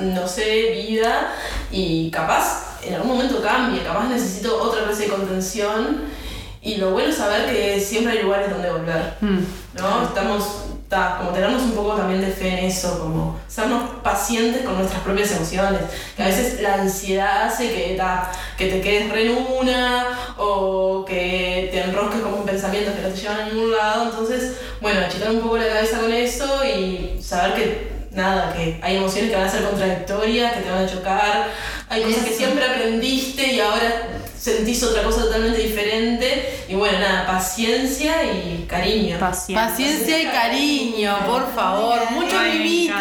no 0.00 0.26
sé, 0.26 0.84
vida, 0.86 1.32
y 1.70 2.10
capaz 2.10 2.70
en 2.82 2.94
algún 2.94 3.12
momento 3.12 3.42
cambie, 3.42 3.82
capaz 3.82 4.08
necesito 4.08 4.60
otra 4.62 4.84
clase 4.84 5.04
de 5.04 5.08
contención. 5.08 6.20
Y 6.62 6.76
lo 6.76 6.90
bueno 6.90 7.08
es 7.08 7.16
saber 7.16 7.46
que 7.50 7.80
siempre 7.80 8.12
hay 8.12 8.22
lugares 8.22 8.50
donde 8.50 8.70
volver. 8.70 9.14
¿No? 9.20 10.02
Estamos, 10.02 10.44
ta, 10.90 11.16
como 11.18 11.30
tenernos 11.30 11.62
un 11.62 11.72
poco 11.72 11.94
también 11.94 12.20
de 12.20 12.26
fe 12.26 12.58
en 12.58 12.66
eso, 12.66 12.98
como 12.98 13.40
sernos 13.48 13.82
pacientes 14.02 14.62
con 14.62 14.76
nuestras 14.76 15.00
propias 15.02 15.32
emociones. 15.32 15.80
Que 16.14 16.22
a 16.22 16.26
veces 16.26 16.60
la 16.60 16.74
ansiedad 16.74 17.44
hace 17.44 17.72
que, 17.72 17.94
ta, 17.96 18.30
que 18.58 18.66
te 18.66 18.80
quedes 18.82 19.10
re 19.10 19.26
en 19.26 19.38
una 19.58 20.34
o 20.36 21.02
que 21.06 21.70
te 21.72 21.82
enrosques 21.82 22.20
como 22.20 22.36
un 22.36 22.44
pensamiento 22.44 22.92
que 22.94 23.02
no 23.02 23.08
te 23.08 23.16
llevan 23.16 23.40
a 23.40 23.46
ningún 23.46 23.70
lado. 23.70 24.04
Entonces, 24.04 24.56
bueno, 24.82 25.00
achicar 25.00 25.30
un 25.30 25.40
poco 25.40 25.56
la 25.56 25.66
cabeza 25.66 26.00
con 26.00 26.12
eso 26.12 26.62
y 26.62 27.18
saber 27.22 27.54
que 27.54 27.89
nada, 28.12 28.52
que 28.52 28.78
hay 28.82 28.96
emociones 28.96 29.30
que 29.30 29.36
van 29.36 29.46
a 29.46 29.50
ser 29.50 29.64
contradictorias, 29.64 30.52
que 30.54 30.60
te 30.60 30.70
van 30.70 30.84
a 30.84 30.90
chocar, 30.90 31.48
hay 31.88 32.02
cosas 32.02 32.24
que 32.24 32.32
siempre 32.32 32.64
aprendiste 32.64 33.46
y 33.54 33.60
ahora 33.60 34.08
sentís 34.38 34.82
otra 34.82 35.02
cosa 35.02 35.22
totalmente 35.22 35.60
diferente. 35.60 36.64
Y 36.68 36.74
bueno, 36.74 36.98
nada, 36.98 37.26
paciencia 37.26 38.22
y 38.24 38.66
cariño. 38.68 39.18
Paciencia 39.18 40.18
y 40.22 40.26
cariño, 40.26 41.18
por 41.26 41.52
favor. 41.54 41.98
Muchos 42.12 42.34
Ay, 42.34 42.58
mimitos. 42.58 42.98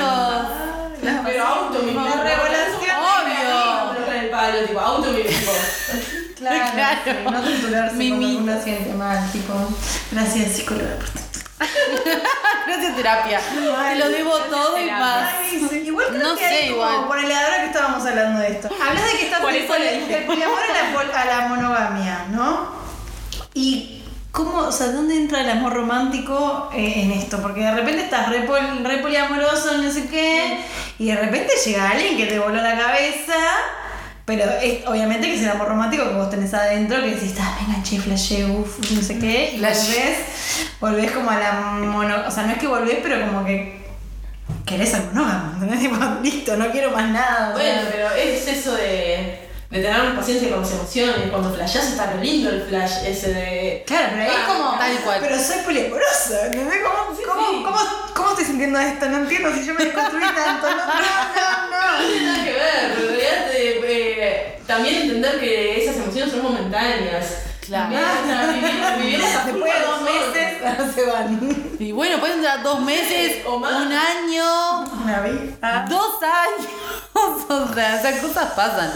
Pero 1.25 1.45
auto 1.45 1.79
mi 1.83 1.93
La 1.93 2.23
revelación 2.23 2.97
Obvio. 2.99 4.21
el 4.21 4.29
palo, 4.29 4.65
tipo, 4.65 4.79
auto 4.79 5.11
mi 5.11 5.23
Claro, 6.35 6.71
Claro. 6.73 6.99
sí, 7.05 7.11
no 8.11 8.17
cuando 8.17 8.37
uno 8.37 8.63
siente 8.63 8.93
mal, 8.93 9.31
tipo, 9.31 9.53
gracias 10.11 10.51
psicóloga 10.53 10.95
por 10.95 11.38
Gracias 12.67 12.95
terapia. 12.95 13.39
Te 13.41 13.95
lo 13.95 14.09
debo 14.09 14.37
todo 14.43 14.79
y 14.79 14.89
más. 14.91 15.29
Ay, 15.39 15.67
sí, 15.69 15.75
Igual 15.87 16.07
creo 16.09 16.23
No 16.29 16.35
que 16.35 16.41
sé, 16.47 16.55
hay 16.55 16.69
como, 16.69 16.83
igual. 16.89 17.07
por 17.07 17.19
el 17.19 17.31
ahora 17.31 17.57
que 17.61 17.65
estábamos 17.67 18.05
hablando 18.05 18.39
de 18.39 18.47
esto. 18.51 18.69
Hablas 18.81 19.03
de 19.11 19.17
que 19.17 19.25
estás 19.25 19.39
Por 19.41 19.53
eso 19.53 19.73
dije. 19.75 20.05
del 20.07 20.23
poliamor 20.25 20.59
a 20.59 20.83
la, 20.83 20.93
pol- 20.93 21.11
a 21.13 21.25
la 21.25 21.47
monogamia, 21.47 22.25
¿no? 22.31 22.71
Y 23.53 24.03
cómo, 24.31 24.59
o 24.59 24.71
sea, 24.71 24.87
¿dónde 24.87 25.15
entra 25.15 25.41
el 25.41 25.49
amor 25.49 25.73
romántico 25.73 26.69
eh, 26.73 26.93
en 27.03 27.11
esto? 27.11 27.41
Porque 27.41 27.61
de 27.61 27.71
repente 27.71 28.03
estás 28.03 28.29
re, 28.29 28.41
pol- 28.41 28.83
re 28.83 28.97
poliamoroso, 28.99 29.77
no 29.77 29.91
sé 29.91 30.07
qué, 30.07 30.63
y 30.99 31.07
de 31.07 31.15
repente 31.15 31.53
llega 31.65 31.89
alguien 31.89 32.15
que 32.17 32.25
te 32.27 32.39
voló 32.39 32.61
la 32.61 32.77
cabeza. 32.77 33.35
Pero 34.29 34.43
es, 34.61 34.85
obviamente 34.85 35.25
que 35.25 35.37
es 35.37 35.41
el 35.41 35.49
amor 35.49 35.69
romántico 35.69 36.07
que 36.07 36.13
vos 36.13 36.29
tenés 36.29 36.53
adentro, 36.53 37.01
que 37.01 37.15
decís, 37.15 37.33
ah, 37.41 37.57
venga, 37.59 37.81
che, 37.81 37.97
flashé, 37.97 38.45
uff, 38.45 38.77
no 38.91 39.01
sé 39.01 39.17
qué, 39.17 39.53
y 39.55 39.59
volvés, 39.59 40.17
volvés 40.79 41.11
como 41.11 41.31
a 41.31 41.39
la 41.39 41.51
mono... 41.81 42.15
O 42.27 42.29
sea, 42.29 42.43
no 42.43 42.51
es 42.51 42.59
que 42.59 42.67
volvés, 42.67 42.99
pero 43.01 43.25
como 43.25 43.43
que 43.43 43.81
querés 44.67 44.89
ser 44.89 45.01
monógamo, 45.05 45.53
¿entendés? 45.53 45.79
Tipo, 45.89 45.97
listo, 46.21 46.57
no 46.57 46.69
quiero 46.69 46.91
más 46.91 47.09
nada. 47.09 47.55
sea. 47.57 47.73
Bueno, 47.73 47.89
pero 47.91 48.11
es 48.11 48.47
eso 48.47 48.75
de, 48.75 49.49
de 49.67 49.81
tener 49.81 50.15
paciencia 50.15 50.51
con 50.51 50.61
las 50.61 50.71
emociones. 50.73 51.31
Cuando 51.31 51.51
flashás 51.51 51.87
está 51.87 52.11
re 52.13 52.23
lindo 52.23 52.51
el 52.51 52.61
flash 52.61 53.05
ese 53.07 53.33
de. 53.33 53.83
Claro, 53.87 54.09
pero 54.11 54.21
ahí 54.21 54.29
es 54.29 54.47
como. 54.47 54.77
Tal 54.77 54.97
cual. 54.99 55.19
Pero 55.21 55.39
soy 55.39 55.57
poliamorosa, 55.65 56.45
¿entendés? 56.45 56.81
¿Cómo, 56.83 57.05
cómo, 57.07 57.49
sí. 57.49 57.63
cómo, 57.65 57.77
cómo 58.13 58.29
estoy 58.29 58.45
sintiendo 58.45 58.79
esto? 58.79 59.09
No 59.09 59.17
entiendo 59.17 59.51
si 59.55 59.65
yo 59.65 59.73
me 59.73 59.85
desconstruí 59.85 60.21
tanto. 60.21 60.69
No, 60.69 60.75
no, 60.75 60.85
no, 60.85 62.01
No 62.01 62.07
tiene 62.07 62.25
nada 62.27 62.43
que 62.43 62.51
ver, 62.53 62.91
en 62.91 63.07
realidad 63.07 63.48
también 64.69 65.01
entender 65.01 65.39
que 65.39 65.83
esas 65.83 65.97
emociones 65.97 66.31
son 66.31 66.43
momentáneas. 66.43 67.25
Claro. 67.65 67.89
Después 69.45 69.73
de 69.73 69.81
dos 69.85 69.95
con 69.95 70.03
meses 70.05 70.93
se 70.95 71.05
van. 71.05 71.75
Y 71.79 71.91
bueno, 71.91 72.19
pueden 72.19 72.37
durar 72.39 72.61
dos 72.61 72.79
meses, 72.81 73.37
o 73.47 73.57
más. 73.57 73.73
un 73.85 73.91
año, 73.91 74.81
Una 75.03 75.21
vida. 75.21 75.85
dos 75.89 76.21
años. 76.21 76.69
O 77.49 77.73
sea, 77.73 77.99
esas 77.99 78.21
cosas 78.21 78.51
pasan. 78.53 78.91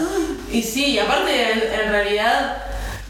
Y 0.50 0.62
sí, 0.62 0.92
y 0.92 0.98
aparte 0.98 1.52
en, 1.52 1.58
en 1.58 1.90
realidad 1.90 2.56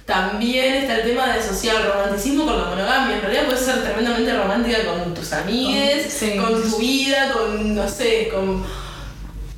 también 0.06 0.74
está 0.74 0.96
el 0.96 1.02
tema 1.10 1.26
de 1.26 1.38
asociar 1.38 1.76
el 1.76 1.92
romanticismo 1.92 2.44
con 2.46 2.58
la 2.58 2.64
monogamia. 2.68 3.16
En 3.16 3.20
realidad 3.22 3.44
puedes 3.44 3.64
ser 3.64 3.82
tremendamente 3.82 4.34
romántica 4.34 4.78
con 4.86 5.14
tus 5.14 5.32
amigues, 5.34 6.12
Sí. 6.12 6.36
con 6.36 6.60
tu 6.68 6.78
vida, 6.78 7.30
con, 7.32 7.76
no 7.76 7.88
sé, 7.88 8.28
con, 8.34 8.64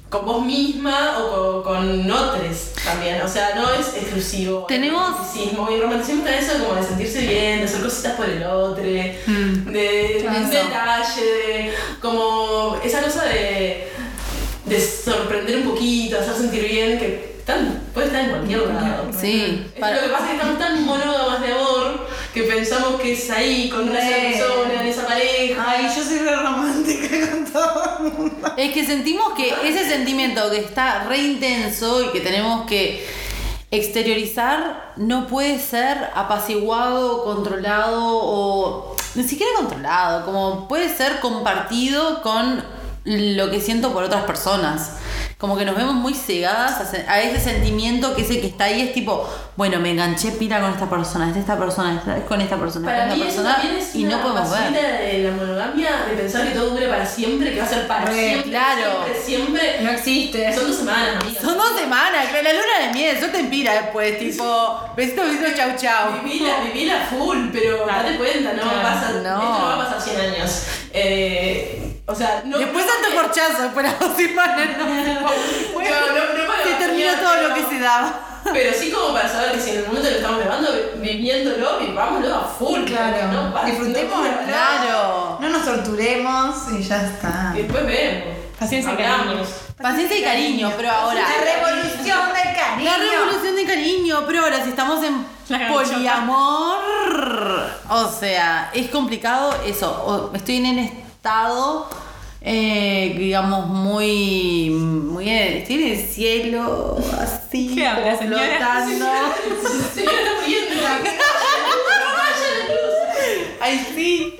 con 0.08 0.24
vos 0.24 0.44
misma 0.44 1.18
o 1.18 1.62
con, 1.62 2.02
con 2.02 2.10
otros 2.10 2.72
también. 2.84 3.20
O 3.22 3.28
sea, 3.28 3.54
no 3.56 3.70
es 3.72 3.88
exclusivo. 3.94 4.64
Tenemos- 4.68 5.10
romanticismo. 5.10 5.68
Y 5.70 5.74
el 5.74 5.82
romanticismo 5.82 6.24
está 6.26 6.38
eso 6.38 6.64
como 6.64 6.74
de 6.80 6.82
sentirse 6.86 7.20
bien, 7.22 7.58
de 7.60 7.64
hacer 7.64 7.80
cositas 7.82 8.12
por 8.14 8.28
el 8.28 8.42
otro, 8.44 8.82
de, 8.82 9.18
de 9.26 10.26
un 10.28 10.50
detalle, 10.50 11.22
de 11.24 11.74
como 12.00 12.78
esa 12.84 13.02
cosa 13.02 13.24
de, 13.24 13.88
de 14.64 14.80
sorprender 14.80 15.56
un 15.58 15.64
poquito, 15.64 16.18
hacer 16.18 16.34
sentir 16.34 16.64
bien, 16.68 16.98
que 16.98 17.36
están, 17.38 17.82
puede 17.92 18.06
estar 18.06 18.22
en 18.24 18.30
cualquier 18.30 18.60
lado. 18.68 19.10
Sí. 19.18 19.66
Es 19.74 19.80
para- 19.80 19.96
Lo 19.96 20.02
que 20.02 20.08
pasa 20.08 20.24
es 20.24 20.30
que 20.30 20.36
estamos 20.36 20.58
tan 20.58 20.84
monógamas 20.84 21.40
de 21.42 21.52
amor 21.52 22.05
que 22.36 22.42
pensamos 22.42 23.00
que 23.00 23.12
es 23.14 23.30
ahí, 23.30 23.70
con 23.70 23.88
esa 23.96 24.14
persona, 24.14 24.82
en 24.82 24.88
esa 24.88 25.06
pareja. 25.06 25.64
Ay, 25.66 25.86
yo 25.86 26.04
soy 26.04 26.18
re 26.18 26.36
romántica 26.36 27.30
con 27.30 27.44
todo 27.46 27.96
el 27.98 28.12
mundo. 28.12 28.52
Es 28.58 28.74
que 28.74 28.84
sentimos 28.84 29.32
que 29.32 29.54
ese 29.64 29.88
sentimiento 29.88 30.50
que 30.50 30.58
está 30.58 31.04
re 31.04 31.16
intenso 31.16 32.04
y 32.04 32.08
que 32.08 32.20
tenemos 32.20 32.66
que 32.66 33.06
exteriorizar 33.70 34.92
no 34.96 35.26
puede 35.26 35.58
ser 35.58 36.10
apaciguado, 36.14 37.24
controlado 37.24 38.04
o 38.04 38.96
ni 39.14 39.24
siquiera 39.24 39.52
controlado, 39.56 40.26
como 40.26 40.68
puede 40.68 40.94
ser 40.94 41.20
compartido 41.20 42.20
con 42.20 42.62
lo 43.06 43.50
que 43.50 43.62
siento 43.62 43.94
por 43.94 44.04
otras 44.04 44.24
personas. 44.24 44.98
Como 45.38 45.54
que 45.58 45.66
nos 45.66 45.76
vemos 45.76 45.92
muy 45.94 46.14
cegadas 46.14 46.80
a, 46.80 46.86
se- 46.86 47.04
a 47.06 47.20
ese 47.20 47.38
sentimiento 47.38 48.16
que 48.16 48.22
ese 48.22 48.40
que 48.40 48.46
está 48.46 48.64
ahí 48.64 48.80
es 48.80 48.94
tipo, 48.94 49.28
bueno, 49.54 49.78
me 49.80 49.90
enganché 49.90 50.30
pila 50.32 50.60
con 50.62 50.70
esta 50.70 50.88
persona, 50.88 51.28
es 51.30 51.36
esta 51.36 51.58
persona, 51.58 52.02
es 52.16 52.24
con 52.24 52.40
esta 52.40 52.56
persona, 52.56 52.86
Para 52.86 53.02
es 53.04 53.10
con 53.10 53.18
mí 53.20 53.26
esta 53.28 53.42
persona 53.56 53.76
es 53.78 53.94
y 53.94 54.04
no 54.04 54.22
podemos 54.22 54.50
ver. 54.50 54.72
de 54.72 55.24
la 55.24 55.32
monogamia, 55.36 55.90
de 56.08 56.16
pensar 56.16 56.48
que 56.48 56.54
todo 56.54 56.70
dure 56.70 56.88
para 56.88 57.04
siempre, 57.04 57.52
que 57.52 57.58
va 57.58 57.66
a 57.66 57.68
ser 57.68 57.86
para 57.86 58.06
Re, 58.06 58.14
siempre, 58.30 58.50
claro. 58.50 58.80
siempre, 59.04 59.20
siempre. 59.22 59.80
No 59.82 59.90
existe. 59.90 60.54
Son 60.54 60.68
dos 60.68 60.76
semanas, 60.78 61.16
amigas. 61.22 61.42
Son 61.44 61.58
dos 61.58 61.78
semanas, 61.80 62.26
que 62.32 62.42
la 62.42 62.52
luna 62.54 62.86
de 62.86 62.92
miel, 62.94 63.16
eso 63.18 63.26
te 63.26 63.38
inspira 63.40 63.74
después, 63.74 64.18
tipo, 64.18 64.80
besito, 64.96 65.22
besito, 65.22 65.44
chau, 65.54 65.70
chau. 65.76 66.12
Vivila, 66.24 66.60
vivila 66.64 67.06
full, 67.10 67.48
pero 67.52 67.84
date 67.84 68.16
cuenta, 68.16 68.54
no 68.54 68.62
Claro. 68.62 68.80
pasa, 68.82 69.10
No. 69.10 69.18
esto 69.18 69.58
no 69.60 69.66
va 69.66 69.74
a 69.74 69.84
pasar 69.84 70.00
100 70.00 70.18
años. 70.32 70.62
Eh, 70.94 71.85
o 72.06 72.14
sea, 72.14 72.42
no. 72.44 72.58
Después 72.58 72.86
no, 72.86 72.92
tanto 72.92 73.22
corchazo, 73.22 73.62
después 73.62 73.84
las 73.86 73.98
dos 74.00 74.16
semanas. 74.16 74.68
No, 74.78 74.84
no, 74.86 74.94
no, 74.94 76.38
no 76.38 76.46
para 76.46 76.62
se 76.64 76.74
terminó 76.78 77.12
todo 77.20 77.34
lo 77.42 77.42
pero- 77.42 77.54
que 77.54 77.74
se 77.74 77.80
daba. 77.80 78.20
Pero 78.52 78.72
sí 78.78 78.92
como 78.92 79.12
para 79.12 79.28
saber 79.28 79.52
que 79.52 79.60
si 79.60 79.70
en 79.70 79.76
el 79.78 79.86
momento 79.88 80.08
lo 80.08 80.16
estamos 80.16 80.38
grabando, 80.38 80.68
viviéndolo, 80.98 81.80
vivámoslo 81.80 82.32
a 82.32 82.40
full. 82.44 82.84
Claro. 82.84 83.32
No, 83.50 83.64
Disfrutemos. 83.64 84.18
no- 84.24 84.46
Claro. 84.46 85.38
No 85.40 85.48
nos 85.48 85.64
torturemos 85.64 86.54
y 86.78 86.82
ya 86.84 87.02
está. 87.06 87.52
Y 87.56 87.62
después 87.62 87.84
vemos. 87.84 88.36
Paciencia 88.56 88.92
y 88.92 88.96
cariño. 88.96 89.42
Paciencia 89.82 90.16
y 90.18 90.22
cariño, 90.22 90.72
pero 90.76 90.90
ahora. 90.92 91.20
La 91.22 91.44
revolución 91.44 92.20
del 92.32 92.54
cariño. 92.56 92.84
La 92.90 92.96
revolución 92.98 93.56
de 93.56 93.64
cariño, 93.66 94.22
pero 94.28 94.40
ahora 94.44 94.62
si 94.62 94.70
estamos 94.70 95.02
en 95.02 95.26
poliamor, 95.68 96.78
o 97.90 98.08
sea, 98.18 98.70
es 98.74 98.88
complicado 98.90 99.54
eso. 99.66 99.90
o- 100.06 100.34
Estoy 100.36 100.56
en 100.58 100.66
un 100.66 100.78
estado, 101.26 101.88
eh, 102.40 103.16
digamos, 103.18 103.66
muy, 103.66 104.70
muy, 104.70 105.28
en 105.28 105.56
el 105.56 106.06
cielo, 106.06 106.96
así, 107.18 107.70
flotando. 107.74 109.06
Ay, 113.60 113.92
sí. 113.92 114.38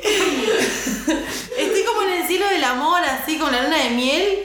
Estoy 1.59 1.83
como 1.85 2.03
en 2.03 2.13
el 2.23 2.29
cielo 2.29 2.47
del 2.51 2.63
amor, 2.63 3.03
así 3.03 3.37
con 3.37 3.51
la 3.51 3.65
luna 3.65 3.83
de 3.83 3.91
miel. 3.91 4.45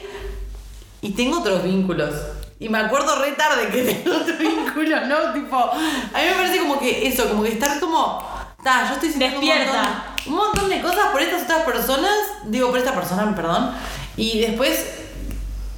Y 1.02 1.12
tengo 1.12 1.42
otros 1.42 1.64
vínculos. 1.64 2.16
Y 2.60 2.70
me 2.70 2.80
acuerdo 2.80 3.22
re 3.22 3.34
tarde 3.34 3.68
que 3.70 3.84
tengo 3.84 4.18
otros 4.18 4.40
vínculos, 4.40 5.06
¿no? 5.06 5.32
Tipo, 5.34 5.58
a 5.58 5.76
mí 5.76 6.24
me 6.28 6.34
parece 6.34 6.58
como 6.58 6.80
que 6.80 7.08
eso, 7.08 7.30
como 7.30 7.44
que 7.44 7.50
estar 7.50 7.80
como. 7.80 8.28
Ta, 8.64 8.88
yo 8.88 8.94
estoy 8.96 9.10
sintiendo 9.10 9.40
un 9.40 9.46
Despierta. 9.46 9.74
montón, 9.74 10.34
un 10.34 10.36
montón 10.36 10.70
de 10.70 10.82
cosas 10.82 11.08
por 11.12 11.22
estas 11.22 11.44
otras 11.44 11.64
personas. 11.64 12.16
Digo, 12.46 12.70
por 12.70 12.80
esta 12.80 12.94
persona, 12.94 13.34
perdón. 13.36 13.72
Y 14.18 14.42
después, 14.42 14.86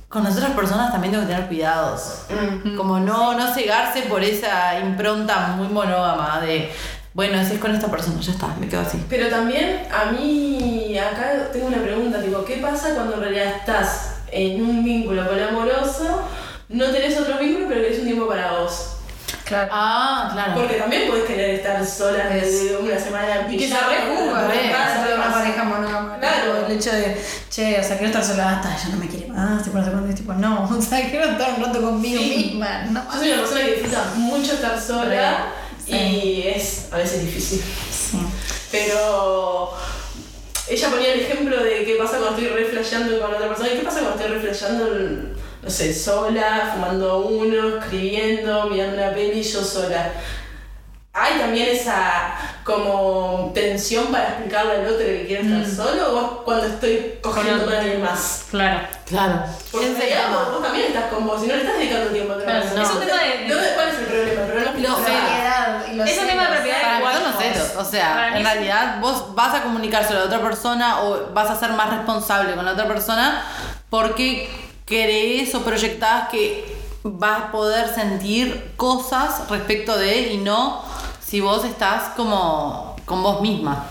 con 0.10 0.24
las 0.24 0.36
otras 0.36 0.52
personas 0.52 0.92
también 0.92 1.14
tengo 1.14 1.26
que 1.26 1.34
tener 1.34 1.48
cuidados. 1.48 2.26
Como 2.78 3.00
no, 3.00 3.38
no 3.38 3.54
cegarse 3.54 4.04
por 4.04 4.24
esa 4.24 4.80
impronta 4.80 5.56
muy 5.58 5.68
monógama 5.68 6.42
de 6.42 6.72
bueno, 7.14 7.40
así 7.40 7.54
es 7.54 7.60
con 7.60 7.74
esta 7.76 7.92
persona, 7.92 8.20
ya 8.20 8.32
está, 8.32 8.48
me 8.60 8.68
quedo 8.68 8.82
así. 8.82 9.06
Pero 9.08 9.30
también 9.30 9.84
a 9.94 10.12
mí 10.12 10.98
acá 10.98 11.52
tengo 11.52 11.68
una 11.68 11.78
pregunta, 11.78 12.20
tipo, 12.20 12.44
¿qué 12.44 12.56
pasa 12.56 12.96
cuando 12.96 13.14
en 13.16 13.22
realidad 13.22 13.54
estás 13.58 14.16
en 14.32 14.60
un 14.64 14.84
vínculo 14.84 15.28
poliamoroso, 15.28 16.24
no 16.70 16.86
tenés 16.86 17.20
otro 17.20 17.38
vínculo, 17.38 17.68
pero 17.70 17.82
querés 17.82 18.00
un 18.00 18.06
tiempo 18.06 18.28
para 18.28 18.54
vos? 18.54 18.96
Claro. 19.46 19.70
Ah, 19.72 20.30
claro. 20.34 20.54
Porque 20.56 20.76
también 20.76 21.08
podés 21.08 21.26
querer 21.26 21.52
estar 21.52 21.86
sola 21.86 22.30
desde 22.30 22.78
una 22.78 22.98
semana 22.98 23.42
en 23.42 23.54
Y 23.54 23.58
que 23.58 23.68
se 23.68 23.76
rejuga, 23.76 24.56
¿eh? 24.56 24.74
una 25.16 25.34
pareja 25.34 25.64
tipo, 25.64 25.83
El 26.74 26.80
hecho 26.80 26.92
de, 26.92 27.18
che, 27.50 27.80
o 27.80 27.84
sea, 27.84 27.98
quiero 27.98 28.08
estar 28.08 28.24
sola 28.24 28.58
hasta 28.58 28.76
ella 28.76 28.90
no 28.96 28.98
me 29.00 29.08
quiere 29.08 29.28
más. 29.28 29.64
Tipo, 29.64 29.78
no 29.78 29.86
sé 29.86 29.92
cuándo, 29.92 30.10
es 30.10 30.16
tipo, 30.16 30.34
no, 30.34 30.64
o 30.78 30.82
sea, 30.82 31.10
quiero 31.10 31.26
estar 31.32 31.54
un 31.58 31.64
rato 31.66 31.82
conmigo 31.82 32.20
Sí. 32.22 32.46
misma. 32.54 32.84
No, 32.86 33.04
Yo 33.14 33.20
soy 33.20 33.28
una 33.32 33.42
persona 33.42 33.62
que 33.66 33.72
disfruta 33.74 34.04
mucho 34.16 34.54
estar 34.54 34.82
sola 34.82 35.46
Sí. 35.86 35.94
y 35.94 36.48
es 36.48 36.88
a 36.92 36.98
veces 36.98 37.22
difícil. 37.26 37.62
Sí. 37.92 38.18
Pero 38.72 39.72
ella 40.70 40.90
ponía 40.90 41.14
el 41.14 41.20
ejemplo 41.22 41.62
de 41.64 41.84
qué 41.86 41.96
pasa 41.96 42.18
cuando 42.18 42.30
estoy 42.38 42.48
re 42.48 42.66
flasheando 42.66 43.20
con 43.20 43.34
otra 43.34 43.48
persona 43.50 43.70
y 43.74 43.78
qué 43.78 43.84
pasa 43.84 44.00
cuando 44.00 44.20
estoy 44.20 44.36
re 44.38 44.42
flasheando, 44.42 45.34
no 45.62 45.70
sé, 45.70 45.94
sola, 45.94 46.72
fumando 46.74 47.20
uno, 47.28 47.78
escribiendo, 47.80 48.68
mirando 48.68 48.98
una 48.98 49.14
peli 49.14 49.44
yo 49.44 49.64
sola. 49.64 50.12
¿Hay 51.16 51.38
también 51.38 51.70
esa 51.70 52.34
como 52.64 53.52
tensión 53.54 54.08
para 54.08 54.30
explicarle 54.30 54.72
al 54.78 54.86
otro 54.88 54.98
que 54.98 55.26
quiere 55.28 55.44
estar 55.44 55.86
solo 55.86 56.10
o 56.10 56.12
vos 56.14 56.32
cuando 56.44 56.66
estoy 56.66 57.20
cogiendo 57.22 57.66
con 57.66 57.74
alguien 57.74 58.02
más? 58.02 58.46
Claro. 58.50 58.80
Claro. 59.06 59.44
Porque 59.72 59.88
en 59.90 59.96
realidad 59.96 60.30
vos, 60.32 60.54
vos 60.54 60.64
también 60.64 60.88
estás 60.88 61.12
con 61.14 61.28
vos, 61.28 61.40
si 61.40 61.46
no 61.46 61.54
le 61.54 61.62
estás 61.62 61.78
dedicando 61.78 62.10
tiempo 62.10 62.34
a 62.34 62.36
otra 62.38 62.46
Claro, 62.48 62.62
persona. 62.64 62.84
es 62.84 62.90
un 62.90 63.00
tema 63.00 63.22
de- 63.22 63.54
¿Dónde- 63.54 63.70
¿Cuál 63.76 63.88
es 63.90 64.00
el 64.00 64.06
problema? 64.06 64.42
El 64.42 64.48
problema 64.48 64.72
es 64.72 64.82
Los 64.82 64.98
que- 64.98 65.06
celos. 65.06 65.20
Propiedad 65.22 65.86
y 65.92 65.96
los 65.98 66.10
Es 66.10 66.18
un 66.20 66.28
tema 66.28 66.42
de 66.42 66.50
propiedad. 66.56 66.82
Para 66.82 66.92
mí 66.94 66.98
igual 66.98 67.14
son 67.14 67.24
los 67.24 67.36
celos. 67.44 67.72
O 67.78 67.86
sea, 67.86 68.38
en 68.38 68.44
realidad 68.44 69.00
vos 69.00 69.36
vas 69.36 69.54
a 69.54 69.62
comunicárselo 69.62 70.20
a 70.20 70.24
otra 70.24 70.42
persona 70.42 71.02
o 71.02 71.28
vas 71.32 71.50
a 71.52 71.60
ser 71.60 71.70
más 71.74 71.92
responsable 71.92 72.56
con 72.56 72.66
la 72.66 72.72
otra 72.72 72.88
persona 72.88 73.44
porque 73.92 74.50
crees 74.86 75.54
o 75.54 75.62
proyectás 75.62 76.30
que 76.30 76.66
vas 77.04 77.40
a 77.44 77.52
poder 77.52 77.94
sentir 77.94 78.72
cosas 78.78 79.48
respecto 79.50 79.96
de 79.96 80.20
él 80.26 80.32
y 80.32 80.38
no 80.38 80.92
si 81.34 81.42
vos 81.42 81.66
estás 81.66 82.14
como 82.16 82.96
con 83.06 83.24
vos 83.24 83.42
misma. 83.42 83.86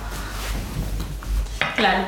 Claro. 1.74 2.04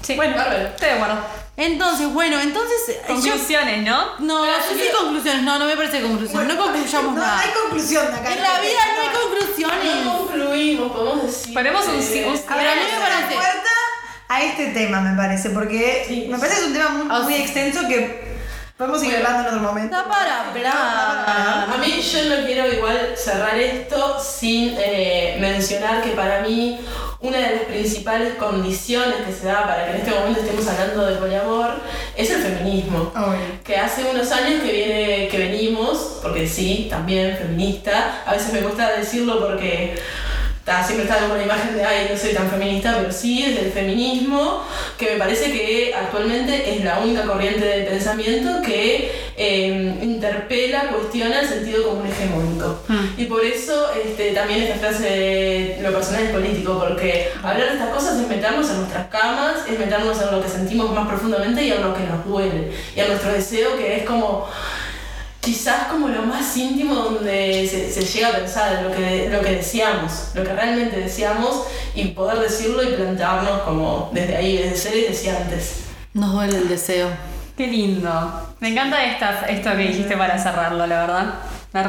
Sí. 0.00 0.14
Bueno, 0.14 0.36
bárbaro. 0.36 0.68
Estoy 0.68 0.88
de 0.90 0.94
acuerdo. 0.94 1.16
Entonces, 1.56 2.12
bueno, 2.14 2.38
entonces 2.38 2.78
eh, 2.88 3.00
yo... 3.08 3.14
Conclusiones, 3.14 3.82
¿no? 3.84 4.16
No, 4.20 4.46
yo 4.46 4.52
sí 4.70 4.76
quiero- 4.78 4.98
conclusiones, 4.98 5.42
no, 5.42 5.58
no 5.58 5.64
me 5.66 5.74
parece 5.76 6.00
conclusiones, 6.02 6.54
no 6.54 6.56
concluyamos 6.62 7.14
No, 7.16 7.20
nada. 7.20 7.40
hay 7.40 7.50
conclusión 7.50 8.06
de 8.06 8.12
acá. 8.16 8.32
En 8.32 8.40
la 8.40 8.60
vida 8.60 8.78
no 8.94 9.02
hay 9.02 9.16
conclusiones. 9.28 10.04
No 10.04 10.18
concluimos, 10.18 10.92
podemos 10.92 11.22
decir. 11.24 11.54
Ponemos 11.54 11.88
un- 11.88 11.98
que- 11.98 12.26
un- 12.28 12.52
A 12.52 12.56
ver, 12.56 12.68
a 12.68 12.74
mí 12.76 12.80
me 12.92 13.00
parece- 13.00 13.34
puerta 13.34 13.70
a 14.28 14.42
este 14.44 14.66
tema, 14.66 15.00
me 15.00 15.16
parece, 15.16 15.50
porque 15.50 16.04
Sí, 16.06 16.28
me 16.30 16.38
parece 16.38 16.58
que 16.58 16.62
es 16.62 16.66
un 16.68 16.74
tema 16.74 16.90
muy, 16.90 17.22
muy 17.24 17.34
extenso 17.34 17.80
que 17.88 18.27
podemos 18.78 19.00
seguir 19.00 19.16
Bueno. 19.16 19.28
hablando 19.28 19.48
en 19.50 19.54
otro 19.56 19.68
momento. 19.68 19.96
Da 19.96 20.08
para 20.08 20.48
hablar. 20.48 21.68
A 21.74 21.76
mí 21.80 22.00
yo 22.00 22.24
no 22.36 22.46
quiero 22.46 22.72
igual 22.72 23.12
cerrar 23.16 23.58
esto 23.58 24.18
sin 24.20 24.76
eh, 24.78 25.36
mencionar 25.40 26.00
que 26.02 26.10
para 26.10 26.40
mí 26.42 26.78
una 27.20 27.38
de 27.38 27.56
las 27.56 27.64
principales 27.64 28.34
condiciones 28.34 29.16
que 29.26 29.32
se 29.32 29.46
da 29.48 29.66
para 29.66 29.84
que 29.86 29.90
en 29.90 29.96
este 29.96 30.10
momento 30.12 30.40
estemos 30.40 30.68
hablando 30.68 31.04
de 31.06 31.16
poliamor 31.16 31.74
es 32.16 32.30
el 32.30 32.40
feminismo. 32.40 33.12
Que 33.64 33.76
hace 33.76 34.04
unos 34.04 34.30
años 34.30 34.62
que 34.62 34.70
viene, 34.72 35.28
que 35.28 35.38
venimos, 35.38 36.20
porque 36.22 36.46
sí, 36.46 36.86
también 36.88 37.36
feminista, 37.36 38.22
a 38.24 38.32
veces 38.32 38.52
me 38.52 38.60
cuesta 38.60 38.92
decirlo 38.92 39.40
porque 39.44 39.96
ta, 40.68 40.84
siempre 40.84 41.06
está 41.06 41.18
como 41.20 41.34
la 41.34 41.44
imagen 41.44 41.74
de 41.74 41.82
ay, 41.82 42.08
no 42.10 42.16
soy 42.16 42.34
tan 42.34 42.50
feminista, 42.50 42.94
pero 42.98 43.10
sí, 43.10 43.42
desde 43.42 43.66
el 43.66 43.72
feminismo, 43.72 44.62
que 44.98 45.12
me 45.12 45.16
parece 45.16 45.50
que 45.50 45.94
actualmente 45.94 46.74
es 46.74 46.84
la 46.84 46.98
única 46.98 47.22
corriente 47.22 47.64
de 47.64 47.84
pensamiento 47.84 48.60
que 48.62 49.10
eh, 49.36 49.98
interpela, 50.02 50.88
cuestiona 50.88 51.40
el 51.40 51.48
sentido 51.48 51.88
común 51.88 52.06
hegemónico. 52.06 52.80
Y 53.16 53.24
por 53.24 53.44
eso 53.44 53.88
este, 54.04 54.32
también 54.32 54.62
esta 54.62 54.78
frase 54.78 55.04
de 55.04 55.78
lo 55.80 55.90
personal 55.90 56.24
es 56.24 56.30
político, 56.30 56.78
porque 56.78 57.30
hablar 57.42 57.68
de 57.68 57.72
estas 57.72 57.88
cosas 57.88 58.20
es 58.20 58.28
meternos 58.28 58.68
en 58.68 58.76
nuestras 58.80 59.06
camas, 59.06 59.66
es 59.70 59.78
meternos 59.78 60.20
en 60.20 60.30
lo 60.30 60.42
que 60.42 60.50
sentimos 60.50 60.92
más 60.92 61.08
profundamente 61.08 61.64
y 61.64 61.72
en 61.72 61.82
lo 61.82 61.94
que 61.94 62.02
nos 62.02 62.26
duele, 62.26 62.72
y 62.94 63.00
en 63.00 63.08
nuestro 63.08 63.32
deseo 63.32 63.76
que 63.78 63.96
es 63.96 64.02
como 64.04 64.46
quizás 65.48 65.86
como 65.86 66.08
lo 66.08 66.24
más 66.24 66.54
íntimo 66.58 66.94
donde 66.94 67.66
se, 67.66 67.90
se 67.90 68.02
llega 68.02 68.28
a 68.28 68.32
pensar 68.32 68.82
lo 68.82 68.92
que, 68.92 69.30
lo 69.32 69.40
que 69.40 69.52
deseamos, 69.52 70.32
lo 70.34 70.44
que 70.44 70.52
realmente 70.52 71.00
deseamos 71.00 71.62
y 71.94 72.08
poder 72.08 72.38
decirlo 72.38 72.82
y 72.82 72.88
plantearnos 72.88 73.62
como 73.62 74.10
desde 74.12 74.36
ahí, 74.36 74.58
desde 74.58 74.76
seres 74.76 75.08
deseantes. 75.08 75.84
Nos 76.12 76.34
duele 76.34 76.58
el 76.58 76.68
deseo. 76.68 77.08
Qué 77.56 77.66
lindo. 77.66 78.54
Me 78.60 78.68
encanta 78.68 79.02
estas, 79.02 79.48
esto 79.48 79.70
que 79.70 79.84
dijiste 79.84 80.18
para 80.18 80.38
cerrarlo, 80.38 80.86
la 80.86 81.00
verdad. 81.00 81.34
Me. 81.72 81.82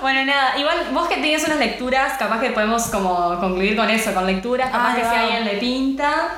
Bueno, 0.00 0.24
nada, 0.24 0.56
igual 0.58 0.76
vos 0.92 1.08
que 1.08 1.16
tenías 1.16 1.42
unas 1.44 1.58
lecturas, 1.58 2.18
capaz 2.18 2.40
que 2.40 2.50
podemos 2.50 2.84
como 2.84 3.38
concluir 3.40 3.76
con 3.76 3.90
eso, 3.90 4.14
con 4.14 4.26
lecturas, 4.26 4.70
capaz 4.70 4.94
Ay, 4.94 5.02
que 5.02 5.08
si 5.08 5.14
a 5.14 5.20
alguien 5.22 5.44
le 5.44 5.56
pinta. 5.56 6.28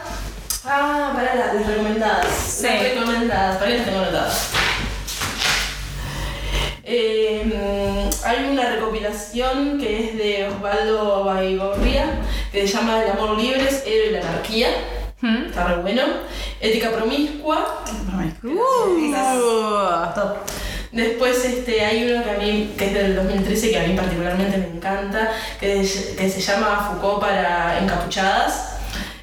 Ah, 0.65 1.13
para 1.15 1.35
las, 1.35 1.67
recomendadas. 1.67 2.27
Sí. 2.27 2.67
Las 2.67 2.83
recomendadas, 2.83 3.57
para 3.57 3.71
que 3.71 3.77
las 3.77 3.87
tengo 3.87 4.01
anotadas. 4.01 4.60
Eh, 6.93 7.43
mm, 7.45 8.27
hay 8.27 8.49
una 8.51 8.69
recopilación 8.75 9.79
que 9.79 10.05
es 10.09 10.19
de 10.19 10.49
Osvaldo 10.49 11.23
Baigorria 11.25 12.19
que 12.51 12.67
se 12.67 12.75
llama 12.77 13.01
El 13.05 13.13
amor 13.13 13.39
libre, 13.39 13.63
es 13.63 13.85
héroe 13.87 14.09
y 14.09 14.11
la 14.11 14.19
anarquía. 14.21 14.69
¿Mm? 15.21 15.45
Está 15.47 15.69
re 15.69 15.77
bueno. 15.83 16.03
Ética 16.61 16.91
promiscua. 16.91 17.85
Uh. 18.43 19.13
Después 20.91 21.45
este, 21.45 21.85
hay 21.85 22.11
uno 22.11 22.25
que 22.25 22.31
a 22.31 22.39
mí, 22.39 22.75
que 22.77 22.87
es 22.87 22.95
del 22.95 23.15
2013, 23.15 23.71
que 23.71 23.79
a 23.79 23.87
mí 23.87 23.95
particularmente 23.95 24.59
me 24.59 24.67
encanta, 24.77 25.31
que, 25.61 25.81
es- 25.83 26.15
que 26.19 26.29
se 26.29 26.41
llama 26.41 26.89
Foucault 27.01 27.21
para 27.21 27.79
encapuchadas, 27.79 28.67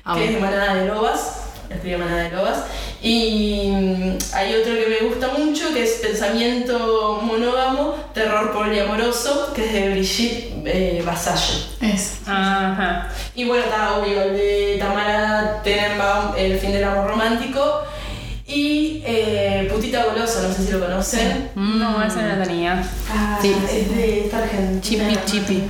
Ah, 0.05 0.15
que 0.15 0.25
es 0.27 0.33
de. 0.35 0.39
Manada 0.39 0.73
de 0.75 0.85
Lobas, 0.85 1.49
escribe 1.69 1.97
Manada 1.97 2.23
de 2.23 2.31
Lobas. 2.31 2.63
Y 3.07 3.69
mm, 3.71 4.17
hay 4.33 4.55
otro 4.55 4.73
que 4.73 4.87
me 4.87 5.07
gusta 5.07 5.29
mucho, 5.29 5.73
que 5.73 5.83
es 5.83 5.91
Pensamiento 6.01 7.21
monógamo, 7.23 7.95
terror 8.13 8.51
poliamoroso, 8.51 9.53
que 9.53 9.65
es 9.65 9.73
de 9.73 9.89
Brigitte 9.91 10.53
eh, 10.65 11.03
Vasallo. 11.05 11.63
Es. 11.79 12.17
Ajá. 12.25 13.07
Y 13.33 13.45
bueno, 13.45 13.63
está 13.63 13.97
obvio 13.97 14.21
el 14.23 14.33
de 14.33 14.75
Tamara 14.79 15.61
Tenenbaum, 15.63 16.33
El 16.37 16.59
fin 16.59 16.73
del 16.73 16.83
amor 16.83 17.07
romántico. 17.11 17.83
Y 18.45 19.03
eh, 19.05 19.69
Putita 19.71 20.03
Goloso, 20.05 20.41
no 20.41 20.53
sé 20.53 20.65
si 20.65 20.71
lo 20.73 20.79
conocen. 20.81 21.51
No, 21.55 22.03
esa 22.03 22.21
no 22.21 22.35
la 22.35 22.43
tenía. 22.43 22.83
Ah, 23.09 23.39
Sí. 23.41 23.55
es 23.71 23.95
de 23.95 24.25
esta 24.25 24.39
Argentina. 24.39 25.09
Chipi 25.25 25.25
chipi. 25.25 25.63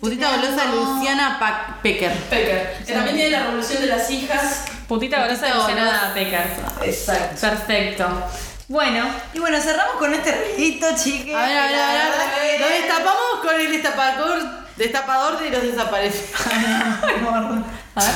Putita 0.00 0.30
golosa 0.36 0.64
Luciana 0.74 1.38
Pecker. 1.82 2.12
Pecker. 2.28 2.76
Que 2.84 2.92
también 2.92 3.14
tiene 3.16 3.30
la 3.30 3.44
revolución 3.44 3.80
de 3.82 3.86
las 3.88 4.10
hijas. 4.10 4.64
Putita 4.92 5.22
golosa 5.22 5.46
de 5.46 5.54
Luciana 5.54 6.10
Pecker. 6.12 6.46
Exacto. 6.82 7.40
Perfecto. 7.40 8.06
Bueno, 8.68 9.06
Y 9.32 9.38
bueno, 9.38 9.58
cerramos 9.58 9.96
con 9.96 10.12
este 10.12 10.32
ruidito, 10.32 10.86
chiques. 10.94 11.34
A 11.34 11.46
ver, 11.46 11.56
a 11.56 11.66
ver, 11.66 11.74
a 11.76 11.86
ver, 11.86 11.96
a 11.96 12.38
ver. 12.38 12.50
que 12.50 12.58
Lo 12.58 12.68
la 12.68 12.74
destapador 12.74 13.40
con 13.40 13.58
el 13.58 13.72
destapador, 13.72 14.42
destapador 14.76 15.38
de 15.40 15.48
los 15.48 15.62
desaparecidos. 15.62 16.40
a 17.94 18.00
ver. 18.00 18.14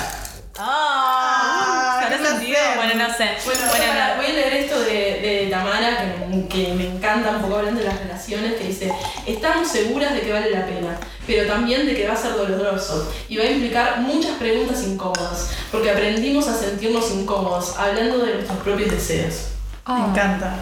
Ah, 0.59 1.86
¿Habrá 1.97 2.17
qué 2.19 2.25
sentido? 2.25 2.59
Bueno, 2.77 2.95
no 3.09 3.15
sé. 3.15 3.31
Bueno, 3.45 3.61
Bueno, 3.71 3.85
para- 3.93 4.17
voy 4.17 4.27
a 4.27 4.33
leer 4.33 4.53
esto 4.55 4.81
de, 4.81 4.93
de 5.21 5.49
Tamara, 5.51 5.97
que 5.99 6.27
me, 6.27 6.49
que 6.49 6.75
me 6.75 6.87
encanta 6.89 7.31
un 7.31 7.43
poco 7.43 7.57
hablando 7.57 7.81
de 7.81 7.87
las 7.87 7.99
relaciones, 7.99 8.55
que 8.55 8.65
dice, 8.65 8.93
estamos 9.27 9.69
seguras 9.69 10.13
de 10.15 10.21
que 10.21 10.33
vale 10.33 10.51
la 10.51 10.67
pena, 10.67 10.97
pero 11.27 11.47
también 11.47 11.87
de 11.87 11.95
que 11.95 12.07
va 12.07 12.15
a 12.15 12.17
ser 12.17 12.33
doloroso 12.35 13.13
y 13.29 13.37
va 13.37 13.45
a 13.45 13.51
implicar 13.51 14.01
muchas 14.01 14.33
preguntas 14.33 14.83
incómodas, 14.85 15.51
porque 15.73 15.91
aprendimos 15.91 16.47
a 16.49 16.55
sentirnos 16.55 17.11
incómodos 17.13 17.77
hablando 17.79 18.19
de 18.19 18.35
nuestros 18.35 18.59
propios 18.59 18.91
deseos. 18.91 19.49
Me 19.89 19.95
encanta. 20.11 20.55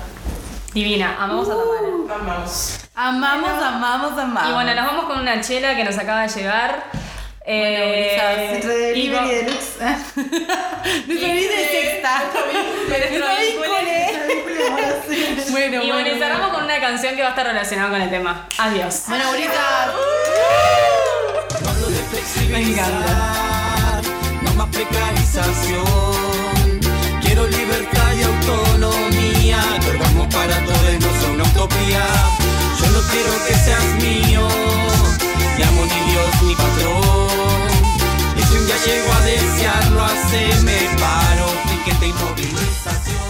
Divina, 0.72 1.16
amamos 1.20 1.48
a 1.48 1.52
Tamara. 1.52 2.20
Amamos. 2.20 2.78
Amamos, 2.96 3.62
amamos, 3.62 4.12
amamos. 4.18 4.50
Y 4.50 4.52
bueno, 4.54 4.74
nos 4.74 4.84
vamos 4.86 5.04
con 5.06 5.20
una 5.20 5.40
chela 5.40 5.74
que 5.76 5.84
nos 5.84 5.96
acaba 5.98 6.22
de 6.22 6.28
llegar. 6.28 6.84
Eh, 7.46 8.16
bueno, 8.16 8.54
entre 8.54 8.98
y 8.98 9.08
deluxe. 9.10 9.76
Delivery 11.06 11.44
de 11.44 11.68
sexta. 11.68 12.22
E, 12.90 13.60
bueno, 15.50 15.82
y 15.82 15.90
bueno, 15.90 16.08
cerramos 16.18 16.54
con 16.54 16.64
una 16.64 16.80
canción 16.80 17.14
que 17.14 17.20
va 17.20 17.28
a 17.28 17.30
estar 17.30 17.46
relacionada 17.46 17.90
con 17.90 18.00
el 18.00 18.08
tema. 18.08 18.48
Adiós. 18.56 19.02
Bueno, 19.08 19.24
ahorita. 19.26 19.92
Me 22.50 22.60
encanta. 22.60 24.00
No 24.40 24.54
más 24.54 24.68
precarización. 24.68 25.84
Quiero 27.20 27.46
libertad 27.46 28.12
y 28.16 28.22
autonomía. 28.22 29.58
Acordamos 29.80 30.34
para 30.34 30.64
todos, 30.64 30.94
no 31.00 31.20
son 31.20 31.30
una 31.32 31.44
utopía. 31.44 32.06
Yo 32.80 32.86
no 32.86 33.00
quiero 33.10 33.46
que 33.46 33.54
seas 33.54 33.84
mío. 34.02 34.48
Ni 35.58 35.62
amo 35.62 35.84
ni 35.84 36.10
Dios 36.10 36.42
ni 36.42 36.54
patrón. 36.54 37.23
Si 38.54 38.60
un 38.60 38.66
día 38.66 38.76
llego 38.86 39.12
a 39.12 39.20
desearlo, 39.22 40.04
haceme 40.04 40.88
paro, 41.00 41.46
piquete 41.68 42.06
inmovilización. 42.06 43.23